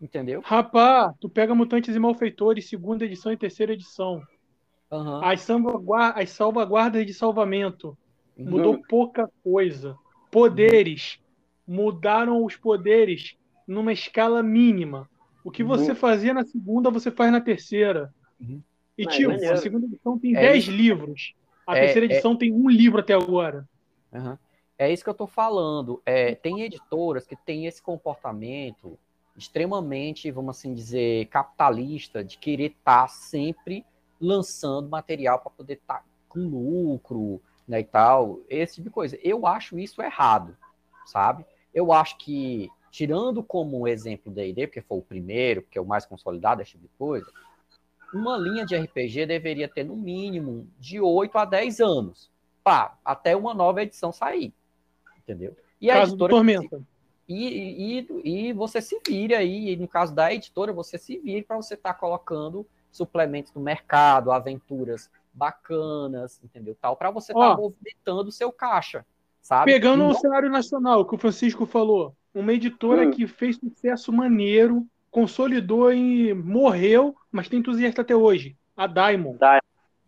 [0.00, 0.40] Entendeu?
[0.44, 4.22] Rapá, tu pega Mutantes e Malfeitores, segunda edição e terceira edição.
[4.90, 5.24] Uhum.
[5.24, 7.98] As, salvaguardas, as salvaguardas de salvamento.
[8.36, 8.50] Uhum.
[8.50, 9.96] Mudou pouca coisa.
[10.30, 11.18] Poderes.
[11.66, 11.74] Uhum.
[11.74, 13.36] Mudaram os poderes
[13.66, 15.08] numa escala mínima
[15.48, 15.96] o que você uhum.
[15.96, 18.12] fazia na segunda, você faz na terceira.
[18.38, 18.62] Uhum.
[18.98, 21.34] E, Mas, tipo, a segunda edição tem 10 é livros.
[21.66, 22.36] A é, terceira é edição é...
[22.36, 23.66] tem um livro até agora.
[24.12, 24.36] Uhum.
[24.78, 26.00] É isso que eu tô falando.
[26.06, 28.98] É, tem editoras que têm esse comportamento
[29.36, 33.84] extremamente, vamos assim dizer, capitalista, de querer estar tá sempre
[34.20, 39.18] lançando material para poder estar tá com lucro, né, e tal, esse tipo de coisa.
[39.22, 40.56] Eu acho isso errado,
[41.06, 41.44] sabe?
[41.72, 46.06] Eu acho que tirando como exemplo D&D, porque foi o primeiro, porque é o mais
[46.06, 47.30] consolidado, esse tipo de coisa,
[48.12, 52.30] uma linha de RPG deveria ter no mínimo de 8 a 10 anos,
[52.64, 54.52] pá, até uma nova edição sair,
[55.28, 55.54] entendeu?
[55.80, 56.80] E a editora Tormenta.
[57.28, 61.56] E, e, e, você se vire aí, no caso da editora, você se vire para
[61.56, 66.74] você estar tá colocando suplementos no mercado, aventuras bacanas, entendeu?
[66.80, 69.04] Tal, para você estar tá movimentando o seu caixa,
[69.42, 69.70] sabe?
[69.70, 73.10] Pegando o cenário nacional, que o Francisco falou, uma editora hum.
[73.10, 78.56] que fez sucesso maneiro, consolidou e morreu, mas tem entusiasta até hoje.
[78.74, 79.38] A Diamond.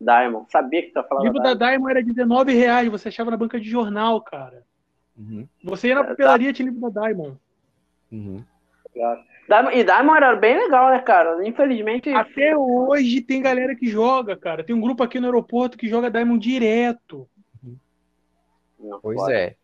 [0.01, 0.51] Diamond.
[0.51, 1.25] Sabia que você tá falando.
[1.25, 4.65] O livro da Diamond era 19 reais, você achava na banca de jornal, cara.
[5.21, 5.47] Uhum.
[5.63, 7.37] Você ia na papelaria, tinha livro da Diamond.
[8.11, 8.43] Uhum.
[9.73, 11.47] E Diamond era bem legal, né, cara?
[11.47, 12.09] Infelizmente.
[12.11, 14.65] Até hoje tem galera que joga, cara.
[14.65, 17.29] Tem um grupo aqui no aeroporto que joga Diamond direto.
[18.79, 19.35] Não, pois pode.
[19.35, 19.57] é.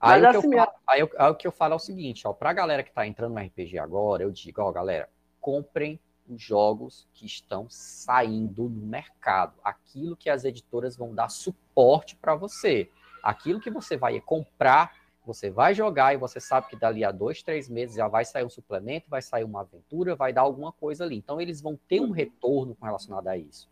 [0.00, 2.26] Aí, o, assim, que falo, aí, eu, aí o que eu falo é o seguinte,
[2.26, 5.08] ó, pra galera que tá entrando no RPG agora, eu digo, ó, galera,
[5.40, 12.16] comprem os jogos que estão saindo no mercado, aquilo que as editoras vão dar suporte
[12.16, 12.90] para você,
[13.22, 14.92] aquilo que você vai comprar,
[15.26, 18.44] você vai jogar e você sabe que dali a dois, três meses já vai sair
[18.44, 21.16] um suplemento, vai sair uma aventura, vai dar alguma coisa ali.
[21.16, 23.70] Então eles vão ter um retorno com relacionado a isso.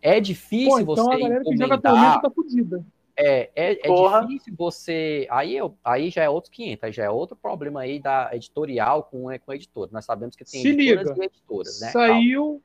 [0.00, 1.80] É difícil Pô, então você a galera encomendar...
[1.80, 2.84] que joga tá fodida.
[3.16, 5.26] É, é, é difícil você.
[5.30, 9.04] Aí, eu, aí já é outro 500, aí já é outro problema aí da editorial
[9.04, 9.90] com, com a editora.
[9.92, 11.22] Nós sabemos que tem Se editoras liga.
[11.22, 11.90] e editoras, né?
[11.90, 12.62] Saiu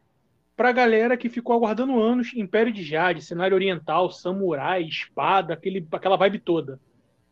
[0.55, 6.17] pra galera que ficou aguardando anos Império de Jade, cenário oriental, samurai, espada, aquele, aquela
[6.17, 6.79] vibe toda.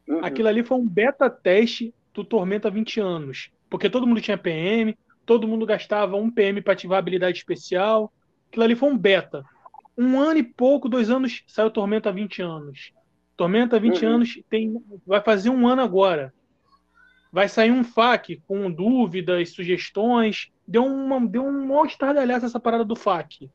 [0.08, 0.24] Uhum.
[0.24, 3.52] Aquilo ali foi um beta teste do Tormenta 20 anos.
[3.70, 8.12] Porque todo mundo tinha PM, todo mundo gastava um PM para ativar a habilidade especial.
[8.48, 9.44] Aquilo ali foi um beta.
[9.98, 12.94] Um ano e pouco, dois anos, saiu Tormenta 20 anos.
[13.36, 14.12] Tormenta 20 uhum.
[14.14, 16.34] anos, tem, vai fazer um ano agora.
[17.32, 20.52] Vai sair um FAQ com dúvidas, sugestões.
[20.66, 23.50] Deu, uma, deu um maior estardalhaço essa parada do FAQ.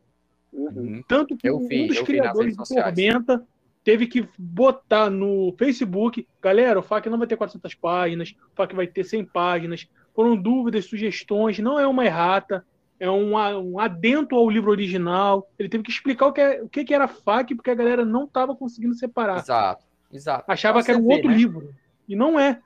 [0.53, 1.03] Uhum.
[1.09, 3.47] Tanto que vi, um dos criadores do Tormenta
[3.85, 8.77] teve que botar no Facebook, galera, o FAQ não vai ter 400 páginas, o FAQ
[8.77, 9.89] vai ter 100 páginas.
[10.15, 12.65] Foram dúvidas, sugestões, não é uma errata,
[12.99, 15.49] é um, um adento ao livro original.
[15.59, 18.25] Ele teve que explicar o que, é, o que era FAQ, porque a galera não
[18.25, 19.39] estava conseguindo separar.
[19.39, 20.45] Exato, exato.
[20.47, 21.37] Achava que era um outro né?
[21.37, 21.75] livro.
[22.07, 22.61] E não é.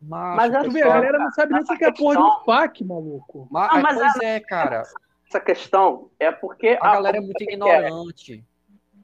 [0.00, 2.44] Mas, mas tu vê, a galera não sabe nem o que é a porra do
[2.44, 3.48] FAQ, maluco.
[3.50, 4.82] Mas, ah, mas pois é, cara.
[5.28, 6.78] Essa questão é porque.
[6.80, 8.44] A, a galera é muito ignorante.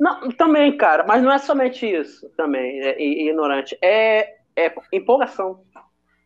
[0.00, 3.76] Não, também, cara, mas não é somente isso também, é, ignorante.
[3.82, 5.60] É, é empolgação.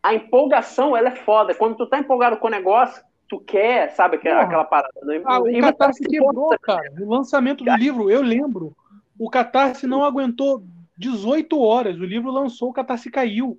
[0.01, 1.55] A empolgação, ela é foda.
[1.57, 4.93] Quando tu tá empolgado com o negócio, tu quer, sabe, que, aquela parada.
[5.03, 5.21] Né?
[5.25, 6.89] Ah, o Catarse quebrou, cara.
[6.97, 8.77] No lançamento do livro, eu lembro.
[9.19, 10.63] O Catarse não aguentou
[10.97, 11.99] 18 horas.
[11.99, 13.59] O livro lançou, o Catarse caiu.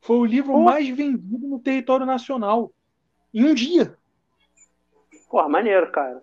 [0.00, 2.72] Foi o livro mais vendido no território nacional.
[3.32, 3.96] Em um dia.
[5.30, 6.20] Pô, maneiro, cara.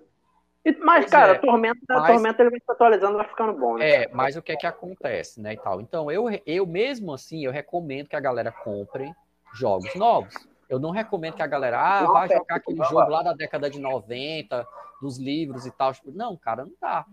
[0.79, 4.03] Mas, cara, é, Tormenta, mas, Tormenta ele vai se atualizando, vai ficando bom, né?
[4.03, 5.81] É, mas o que é que acontece, né, e tal.
[5.81, 9.13] Então, eu, eu mesmo assim, eu recomendo que a galera compre
[9.53, 10.33] jogos novos.
[10.69, 13.79] Eu não recomendo que a galera, ah, vai jogar aquele jogo lá da década de
[13.79, 14.65] 90,
[15.01, 15.91] dos livros e tal.
[16.05, 17.05] Não, cara, não dá.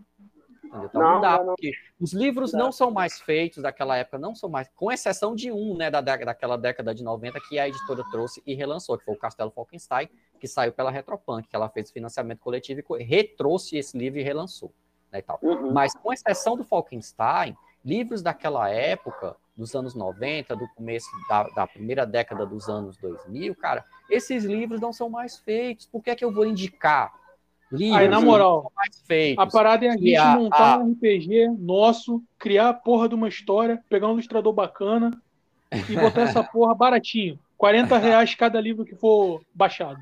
[0.71, 2.67] Então, não, não dá, não, porque os livros não.
[2.67, 6.01] não são mais feitos daquela época, não são mais, com exceção de um, né, da,
[6.01, 10.09] daquela década de 90 que a editora trouxe e relançou, que foi o Castelo Falkenstein,
[10.39, 14.73] que saiu pela Retropunk, que ela fez financiamento coletivo e retrouxe esse livro e relançou,
[15.11, 15.39] né, e tal.
[15.43, 15.73] Uhum.
[15.73, 21.67] Mas com exceção do Falkenstein, livros daquela época, dos anos 90, do começo da, da,
[21.67, 25.87] primeira década dos anos 2000, cara, esses livros não são mais feitos.
[25.87, 27.13] Por que é que eu vou indicar
[27.73, 28.73] livros Aí, na moral,
[29.37, 30.79] a parada é a gente a, montar a...
[30.79, 35.21] um RPG nosso, criar a porra de uma história, pegar um ilustrador bacana
[35.71, 37.39] e botar essa porra baratinho.
[37.57, 40.01] 40 reais cada livro que for baixado.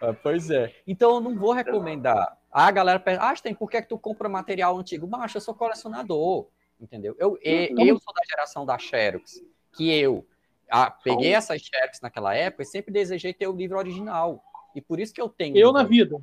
[0.00, 0.74] Ah, pois é.
[0.86, 2.36] Então eu não vou recomendar.
[2.52, 5.06] Ah, a galera pergunta, ah, tem, por que, é que tu compra material antigo?
[5.06, 6.48] Macho, eu sou colecionador,
[6.80, 7.14] entendeu?
[7.18, 9.42] Eu, eu, eu sou da geração da Xerox,
[9.76, 10.26] que eu
[10.70, 14.42] ah, peguei essas Xerox naquela época e sempre desejei ter o livro original.
[14.74, 15.56] E por isso que eu tenho.
[15.56, 16.20] Eu na vida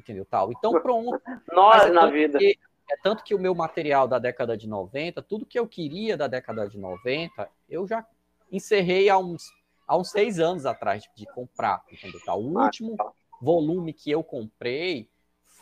[0.00, 0.24] entendeu?
[0.24, 0.50] Tal.
[0.50, 1.20] Então, pronto.
[1.52, 2.38] Nós é na vida.
[2.38, 2.58] Que,
[2.90, 6.26] é tanto que o meu material da década de 90, tudo que eu queria da
[6.26, 8.04] década de 90, eu já
[8.50, 9.44] encerrei há uns,
[9.86, 12.20] há uns seis anos atrás de, de comprar, entendeu?
[12.24, 12.42] Tal.
[12.42, 13.12] O ah, último tá.
[13.40, 15.08] volume que eu comprei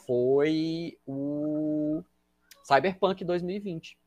[0.06, 2.02] foi o
[2.64, 3.98] Cyberpunk 2020.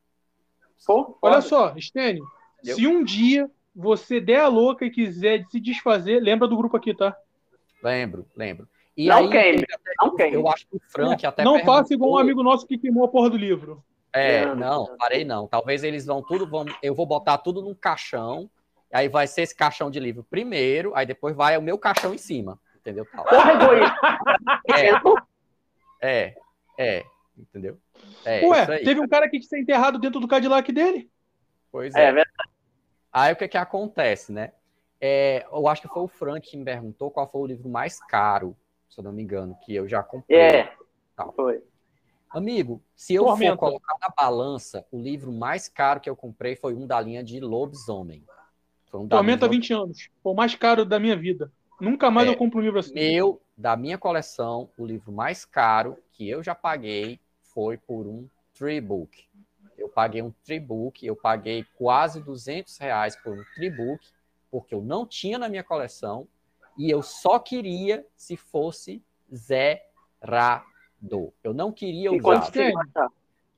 [0.86, 2.26] Pô, olha só, Stênio,
[2.64, 6.94] se um dia você der a louca e quiser se desfazer, lembra do grupo aqui,
[6.94, 7.16] tá?
[7.84, 8.68] Lembro, lembro.
[9.02, 9.65] E não aí, queime,
[9.99, 10.36] não queime.
[10.36, 13.07] Eu acho que o Frank até Não faça igual um amigo nosso que queimou a
[13.07, 13.84] porra do livro.
[14.14, 15.48] É, não, não, parei não.
[15.48, 18.48] Talvez eles vão tudo, vão, eu vou botar tudo num caixão,
[18.94, 22.18] aí vai ser esse caixão de livro primeiro, aí depois vai o meu caixão em
[22.19, 23.03] cima, entendeu?
[23.06, 23.95] Porra, egoísta.
[25.99, 26.36] É, é,
[26.78, 27.03] é,
[27.36, 27.80] entendeu?
[28.23, 31.10] É, Ué, teve um cara que tinha enterrado dentro do Cadillac dele?
[31.72, 32.03] Pois é.
[32.03, 32.49] é verdade.
[33.11, 34.52] Aí o que que acontece, né?
[34.99, 37.99] É, eu acho que foi o Frank que me perguntou qual foi o livro mais
[37.99, 38.56] caro
[38.91, 40.38] se eu não me engano, que eu já comprei.
[40.38, 40.76] É,
[41.15, 41.31] Tal.
[41.31, 41.63] foi.
[42.30, 43.53] Amigo, se eu Tormenta.
[43.53, 47.23] for colocar na balança, o livro mais caro que eu comprei foi um da linha
[47.23, 48.23] de Lobisomem.
[48.88, 50.09] Foi um Tormenta 20 anos.
[50.22, 51.51] Foi o mais caro da minha vida.
[51.80, 52.93] Nunca mais é, eu compro um livro assim.
[52.93, 58.27] Meu, da minha coleção, o livro mais caro que eu já paguei foi por um
[58.53, 59.26] Treebook.
[59.77, 64.05] Eu paguei um Treebook, eu paguei quase 200 reais por um Treebook,
[64.49, 66.27] porque eu não tinha na minha coleção
[66.77, 69.03] e eu só queria se fosse
[69.34, 70.64] zerado.
[71.43, 72.52] Eu não queria usar.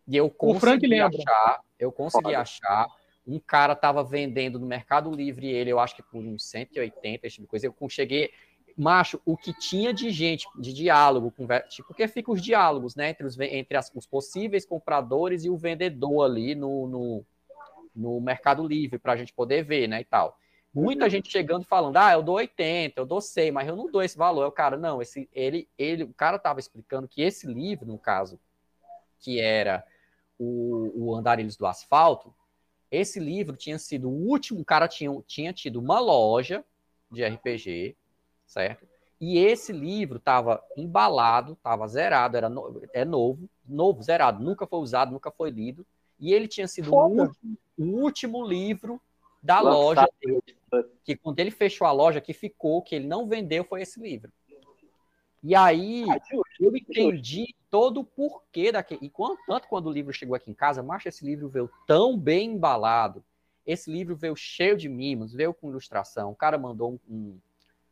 [0.07, 2.88] E eu consegui achar, eu consegui achar.
[3.26, 7.35] Um cara estava vendendo no Mercado Livre ele, eu acho que por uns 180, esse
[7.35, 7.68] tipo de coisa.
[7.68, 8.31] Eu cheguei,
[8.77, 11.34] macho, o que tinha de gente, de diálogo,
[11.69, 15.57] tipo, porque fica os diálogos, né, entre os, entre as, os possíveis compradores e o
[15.57, 17.26] vendedor ali no, no,
[17.95, 20.38] no Mercado Livre, para a gente poder ver, né, e tal.
[20.74, 24.02] Muita gente chegando falando, ah, eu dou 80, eu dou 100, mas eu não dou
[24.02, 24.48] esse valor.
[24.48, 28.40] O cara, não, esse, ele, ele, o cara estava explicando que esse livro, no caso,
[29.20, 29.86] que era
[30.38, 32.34] o, o Andarilhos do Asfalto,
[32.90, 36.66] esse livro tinha sido o último, o cara tinha, tinha tido uma loja
[37.12, 37.95] de RPG,
[38.48, 38.88] certo?
[39.22, 44.80] E esse livro estava embalado, estava zerado, era no, é novo, novo, zerado, nunca foi
[44.80, 45.86] usado, nunca foi lido.
[46.20, 49.00] E ele tinha sido o último, o último livro
[49.41, 50.41] da loja dele
[51.04, 54.32] que quando ele fechou a loja, que ficou, que ele não vendeu, foi esse livro.
[55.44, 56.22] E aí ah,
[56.60, 59.06] eu entendi todo o porquê daquele.
[59.06, 62.18] E quando, tanto quando o livro chegou aqui em casa, mas esse livro veio tão
[62.18, 63.24] bem embalado.
[63.66, 66.32] Esse livro veio cheio de mimos, veio com ilustração.
[66.32, 67.38] O cara mandou um,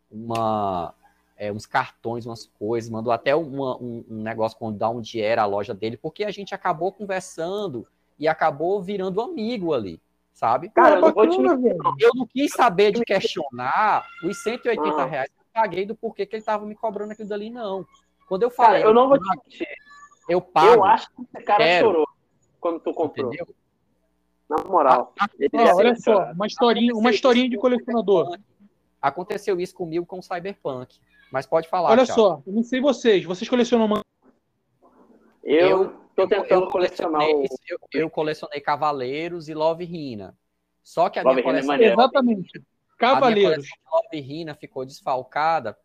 [0.10, 0.94] uma,
[1.38, 5.46] é, uns cartões, umas coisas, mandou até uma, um, um, negócio dar onde era a
[5.46, 7.88] loja dele, porque a gente acabou conversando
[8.20, 10.00] e acabou virando amigo ali,
[10.34, 10.70] sabe?
[10.70, 12.04] Cara, eu, bacana, te...
[12.04, 15.06] eu não quis saber de questionar os 180 ah.
[15.06, 17.86] reais que eu paguei do porquê que ele tava me cobrando aquilo dali, não.
[18.28, 18.82] Quando eu falei.
[18.82, 19.68] Cara, eu não vou te mentir.
[20.30, 20.76] Eu pago.
[20.76, 22.08] Eu acho que esse cara quero, chorou
[22.60, 23.28] quando tu comprou.
[23.28, 23.48] Entendeu?
[24.50, 25.14] Na moral.
[25.20, 28.38] Ah, ah, olha só, uma historinha, uma historinha de colecionador.
[29.02, 31.00] Aconteceu isso comigo com o Cyberpunk.
[31.32, 31.90] Mas pode falar.
[31.92, 32.22] Olha Thiago.
[32.22, 33.24] só, eu não sei vocês.
[33.24, 34.04] Vocês colecionam mangá?
[35.44, 37.22] Eu tô tentando eu colecionar.
[37.22, 37.46] O...
[37.68, 40.38] Eu, eu, colecionei Cavaleiros e Love Rina.
[40.84, 41.76] Só que a Love minha é coleção.
[41.76, 42.64] É Exatamente.
[42.98, 43.68] Cavaleiros.
[43.86, 45.78] A Love Rina ficou desfalcada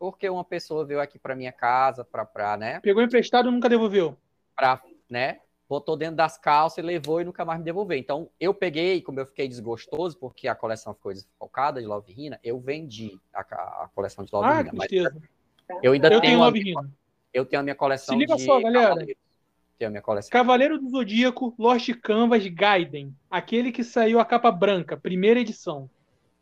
[0.00, 2.80] porque uma pessoa veio aqui para minha casa, para, né?
[2.80, 4.16] Pegou emprestado e nunca devolveu.
[4.56, 5.40] Para, né?
[5.68, 7.98] Botou dentro das calças e levou e nunca mais me devolveu.
[7.98, 12.40] Então, eu peguei, como eu fiquei desgostoso, porque a coleção ficou desfalcada de Love Rina,
[12.42, 14.72] eu vendi a, a coleção de Love ah, Rina.
[14.72, 14.90] Mas
[15.82, 16.90] eu ainda eu tenho, Love Rina.
[17.32, 19.06] Eu tenho a minha coleção Se liga de só, galera.
[19.84, 20.30] A minha coleção.
[20.30, 23.14] Cavaleiro do Zodíaco, Lost Canvas Gaiden.
[23.30, 25.88] Aquele que saiu a capa branca, primeira edição.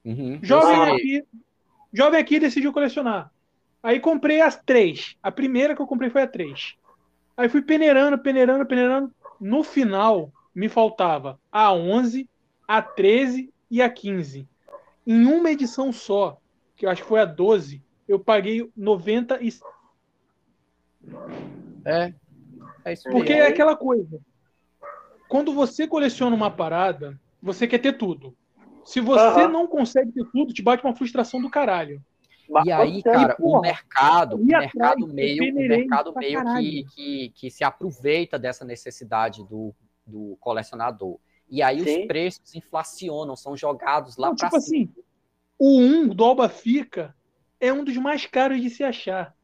[0.04, 1.24] Uhum, jovem, aqui,
[1.92, 3.30] jovem aqui decidiu colecionar.
[3.82, 5.16] Aí comprei as três.
[5.22, 6.74] A primeira que eu comprei foi a três.
[7.36, 9.14] Aí fui peneirando, peneirando, peneirando.
[9.40, 12.28] No final, me faltava a 11,
[12.66, 14.48] a 13 e a 15.
[15.06, 16.40] Em uma edição só,
[16.76, 19.54] que eu acho que foi a 12, eu paguei 90 e.
[21.84, 22.12] É.
[22.84, 24.20] é isso Porque é aquela coisa.
[25.28, 28.34] Quando você coleciona uma parada, você quer ter tudo.
[28.84, 29.52] Se você uhum.
[29.52, 32.02] não consegue ter tudo, te bate uma frustração do caralho.
[32.64, 37.62] E aí, cara, o mercado, o mercado meio, o mercado meio que, que, que se
[37.62, 39.74] aproveita dessa necessidade do,
[40.06, 41.18] do colecionador.
[41.50, 42.00] E aí Sim.
[42.00, 44.84] os preços inflacionam, são jogados lá para tipo cima.
[44.84, 44.94] assim,
[45.58, 47.14] o 1 do Alba Fica
[47.60, 49.34] é um dos mais caros de se achar.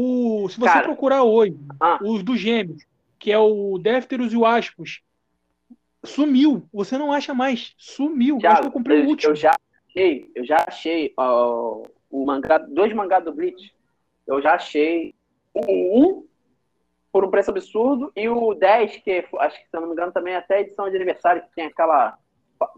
[0.00, 1.98] O, se você cara, procurar hoje, ah.
[2.00, 2.86] os dos gêmeos,
[3.18, 5.02] que é o Défteros e o Aspos,
[6.04, 6.62] sumiu.
[6.72, 7.74] Você não acha mais.
[7.76, 8.38] Sumiu.
[8.40, 9.32] Já, eu comprei o último.
[9.32, 9.56] Eu já
[9.88, 13.74] achei, eu já achei uh, o mangá, dois mangás do Bleach,
[14.24, 15.16] eu já achei
[15.52, 16.24] um
[17.10, 20.12] por um preço absurdo e o 10, que acho que se eu não me engano
[20.12, 22.16] também é até edição de aniversário, que tem aquela.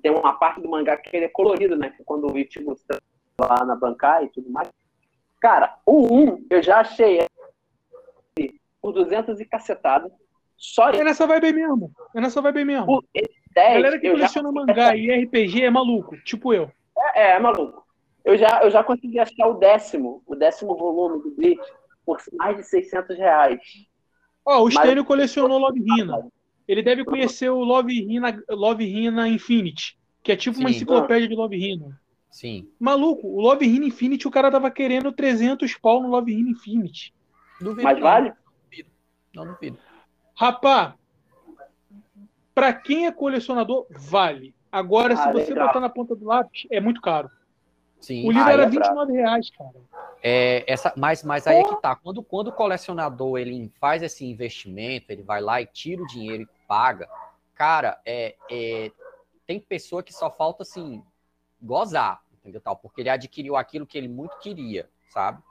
[0.00, 1.94] Tem uma parte do mangá que ele é colorido, né?
[2.06, 2.98] Quando o Ichigo está
[3.38, 4.70] lá na bancada e tudo mais.
[5.40, 7.26] Cara, o 1 eu já achei
[8.80, 10.10] por 200 e cacetada.
[10.56, 11.90] Só é nessa vibe mesmo.
[12.14, 12.86] É nessa vibe mesmo.
[12.86, 16.70] Por 10, Galera que coleciona mangá e RPG é maluco, tipo eu.
[17.14, 17.84] É, é, é maluco.
[18.24, 21.60] Eu já, eu já consegui achar o décimo, o décimo volume do Bleach
[22.04, 23.60] por mais de 600 reais.
[24.44, 26.26] Ó, oh, o Stênio colecionou Love Hina.
[26.68, 30.62] Ele deve conhecer o Love Hina, Love Hina Infinity, que é tipo Sim.
[30.62, 32.00] uma enciclopédia de Love Hina.
[32.30, 32.70] Sim.
[32.78, 37.12] Maluco, o Love Hina Infinity, o cara tava querendo 300 pau no Love Hina Infinity.
[37.60, 38.28] Duvido, Mas vale?
[38.28, 38.90] Não duvido.
[39.34, 39.78] Não duvido.
[40.34, 40.94] Rapá,
[42.54, 44.54] pra quem é colecionador, vale.
[44.70, 45.66] Agora, ah, se você legal.
[45.66, 47.30] botar na ponta do lápis, é muito caro.
[48.00, 48.26] Sim.
[48.26, 49.76] O livro ah, era é 29 reais, cara.
[50.22, 51.94] É, essa, mas, mas aí é que tá.
[51.94, 56.44] Quando, quando o colecionador ele faz esse investimento, ele vai lá e tira o dinheiro
[56.44, 57.08] e paga,
[57.54, 58.90] cara, é, é,
[59.46, 61.02] tem pessoa que só falta assim
[61.62, 62.60] gozar, entendeu?
[62.60, 65.42] Tal, porque ele adquiriu aquilo que ele muito queria, sabe?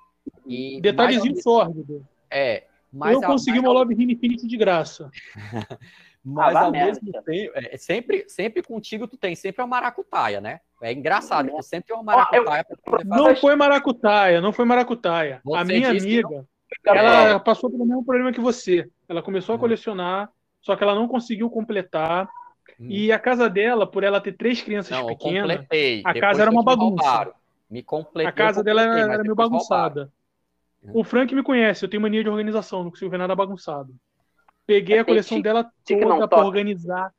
[0.46, 2.06] E Detalhezinho sórdido.
[2.30, 2.64] É.
[2.92, 5.12] Mas eu consegui uma Love Infinity de graça.
[6.24, 10.60] Mas ah, ao mesmo tempo, é, sempre, sempre contigo tu tem sempre uma maracutaia, né?
[10.82, 15.42] É engraçado, tu sempre tem uma maracutaia oh, Não foi maracutaia, não foi maracutaia.
[15.44, 16.46] Você a minha amiga,
[16.86, 18.90] ela passou pelo mesmo problema que você.
[19.08, 19.62] Ela começou a hum.
[19.62, 20.30] colecionar,
[20.62, 22.30] só que ela não conseguiu completar.
[22.80, 22.88] Hum.
[22.90, 26.52] E a casa dela, por ela ter três crianças não, pequenas, a Depois casa era
[26.52, 27.34] uma bagunça.
[27.70, 28.30] Me completei.
[28.30, 30.12] A casa dela era, era meio bagunçada.
[30.84, 30.92] Hum.
[30.94, 33.94] O Frank me conhece, eu tenho mania de organização, não consigo ver nada bagunçado.
[34.66, 37.12] Peguei a coleção dela toda para organizar.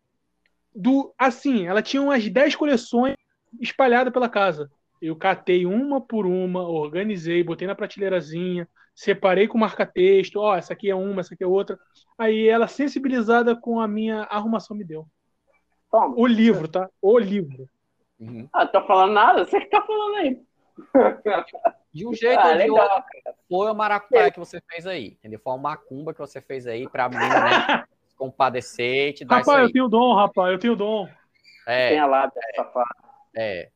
[0.75, 3.17] Do, assim, ela tinha umas 10 coleções
[3.61, 4.71] espalhadas pela casa.
[5.03, 10.37] Eu catei uma por uma, organizei, botei na prateleirazinha, separei com marca-texto.
[10.37, 11.79] Ó, oh, essa aqui é uma, essa aqui é outra.
[12.17, 15.07] Aí ela, sensibilizada com a minha arrumação, me deu.
[15.91, 16.15] Toma.
[16.17, 16.89] O livro, tá?
[17.01, 17.69] O livro.
[18.19, 18.49] Uhum.
[18.53, 19.45] Ah, tô falando nada?
[19.45, 20.43] Você que tá falando aí.
[21.93, 23.05] De um jeito ah, ou de outro,
[23.49, 25.41] foi a maracutaia que você fez aí, entendeu?
[25.43, 27.85] Foi uma macumba que você fez aí pra mim, né?
[28.17, 31.09] Compadecer, te dar Rapaz, eu tenho dom, rapaz, eu tenho dom.
[31.67, 31.89] É.
[31.89, 32.89] Tem a lábia, é, safado.
[33.37, 33.71] É.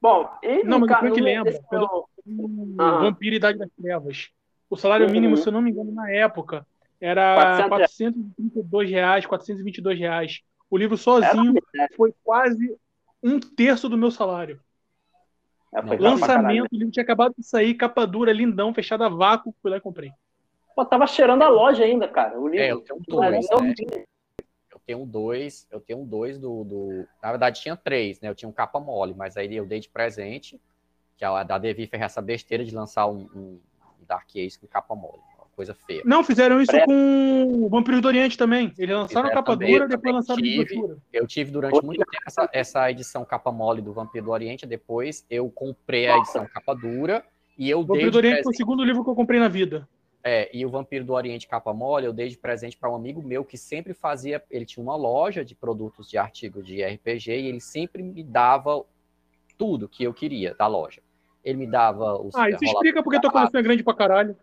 [0.00, 1.52] Bom, e Não, mas depois que lembra.
[1.70, 2.08] Meu...
[2.26, 2.74] Uhum.
[2.76, 4.30] Vampiro Idade das Trevas.
[4.68, 5.42] O salário mínimo, uhum.
[5.42, 6.66] se eu não me engano, na época,
[7.00, 10.42] era 432 reais, 422 reais.
[10.70, 11.54] O livro sozinho
[11.96, 12.76] foi quase
[13.22, 14.60] um terço do meu salário.
[15.98, 19.76] Lançamento, o livro tinha acabado de sair, capa dura, lindão, fechada a vácuo, fui lá
[19.76, 20.10] e comprei.
[20.74, 22.38] Pô, tava cheirando a loja ainda, cara.
[22.40, 22.64] O livro.
[22.64, 24.04] É, eu tenho dois, né?
[24.70, 27.06] Eu tenho dois, eu tenho dois do, do.
[27.22, 28.28] Na verdade, tinha três, né?
[28.28, 30.60] Eu tinha um capa mole, mas aí eu dei de presente,
[31.16, 33.60] que a da Devi fez essa besteira de lançar um, um
[34.06, 35.22] Dark Ace com capa mole
[35.56, 36.02] coisa feia.
[36.04, 38.72] Não, fizeram isso com o Vampiro do Oriente também.
[38.78, 40.96] Eles lançaram fizeram capa também, dura, depois lançaram tive, dura.
[41.12, 45.24] Eu tive durante muito tempo essa, essa, edição capa mole do Vampiro do Oriente, depois
[45.30, 47.24] eu comprei a edição capa dura
[47.58, 49.88] e eu o Vampiro do Oriente foi o segundo livro que eu comprei na vida.
[50.22, 53.22] É, e o Vampiro do Oriente capa mole eu dei de presente para um amigo
[53.22, 57.46] meu que sempre fazia, ele tinha uma loja de produtos de artigos de RPG e
[57.46, 58.84] ele sempre me dava
[59.56, 61.00] tudo que eu queria da loja.
[61.42, 64.36] Ele me dava os Ah, isso explica porque tua coleção é grande pra caralho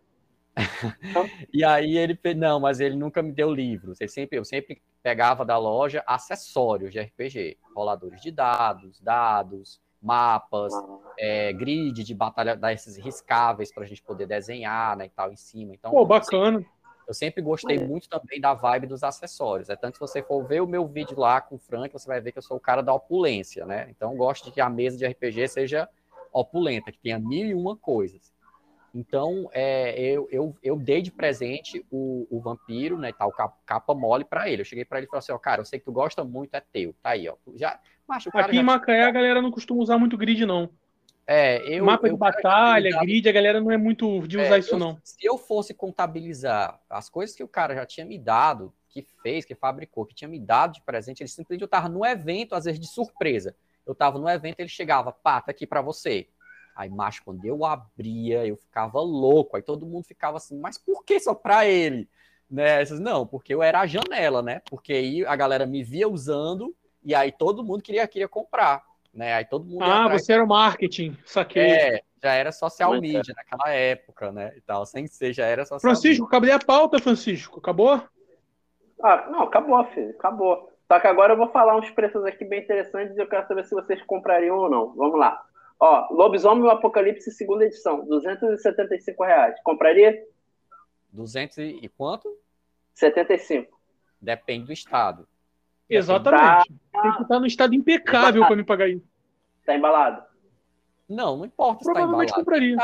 [1.53, 3.99] e aí ele não, mas ele nunca me deu livros.
[3.99, 10.73] Ele sempre, eu sempre pegava da loja acessórios de RPG, roladores de dados, dados, mapas,
[10.73, 10.99] ah.
[11.17, 15.37] é, grid de batalha desses riscáveis para a gente poder desenhar, né, e tal em
[15.37, 15.73] cima.
[15.73, 16.57] Então, Pô, bacana.
[16.57, 16.71] Eu sempre,
[17.07, 19.69] eu sempre gostei muito também da vibe dos acessórios.
[19.69, 22.19] É tanto se você for ver o meu vídeo lá com o Frank, você vai
[22.19, 23.87] ver que eu sou o cara da opulência, né?
[23.89, 25.87] Então, gosto de que a mesa de RPG seja
[26.31, 28.32] opulenta, que tenha mil e uma coisas.
[28.93, 33.95] Então, é, eu, eu, eu dei de presente o, o vampiro, né, tal, capa, capa
[33.95, 34.61] mole para ele.
[34.61, 36.53] Eu cheguei para ele e falei assim, ó, cara, eu sei que tu gosta muito,
[36.53, 37.35] é teu, tá aí, ó.
[37.55, 40.69] Já, macho, Aqui em Macaé a galera não costuma usar muito grid, não.
[41.25, 44.75] É, eu, Mapa de batalha, grid, a galera não é muito de usar é, isso,
[44.75, 44.99] eu, não.
[45.03, 49.43] Se eu fosse contabilizar as coisas que o cara já tinha me dado, que fez,
[49.43, 52.65] que fabricou, que tinha me dado de presente, ele simplesmente eu tava no evento, às
[52.65, 53.55] vezes de surpresa.
[53.87, 56.27] Eu tava no evento, ele chegava, pá, tá aqui para você.
[56.75, 59.55] Aí, macho, quando eu abria, eu ficava louco.
[59.55, 62.09] Aí todo mundo ficava assim, mas por que só pra ele?
[62.49, 62.83] Né?
[62.99, 64.61] Não, porque eu era a janela, né?
[64.69, 68.83] Porque aí a galera me via usando e aí todo mundo queria, queria comprar.
[69.13, 69.33] Né?
[69.33, 71.63] Aí todo mundo ah, você era o marketing, saquei.
[71.63, 74.53] É, já era social media naquela época, né?
[74.55, 77.59] E tal, sem ser, já era social Francisco, acabei a pauta, Francisco.
[77.59, 78.01] Acabou?
[79.03, 80.11] Ah, não, acabou, filho.
[80.11, 80.71] Acabou.
[80.87, 83.65] Só que agora eu vou falar uns preços aqui bem interessantes e eu quero saber
[83.65, 84.93] se vocês comprariam ou não.
[84.95, 85.43] Vamos lá.
[85.85, 89.59] Ó, Lobisomem o Apocalipse, segunda edição, 275 reais.
[89.65, 90.25] Compraria?
[91.11, 92.37] 200 e quanto?
[92.93, 93.77] 75.
[94.21, 95.27] Depende do estado.
[95.89, 96.73] Exatamente.
[96.89, 97.01] Tá...
[97.01, 99.05] Tem que estar no estado impecável para me pagar isso.
[99.65, 100.23] Tá embalado?
[101.09, 102.77] Não, não importa Provavelmente tá compraria.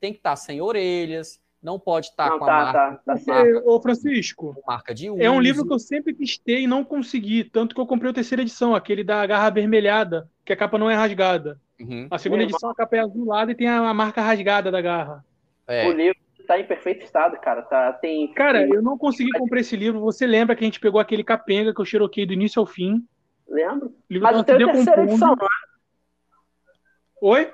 [0.00, 3.02] Tem que estar tá sem orelhas, não pode estar tá com tá, a marca.
[3.06, 5.22] Tá, tá, marca Ô, Francisco, marca de uso.
[5.22, 7.44] é um livro que eu sempre testei e não consegui.
[7.44, 10.90] Tanto que eu comprei a terceira edição, aquele da garra vermelhada, que a capa não
[10.90, 11.60] é rasgada.
[11.82, 12.06] Uhum.
[12.10, 15.24] A segunda edição, a capa é azulada e tem a marca rasgada da garra.
[15.66, 15.88] É.
[15.88, 17.62] O livro tá em perfeito estado, cara.
[17.62, 20.00] Tá, tem, cara, eu não consegui comprar esse livro.
[20.00, 23.06] Você lembra que a gente pegou aquele capenga que eu xeroquei do início ao fim?
[23.48, 23.88] Lembro.
[23.88, 25.62] O livro Mas o teu é terceira edição, não é?
[27.20, 27.52] Oi?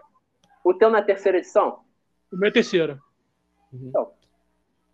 [0.65, 1.81] O teu na terceira edição?
[2.33, 2.99] O meu é terceira.
[3.73, 3.89] Uhum.
[3.89, 4.13] Então,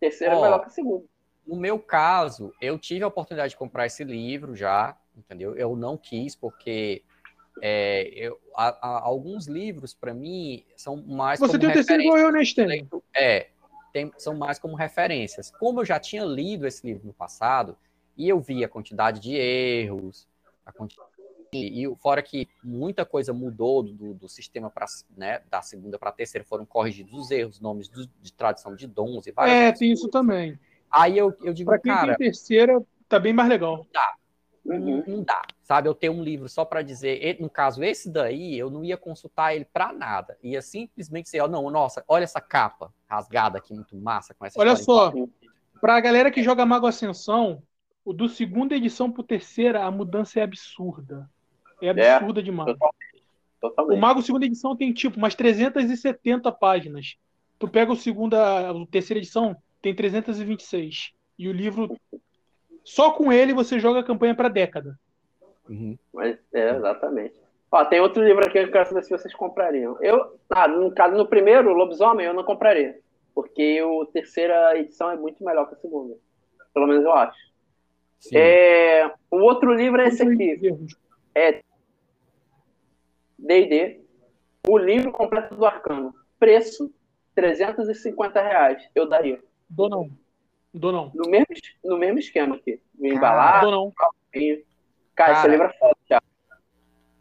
[0.01, 1.05] terceira oh, é melhor que a segunda.
[1.47, 5.55] No meu caso, eu tive a oportunidade de comprar esse livro já, entendeu?
[5.56, 7.02] Eu não quis porque
[7.63, 11.39] é, eu, a, a, alguns livros, para mim, são mais.
[11.41, 12.43] Você tem o terceiro igual eu, né,
[13.15, 13.49] É,
[13.93, 15.51] tem, são mais como referências.
[15.51, 17.77] Como eu já tinha lido esse livro no passado,
[18.17, 20.29] e eu vi a quantidade de erros,
[20.65, 21.09] a quantidade,
[21.53, 24.87] e, e fora que muita coisa mudou do, do sistema para
[25.17, 28.87] né, da segunda para a terceira, foram corrigidos os erros, nomes do, de tradição de
[28.87, 30.59] dons e várias É, tem isso também.
[30.91, 32.17] Aí eu, eu digo, pra quem cara.
[32.17, 33.87] Tem terceira, tá bem mais legal.
[33.93, 34.17] Tá.
[34.65, 35.05] Uhum.
[35.07, 35.89] Não, dá, sabe?
[35.89, 39.55] Eu tenho um livro só para dizer, no caso, esse daí, eu não ia consultar
[39.55, 40.39] ele para nada.
[40.43, 44.35] Ia simplesmente dizer, oh, não, nossa, olha essa capa rasgada aqui, muito massa.
[44.35, 45.12] Com essa olha só,
[45.81, 47.62] para a galera que joga Mago Ascensão,
[48.05, 51.28] o do segunda edição pro terceira, a mudança é absurda.
[51.81, 52.73] É, é absurda é, demais.
[52.73, 53.27] Totalmente,
[53.61, 53.99] totalmente.
[53.99, 57.16] O Mago segunda edição tem tipo umas 370 páginas.
[57.59, 61.12] Tu pega o segunda, a terceira edição, tem 326.
[61.39, 61.99] E o livro
[62.85, 64.99] só com ele você joga a campanha para década.
[65.69, 65.99] Uhum.
[66.12, 67.35] Mas, é, exatamente.
[67.70, 69.97] Ó, tem outro livro aqui que eu quero saber se vocês comprariam.
[70.01, 72.99] Eu, ah, no caso, no primeiro, Lobisomem, eu não compraria.
[73.35, 76.15] Porque a terceira edição é muito melhor que a segunda.
[76.73, 77.36] Pelo menos eu acho.
[78.32, 80.61] É, o outro livro é esse aqui.
[81.35, 81.62] É
[83.36, 84.01] D&D.
[84.66, 86.15] O livro completo do Arcano.
[86.39, 86.93] Preço,
[87.35, 88.89] 350 reais.
[88.95, 89.43] Eu daria.
[89.69, 90.09] Dou não.
[90.73, 91.11] Dou não.
[91.15, 91.47] No mesmo,
[91.85, 92.81] no mesmo esquema aqui.
[93.01, 93.61] Embalar.
[93.62, 93.93] Dou não.
[95.15, 96.27] Cara, esse livro é foda, Thiago.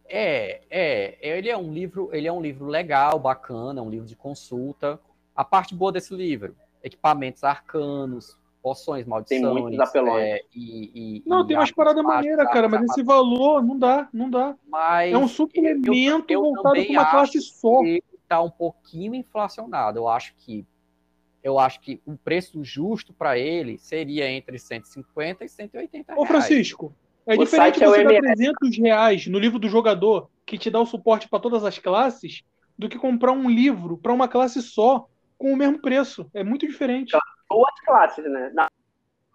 [0.10, 4.08] É, é, ele é um livro, ele é um livro legal, bacana, é um livro
[4.08, 5.00] de consulta.
[5.36, 9.42] A parte boa desse livro, equipamentos arcanos, poções, maldições.
[9.42, 10.24] Tem muitos apelões.
[10.24, 14.08] É, e, e, não, e tem umas paradas maneiras, cara, mas esse valor não dá,
[14.14, 14.56] não dá.
[14.68, 17.82] Mas é um suplemento eu, eu voltado para uma classe só.
[17.84, 20.00] está um pouquinho inflacionado.
[20.00, 20.66] Eu acho que
[21.44, 26.22] eu acho que o preço justo para ele seria entre 150 e 180 reais.
[26.22, 26.96] Ô, Francisco,
[27.26, 30.80] é o diferente é você dar 300 reais no livro do jogador, que te dá
[30.80, 32.44] o suporte para todas as classes,
[32.78, 36.30] do que comprar um livro para uma classe só, com o mesmo preço.
[36.34, 37.16] É muito diferente.
[37.50, 38.52] Duas classes, né?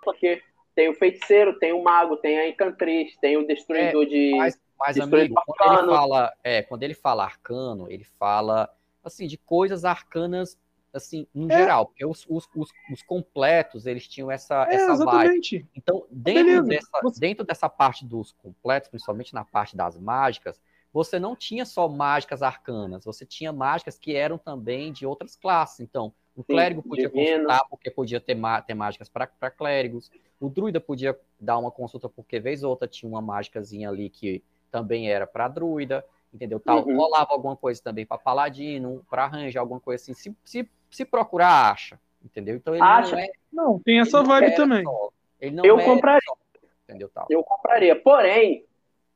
[0.03, 0.43] Porque
[0.75, 4.35] tem o feiticeiro, tem o mago, tem a encantriz, tem o destruidor é, de.
[4.37, 8.71] Mas, mas amigo, quando ele, fala, é, quando ele fala arcano, ele fala
[9.03, 10.59] assim de coisas arcanas
[10.93, 11.57] assim, em é.
[11.57, 15.57] geral, porque os, os, os, os, completos, eles tinham essa, é, essa exatamente.
[15.59, 15.71] vibe.
[15.75, 17.21] Então, dentro dessa, você...
[17.21, 20.61] dentro dessa parte dos completos, principalmente na parte das mágicas,
[20.93, 25.81] você não tinha só mágicas arcanas, você tinha mágicas que eram também de outras classes.
[25.81, 27.45] Então, o Sim, clérigo podia divino.
[27.45, 28.37] consultar porque podia ter,
[28.67, 30.11] ter mágicas para clérigos,
[30.41, 34.43] o druida podia dar uma consulta porque, vez ou outra, tinha uma mágicazinha ali que
[34.71, 36.61] também era para druida entendeu?
[36.61, 36.97] Tal, uhum.
[36.97, 40.15] rolava alguma coisa também para paladino, para arranjar alguma coisa assim.
[40.15, 41.99] Se, se se procurar, acha.
[42.25, 42.57] Entendeu?
[42.57, 43.13] Então ele acha.
[43.13, 43.31] não é.
[43.53, 44.83] Não, tem essa vibe também.
[44.83, 45.11] Só,
[45.41, 46.21] ele não eu compraria.
[46.25, 46.37] Só,
[46.85, 47.09] entendeu?
[47.09, 47.27] Tal.
[47.31, 47.97] Eu compraria.
[47.97, 48.65] Porém,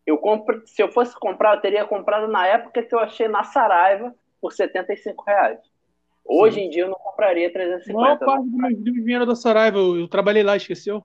[0.07, 3.45] eu compro, se eu fosse comprar, eu teria comprado na época que eu achei na
[3.45, 5.59] Saraiva por 75 reais.
[6.25, 6.67] Hoje Sim.
[6.67, 7.99] em dia eu não compraria 350.
[7.99, 11.05] A maior parte livros vieram da Saraiva, eu, eu trabalhei lá, esqueceu?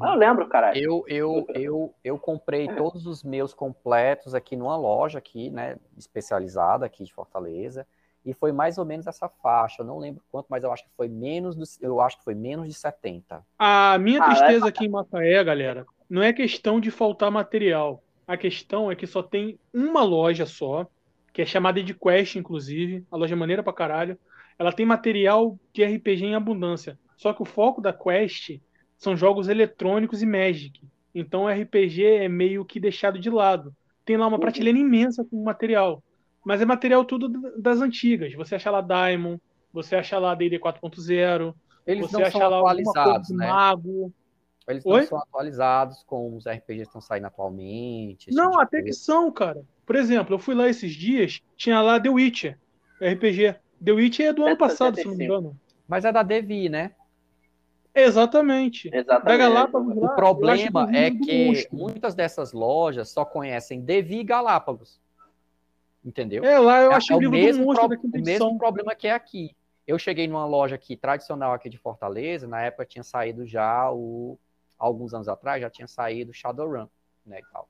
[0.00, 0.78] Ah, eu lembro, cara.
[0.78, 6.86] Eu, eu, eu, eu comprei todos os meus completos aqui numa loja aqui, né, especializada
[6.86, 7.86] aqui de Fortaleza
[8.24, 9.82] e foi mais ou menos essa faixa.
[9.82, 12.34] Eu não lembro quanto, mas eu acho que foi menos do, eu acho que foi
[12.34, 13.44] menos de 70.
[13.58, 14.68] A minha ah, tristeza é...
[14.68, 18.02] aqui em Macaé, galera, não é questão de faltar material.
[18.26, 20.86] A questão é que só tem uma loja só,
[21.32, 24.18] que é chamada de Quest, inclusive, a loja é maneira pra caralho.
[24.58, 26.98] Ela tem material de RPG em abundância.
[27.16, 28.60] Só que o foco da Quest
[28.98, 30.82] são jogos eletrônicos e Magic.
[31.14, 33.74] Então o RPG é meio que deixado de lado.
[34.04, 34.40] Tem lá uma uhum.
[34.40, 36.02] prateleira imensa com material
[36.48, 37.28] mas é material tudo
[37.60, 38.32] das antigas.
[38.32, 39.38] Você acha lá Diamond,
[39.70, 41.54] você acha lá D&D 4.0,
[41.86, 43.46] eles você não acha são lá atualizados, né?
[43.46, 44.12] Mago.
[44.66, 45.02] Eles não Oi?
[45.04, 48.30] são atualizados com os RPGs que estão saindo atualmente.
[48.30, 49.62] Não, tipo até que são, cara.
[49.84, 52.58] Por exemplo, eu fui lá esses dias, tinha lá The Witcher,
[52.98, 53.56] RPG.
[53.84, 55.60] The Witcher é do ano passado, se não me engano.
[55.86, 56.92] Mas é da Devi, né?
[58.00, 58.90] Exatamente.
[58.92, 59.48] Exatamente.
[59.48, 65.00] Lá, o problema é que muitas dessas lojas só conhecem Devi e Galápagos.
[66.04, 66.44] Entendeu?
[66.44, 68.94] É, lá eu é, achei é o livro mesmo do monstro pro, O mesmo problema
[68.94, 69.54] que é aqui.
[69.86, 74.38] Eu cheguei numa loja aqui, tradicional aqui de Fortaleza, na época tinha saído já o...
[74.78, 76.86] Alguns anos atrás já tinha saído Shadowrun,
[77.26, 77.68] né, e tal.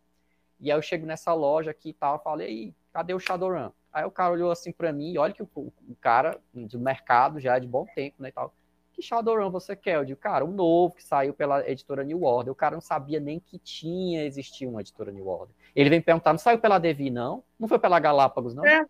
[0.60, 3.70] E aí eu chego nessa loja aqui e tal, falei, cadê o Shadowrun?
[3.90, 7.56] Aí o cara olhou assim para mim, olha que o, o, cara do mercado já
[7.56, 8.52] é de bom tempo, né, e tal
[8.98, 9.94] que Shadowrun você quer?
[9.94, 12.52] Eu digo, cara, o um novo que saiu pela editora New Order.
[12.52, 15.54] O cara não sabia nem que tinha existido uma editora New Order.
[15.74, 17.44] Ele vem perguntar, não saiu pela Devi, não?
[17.58, 18.66] Não foi pela Galápagos, não?
[18.66, 18.84] É,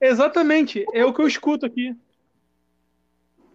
[0.00, 0.84] exatamente.
[0.92, 1.96] É o que eu escuto aqui.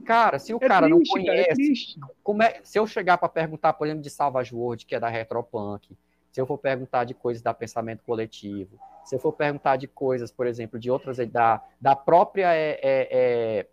[0.05, 3.17] Cara, se o é cara triste, não conhece, cara, é como é, se eu chegar
[3.17, 5.97] para perguntar, por exemplo, de Salvage World, que é da Retropunk,
[6.31, 10.31] se eu for perguntar de coisas da pensamento coletivo, se eu for perguntar de coisas,
[10.31, 13.67] por exemplo, de outras da, da própria é, é, é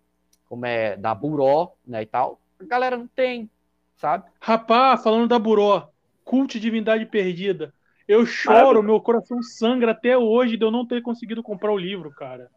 [0.55, 3.51] como é da Buró, né, e tal, a galera não tem,
[3.97, 4.25] sabe?
[4.41, 5.89] Rapaz, falando da Buró,
[6.25, 7.75] culto divindade perdida.
[8.07, 12.09] Eu choro, meu coração sangra até hoje de eu não ter conseguido comprar o livro,
[12.13, 12.49] cara.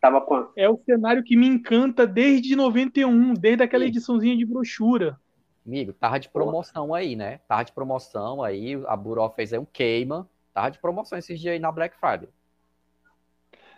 [0.00, 0.50] Tava quanto?
[0.56, 5.16] É o cenário que me encanta desde 91, desde aquela ediçãozinha de brochura.
[5.64, 7.38] Amigo, tava de promoção aí, né?
[7.46, 10.28] Tava de promoção aí, a Buró fez aí um queima.
[10.52, 12.28] Tava de promoção esses dias aí na Black Friday.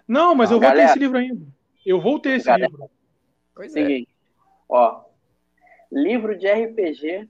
[0.08, 1.46] Não, mas eu vou galera, ter esse livro ainda.
[1.84, 2.90] Eu vou ter esse galera, livro.
[3.54, 3.82] Pois é.
[3.82, 4.08] Seguinte,
[4.68, 5.04] ó,
[5.90, 7.28] livro de RPG,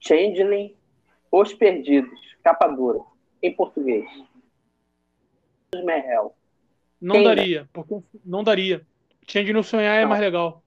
[0.00, 0.76] Changeling,
[1.30, 3.00] Os Perdidos, capa dura,
[3.42, 4.06] em português.
[5.84, 6.34] Merrell.
[7.00, 7.66] Não Quem daria, é?
[7.72, 8.86] porque não daria.
[9.26, 10.06] Changeling sonhar é não.
[10.06, 10.62] é mais legal.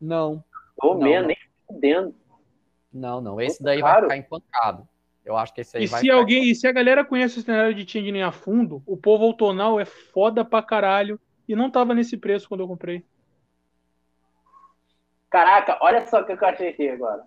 [0.00, 0.44] Não.
[0.80, 1.36] Tô mesmo, nem
[1.66, 2.14] fudendo.
[2.92, 3.40] Não, não.
[3.40, 4.88] Esse daí vai ficar empancado.
[5.24, 7.42] Eu acho que esse aí e vai se alguém E se a galera conhece o
[7.42, 11.18] cenário de Changeling a fundo, o povo autonal é foda pra caralho.
[11.48, 13.04] E não tava nesse preço quando eu comprei.
[15.34, 17.24] Caraca, olha só o que eu achei aqui agora.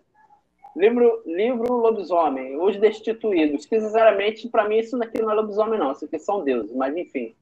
[0.73, 3.65] Livro, livro Lobisomem, Os Destituídos.
[3.65, 5.91] Que, sinceramente, para mim, isso aqui não é lobisomem, não.
[5.91, 7.35] Isso aqui são deuses, mas enfim.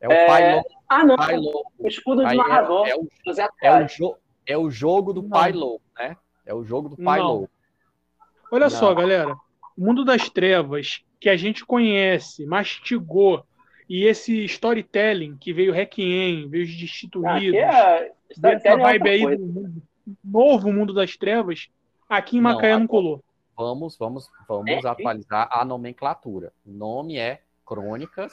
[0.00, 0.26] É o é...
[0.26, 0.68] Pai Lobo.
[0.88, 1.16] Ah, não.
[1.16, 1.70] Pai Lobo.
[1.78, 2.86] O escudo de narrador.
[2.86, 3.08] É, é, o,
[3.60, 4.16] é, o jo...
[4.46, 5.28] é o jogo do não.
[5.28, 6.16] Pai Lobo, né?
[6.46, 7.26] É o jogo do Pai não.
[7.26, 7.50] Lobo.
[8.50, 8.70] Olha não.
[8.70, 9.36] só, galera.
[9.76, 13.44] O mundo das trevas, que a gente conhece, mastigou,
[13.86, 18.12] e esse storytelling que veio Requiem, veio os Destituídos, é...
[18.42, 19.89] essa vibe aí do
[20.24, 21.68] novo mundo das trevas,
[22.08, 23.22] aqui em Macaé não, não colou.
[23.56, 24.88] Vamos, vamos, vamos é?
[24.88, 26.52] atualizar a nomenclatura.
[26.64, 28.32] O nome é Crônicas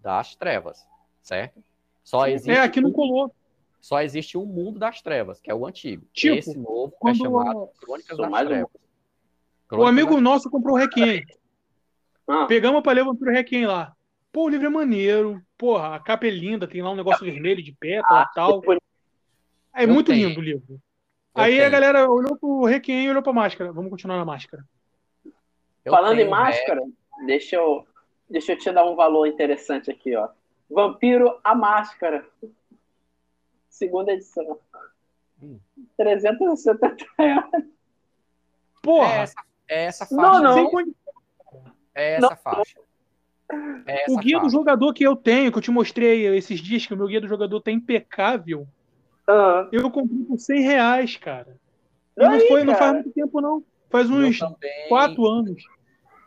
[0.00, 0.84] das Trevas,
[1.22, 1.62] certo?
[2.02, 3.34] Só existe É, aqui não um- colou.
[3.80, 6.06] Só existe um mundo das trevas, que é o antigo.
[6.12, 8.50] Tipo, Esse novo é chamado Crônicas das mais um.
[8.50, 8.70] Trevas.
[9.72, 11.22] O amigo das- nosso comprou o Requiem.
[12.26, 13.94] Ah, Pegamos pra ler o Requiem lá.
[14.32, 15.40] Pô, o livro é maneiro.
[15.56, 18.60] Porra, a capa é linda, tem lá um negócio vermelho de pétala e tal.
[18.60, 18.80] depois-
[19.74, 20.28] É muito tenho.
[20.28, 20.80] lindo o livro.
[21.34, 21.70] Aí a tenho.
[21.72, 23.72] galera olhou pro Requiem e olhou pra máscara.
[23.72, 24.64] Vamos continuar na máscara.
[25.84, 26.80] Eu Falando em máscara,
[27.26, 27.86] deixa eu,
[28.30, 30.28] deixa eu te dar um valor interessante aqui, ó.
[30.70, 32.26] Vampiro a Máscara.
[33.68, 34.58] Segunda edição.
[35.42, 35.58] Hum.
[35.96, 37.44] 370 reais.
[37.54, 37.62] É
[38.82, 39.12] Porra!
[39.14, 39.34] essa,
[39.68, 40.40] é essa Não, faixa.
[40.42, 40.70] não.
[40.70, 40.94] sem
[41.94, 42.28] É Não.
[42.30, 42.78] essa faixa.
[43.86, 44.56] É O essa guia do faixa.
[44.56, 47.28] jogador que eu tenho, que eu te mostrei esses dias, que o meu guia do
[47.28, 48.66] jogador tá impecável,
[49.26, 51.56] Ah, eu comprei por 100 reais, cara.
[52.16, 52.92] E não, Aí, foi, não faz cara.
[52.94, 53.64] muito tempo, não.
[53.90, 55.62] Faz uns também- 4 anos.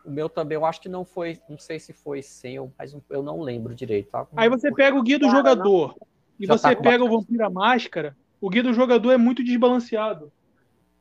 [0.04, 2.96] O meu também, eu acho que não foi, não sei se foi 100, ou- mas
[3.10, 4.10] eu não lembro direito.
[4.10, 4.26] Tá?
[4.36, 5.94] Aí você pega o guia do Cara, jogador
[6.40, 10.32] e Já você tá pega o à Máscara, o guia do jogador é muito desbalanceado.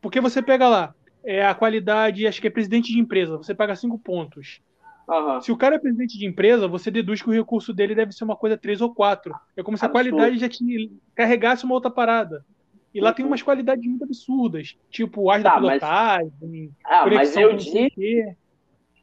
[0.02, 0.94] Porque você pega lá,
[1.24, 4.62] é a qualidade, acho que é presidente de empresa, você paga 5 pontos.
[5.10, 5.42] Aham.
[5.42, 8.24] Se o cara é presidente de empresa, você deduz que o recurso dele deve ser
[8.24, 9.34] uma coisa 3 ou 4.
[9.56, 10.12] É como se a Absurdo.
[10.18, 12.46] qualidade já te carregasse uma outra parada.
[12.94, 17.54] E lá tem umas qualidades muito absurdas, tipo da Tá, mas- pilotagem, Ah, mas eu
[17.56, 18.36] disse,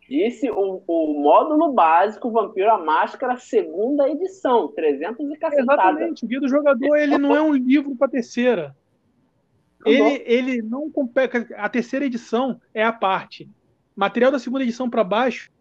[0.09, 5.83] disse o, o módulo básico Vampiro a Máscara, segunda edição, 300 e cacetada.
[5.91, 8.77] Exatamente, o guia do jogador ele não é um livro para terceira.
[9.85, 9.91] Tá.
[9.91, 11.47] Ele, ele não compete.
[11.57, 13.49] A terceira edição é a parte.
[13.95, 15.53] Material da segunda edição para baixo.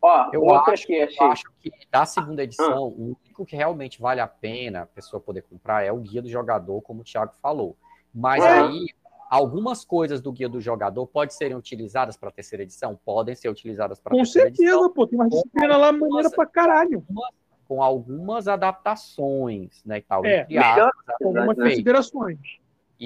[0.00, 1.26] Ó, Eu acho, aqui, eu achei.
[1.28, 2.44] acho que da segunda Ah.
[2.44, 6.20] edição, o único que realmente vale a pena a pessoa poder comprar é o guia
[6.20, 7.74] do jogador, como o Thiago falou.
[8.14, 8.48] Mas É.
[8.50, 8.86] aí,
[9.30, 13.00] algumas coisas do guia do jogador podem serem utilizadas para a terceira edição?
[13.02, 15.06] Podem ser utilizadas para a Com terceira certeza, edição, pô.
[15.06, 17.02] Tem uma disciplina lá maneira pra caralho.
[17.66, 20.44] com algumas adaptações, né, e tal, É,
[21.18, 21.70] Com algumas né?
[21.70, 22.38] considerações.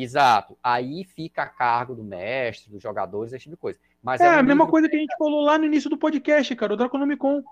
[0.03, 0.57] Exato.
[0.62, 3.79] Aí fica a cargo do mestre, dos jogadores, esse tipo de coisa.
[4.03, 5.97] Mas É, um a mesma livro- coisa que a gente falou lá no início do
[5.99, 6.75] podcast, cara.
[6.75, 7.43] O Draconomicon.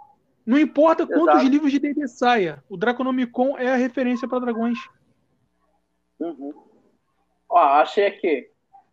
[0.44, 1.48] Não importa quantos Exato.
[1.48, 4.78] livros de D&D saia, o Draconomicon é a referência para dragões.
[6.20, 6.52] Uhum.
[7.48, 8.48] Ó, achei aqui.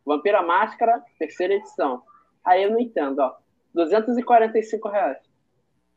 [0.05, 2.01] Vampira Máscara, terceira edição.
[2.43, 3.35] Aí eu não entendo, ó.
[3.73, 5.17] 245 reais.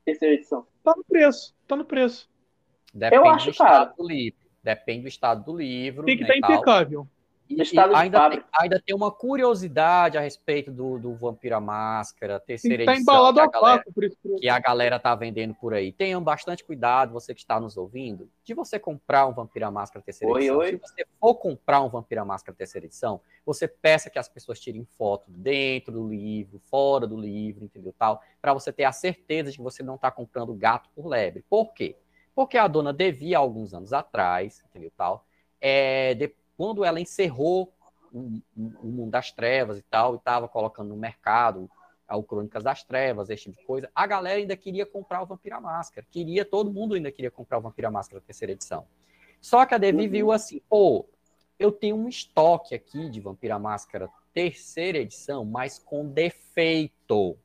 [0.05, 0.67] Terceira edição.
[0.85, 2.29] Tá no preço, tá no preço.
[2.95, 3.95] Depende Eu acho do estado caro.
[3.99, 4.39] do livro.
[4.63, 6.05] Depende do estado do livro.
[6.05, 6.53] Tem que né, estar e tal.
[6.53, 7.09] impecável.
[7.49, 11.61] E, Estado e de ainda, tem, ainda tem uma curiosidade a respeito do, do Vampira
[11.61, 14.17] Máscara, terceira estar edição, que a, a galera, esse preço.
[14.39, 15.93] que a galera tá vendendo por aí.
[15.93, 20.33] Tenham bastante cuidado, você que está nos ouvindo, de você comprar um Vampira Máscara terceira
[20.35, 20.59] Oi, edição.
[20.59, 20.71] oi.
[20.71, 24.85] Se você for comprar um Vampira Máscara terceira edição, você peça que as pessoas tirem
[24.99, 27.95] foto dentro do livro, fora do livro, entendeu?
[27.97, 31.45] Tal, para você ter a certeza de que você não está comprando gato por lebre.
[31.49, 31.97] Por quê?
[32.35, 34.93] Porque a dona devia alguns anos atrás, entendeu?
[34.97, 35.25] Tal,
[35.61, 37.73] é, de- quando ela encerrou
[38.13, 41.69] o, o- mundo das trevas e tal, e estava colocando no mercado
[42.09, 45.61] o Crônicas das Trevas, esse tipo de coisa, a galera ainda queria comprar o Vampira
[45.61, 46.07] Máscara.
[46.09, 48.87] Queria, todo mundo ainda queria comprar o Vampira Máscara terceira edição.
[49.41, 50.09] Só que a Devi Uhum.
[50.11, 51.05] viu assim, pô,
[51.59, 57.37] eu tenho um estoque aqui de Vampira Máscara terceira edição, mas com defeito.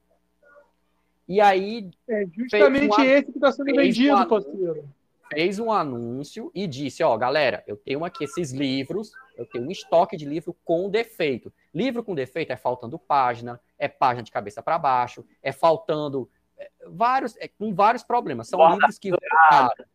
[1.28, 4.90] E aí É justamente fez um esse que está sendo vendido, parceiro.
[5.32, 9.72] Fez um anúncio e disse: Ó, galera, eu tenho aqui esses livros, eu tenho um
[9.72, 11.52] estoque de livro com defeito.
[11.74, 16.70] Livro com defeito é faltando página, é página de cabeça para baixo, é faltando é,
[16.88, 18.50] vários, é, com vários problemas.
[18.50, 19.86] São livros que voltaram.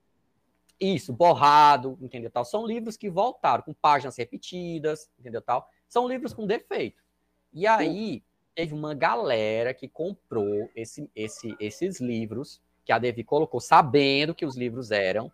[0.78, 2.44] Isso, borrado, entendeu tal?
[2.44, 5.68] São livros que voltaram com páginas repetidas, entendeu tal?
[5.88, 7.02] São livros com defeito.
[7.52, 8.22] E aí
[8.54, 14.46] teve uma galera que comprou esse, esse, esses livros que a Devi colocou, sabendo que
[14.46, 15.30] os livros eram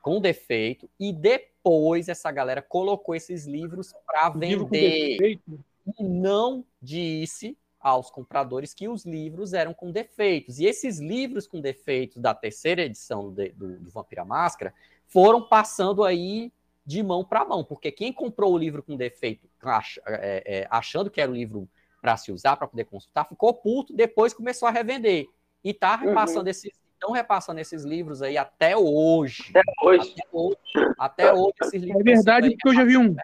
[0.00, 5.18] com defeito, e depois essa galera colocou esses livros para Livro vender.
[5.18, 5.60] defeito.
[5.98, 10.60] E não disse aos compradores que os livros eram com defeitos.
[10.60, 14.72] E esses livros com defeitos da terceira edição do, do, do Vampira Máscara
[15.08, 16.52] foram passando aí
[16.86, 21.10] de mão para mão, porque quem comprou o livro com defeito, ach, é, é, achando
[21.10, 21.68] que era o livro
[22.00, 25.26] para se usar, para poder consultar, ficou puto, depois começou a revender.
[25.62, 26.72] E tá repassando esses,
[27.02, 29.50] estão repassando esses livros aí até hoje.
[29.50, 30.14] Até hoje.
[30.16, 30.56] Até hoje,
[30.98, 32.00] até hoje esses livros.
[32.00, 33.16] É verdade, porque eu já vi um.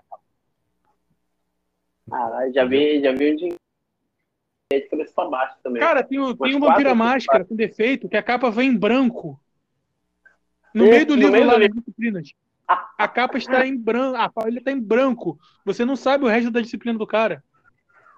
[2.11, 3.55] Caralho, já vi, já vi um de
[4.71, 5.81] de cabeça pra baixo também.
[5.81, 9.41] Cara, tem, o- tem um Vampira Máscara com defeito que a capa vem em branco.
[10.75, 12.33] No meio do no livro meio lá disciplinas.
[12.99, 14.17] A capa está em branco.
[14.19, 15.39] A ele está em branco.
[15.65, 17.43] Você não sabe o resto da disciplina do cara.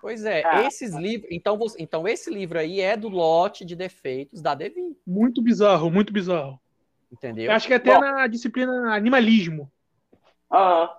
[0.01, 0.63] Pois é, ah.
[0.63, 1.31] esses livros.
[1.31, 4.97] Então, você, então, esse livro aí é do lote de defeitos da Devin.
[5.07, 6.59] Muito bizarro, muito bizarro.
[7.13, 7.47] Entendeu?
[7.47, 9.71] Eu acho que é até Bom, na disciplina animalismo.
[10.51, 10.91] Aham.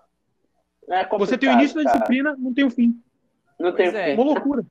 [0.90, 3.02] É você tem o início da disciplina, não tem o fim.
[3.60, 4.06] Não tem o é.
[4.08, 4.14] fim.
[4.14, 4.66] Uma loucura.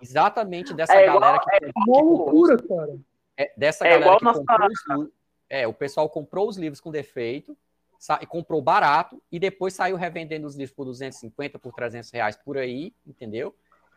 [0.00, 1.50] Exatamente dessa é galera que.
[1.64, 2.98] É uma loucura, cara.
[3.36, 5.08] É, dessa é galera que comprou os,
[5.48, 7.56] é, o pessoal comprou os livros com defeito,
[8.20, 12.58] e comprou barato e depois saiu revendendo os livros por 250, por 300 reais por
[12.58, 13.54] aí, entendeu?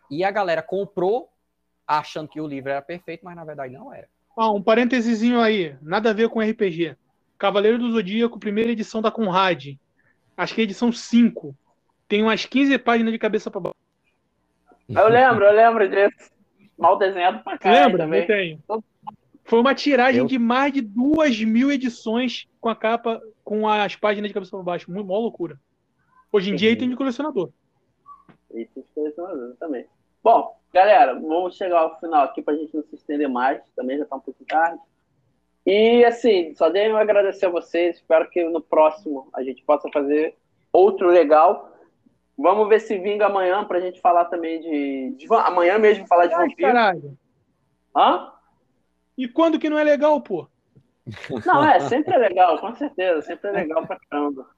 [0.10, 1.30] E a galera comprou
[1.88, 4.08] achando que o livro era perfeito, mas na verdade não era.
[4.38, 6.96] Ah, um parênteses aí, nada a ver com RPG.
[7.38, 9.76] Cavaleiro do Zodíaco, primeira edição da Conrad.
[10.36, 11.56] Acho que é edição 5.
[12.08, 13.76] Tem umas 15 páginas de cabeça para baixo.
[14.90, 16.32] Eu lembro, eu lembro disso.
[16.78, 18.04] Mal desenhado pra caralho Lembra?
[18.04, 18.22] Também.
[18.22, 18.64] Eu tenho.
[19.46, 20.28] Foi uma tiragem eu...
[20.28, 24.64] de mais de duas mil edições com a capa, com as páginas de cabeça para
[24.64, 24.92] baixo.
[24.92, 25.60] Muito mó loucura.
[26.32, 27.50] Hoje em dia dia tem de colecionador.
[28.54, 29.86] Item de colecionador também.
[30.26, 33.62] Bom, galera, vamos chegar ao final aqui para a gente não se estender mais.
[33.76, 34.82] Também já está um pouco tarde.
[35.64, 37.98] E assim, só a agradecer a vocês.
[37.98, 40.36] Espero que no próximo a gente possa fazer
[40.74, 41.72] outro legal.
[42.36, 46.26] Vamos ver se vinga amanhã para a gente falar também de, de, Amanhã mesmo falar
[46.26, 46.74] de vampiro.
[46.74, 47.16] Caralho.
[47.96, 48.32] Hã?
[49.16, 50.48] E quando que não é legal, pô?
[51.46, 54.50] Não, é, sempre é legal, com certeza, sempre é legal pra caramba.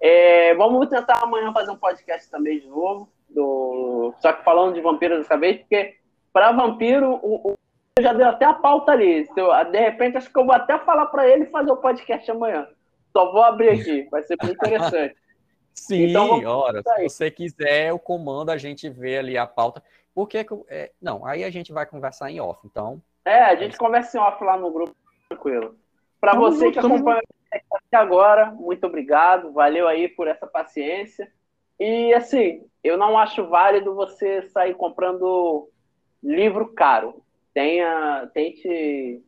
[0.00, 4.14] É, vamos tentar amanhã fazer um podcast também de novo, do...
[4.20, 5.96] só que falando de vampiro dessa vez, porque
[6.32, 7.54] para vampiro, o, o,
[8.00, 9.26] já deu até a pauta ali.
[9.70, 12.66] De repente, acho que eu vou até falar para ele fazer o podcast amanhã.
[13.12, 15.16] Só vou abrir aqui, vai ser muito interessante.
[15.74, 19.82] Sim, então, ora, se você quiser, o comando a gente vê ali a pauta.
[20.14, 24.18] Porque, é, não, aí a gente vai conversar em off, então é, a gente conversa
[24.18, 24.94] em off lá no grupo,
[25.28, 25.76] tranquilo.
[26.20, 27.22] Para você que acompanha
[27.72, 31.30] até agora, muito obrigado, valeu aí por essa paciência.
[31.78, 35.68] E assim, eu não acho válido você sair comprando
[36.22, 37.22] livro caro.
[37.52, 39.22] Tenha, tente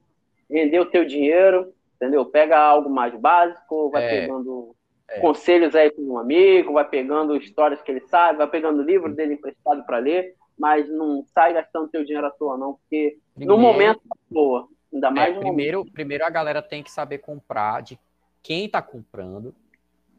[0.51, 2.25] render o teu dinheiro, entendeu?
[2.25, 4.75] Pega algo mais básico, vai é, pegando
[5.09, 5.21] é.
[5.21, 9.35] conselhos aí com um amigo, vai pegando histórias que ele sabe, vai pegando livro dele
[9.35, 13.61] emprestado para ler mas não sai gastando seu dinheiro à toa, não, porque primeiro, no
[13.61, 14.69] momento tá boa.
[14.93, 15.93] Ainda mais é, primeiro, momento.
[15.93, 17.99] primeiro a galera tem que saber comprar de
[18.43, 19.55] quem está comprando,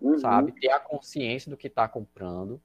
[0.01, 0.17] uhum.
[0.19, 0.51] sabe?
[0.53, 2.61] Ter a consciência do que está comprando,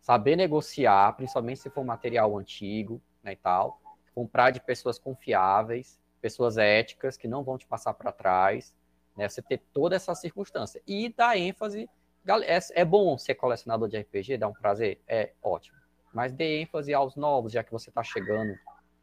[0.00, 3.80] saber negociar, principalmente se for material antigo, né, e tal.
[4.14, 8.74] Comprar de pessoas confiáveis, pessoas éticas que não vão te passar para trás,
[9.16, 9.28] né?
[9.28, 11.88] Você ter toda essa circunstância e dar ênfase.
[12.26, 15.76] É, é bom ser colecionador de RPG, dá um prazer, é ótimo
[16.16, 18.58] mas dê ênfase aos novos, já que você está chegando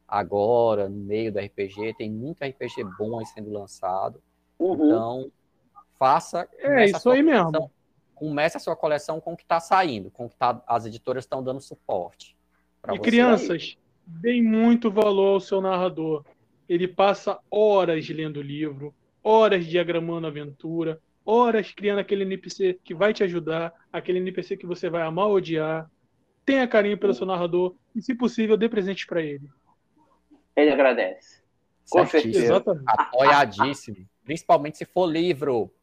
[0.08, 4.20] agora no meio do RPG, tem muito RPG bom aí sendo lançado.
[4.58, 4.74] Uhum.
[4.74, 5.32] Então,
[6.04, 6.50] faça.
[6.60, 7.72] É isso aí coleção, mesmo.
[8.14, 11.24] Comece a sua coleção com o que está saindo, com o que tá, as editoras
[11.24, 12.36] estão dando suporte.
[12.92, 16.26] E crianças, deem muito valor ao seu narrador.
[16.68, 18.94] Ele passa horas lendo o livro,
[19.24, 24.66] horas diagramando a aventura, horas criando aquele NPC que vai te ajudar, aquele NPC que
[24.66, 25.90] você vai amar ou odiar
[26.46, 29.50] tenha carinho pelo seu narrador e, se possível, dê presente para ele.
[30.56, 31.42] Ele agradece.
[31.90, 32.44] Com certeza.
[32.44, 32.84] Exatamente.
[32.88, 34.06] Apoiadíssimo.
[34.24, 35.74] Principalmente se for livro.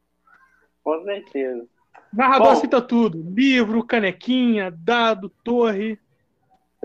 [0.83, 1.65] Com certeza.
[2.13, 5.99] Narrador Bom, aceita tudo: livro, canequinha, dado, torre.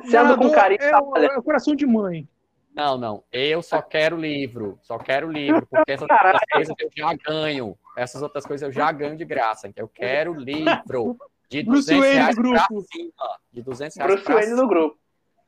[0.05, 0.83] Sendo com carinho.
[0.83, 2.29] É, o, é o coração de mãe.
[2.75, 3.25] Não, não.
[3.33, 4.79] Eu só quero livro.
[4.83, 5.67] Só quero livro.
[5.67, 7.79] Porque essas outras coisas eu já ganho.
[7.97, 9.67] Essas outras coisas eu já ganho de graça.
[9.67, 11.17] Então eu quero livro.
[11.49, 12.83] De Bruce 200 Wayne reais grupo.
[12.93, 14.99] Cima, de 200 reais Bruce Wayne no grupo.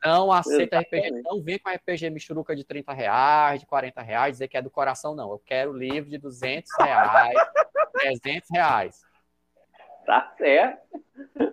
[0.03, 1.09] Não aceita Exatamente.
[1.09, 1.23] RPG.
[1.25, 4.71] Não vem com RPG michuruca de 30 reais, de 40 reais, dizer que é do
[4.71, 5.31] coração, não.
[5.33, 7.35] Eu quero livro de 200 reais,
[7.99, 9.01] 300 reais.
[10.07, 10.81] Tá certo.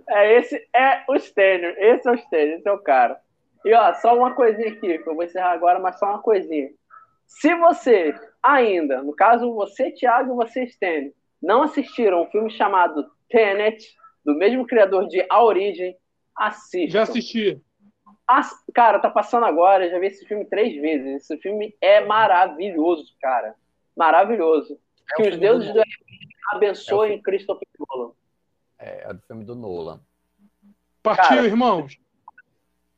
[0.07, 1.76] É, esse é o Stênio.
[1.77, 3.19] Esse é o Stênio, esse é o cara.
[3.65, 6.69] E ó, só uma coisinha aqui, que eu vou encerrar agora, mas só uma coisinha.
[7.26, 13.05] Se você ainda, no caso você, Thiago, e você, Stênio, não assistiram um filme chamado
[13.30, 13.84] Tenet,
[14.23, 15.95] do mesmo criador de A Origem,
[16.35, 16.91] assista.
[16.91, 17.61] Já assisti.
[18.27, 18.51] As...
[18.73, 21.23] Cara, tá passando agora, já vi esse filme três vezes.
[21.23, 23.55] Esse filme é maravilhoso, cara.
[23.95, 24.80] Maravilhoso.
[25.11, 25.81] É que os deuses do
[26.49, 28.11] abençoem é Christopher Nolan.
[28.80, 29.99] É, é do filme do Nolan.
[31.01, 31.97] Partiu, cara, irmãos.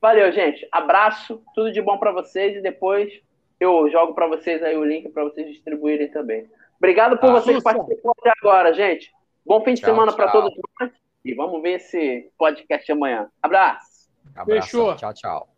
[0.01, 0.67] Valeu, gente.
[0.71, 3.11] Abraço, tudo de bom para vocês e depois
[3.59, 6.49] eu jogo para vocês aí o link para vocês distribuírem também.
[6.77, 9.11] Obrigado por ah, você que participou até agora, gente.
[9.45, 10.91] Bom fim de tchau, semana para todos nós.
[11.25, 13.29] E vamos ver esse podcast amanhã.
[13.41, 14.09] Abraço.
[14.35, 14.61] Abraço.
[14.61, 14.95] Fechou.
[14.95, 15.56] Tchau, tchau.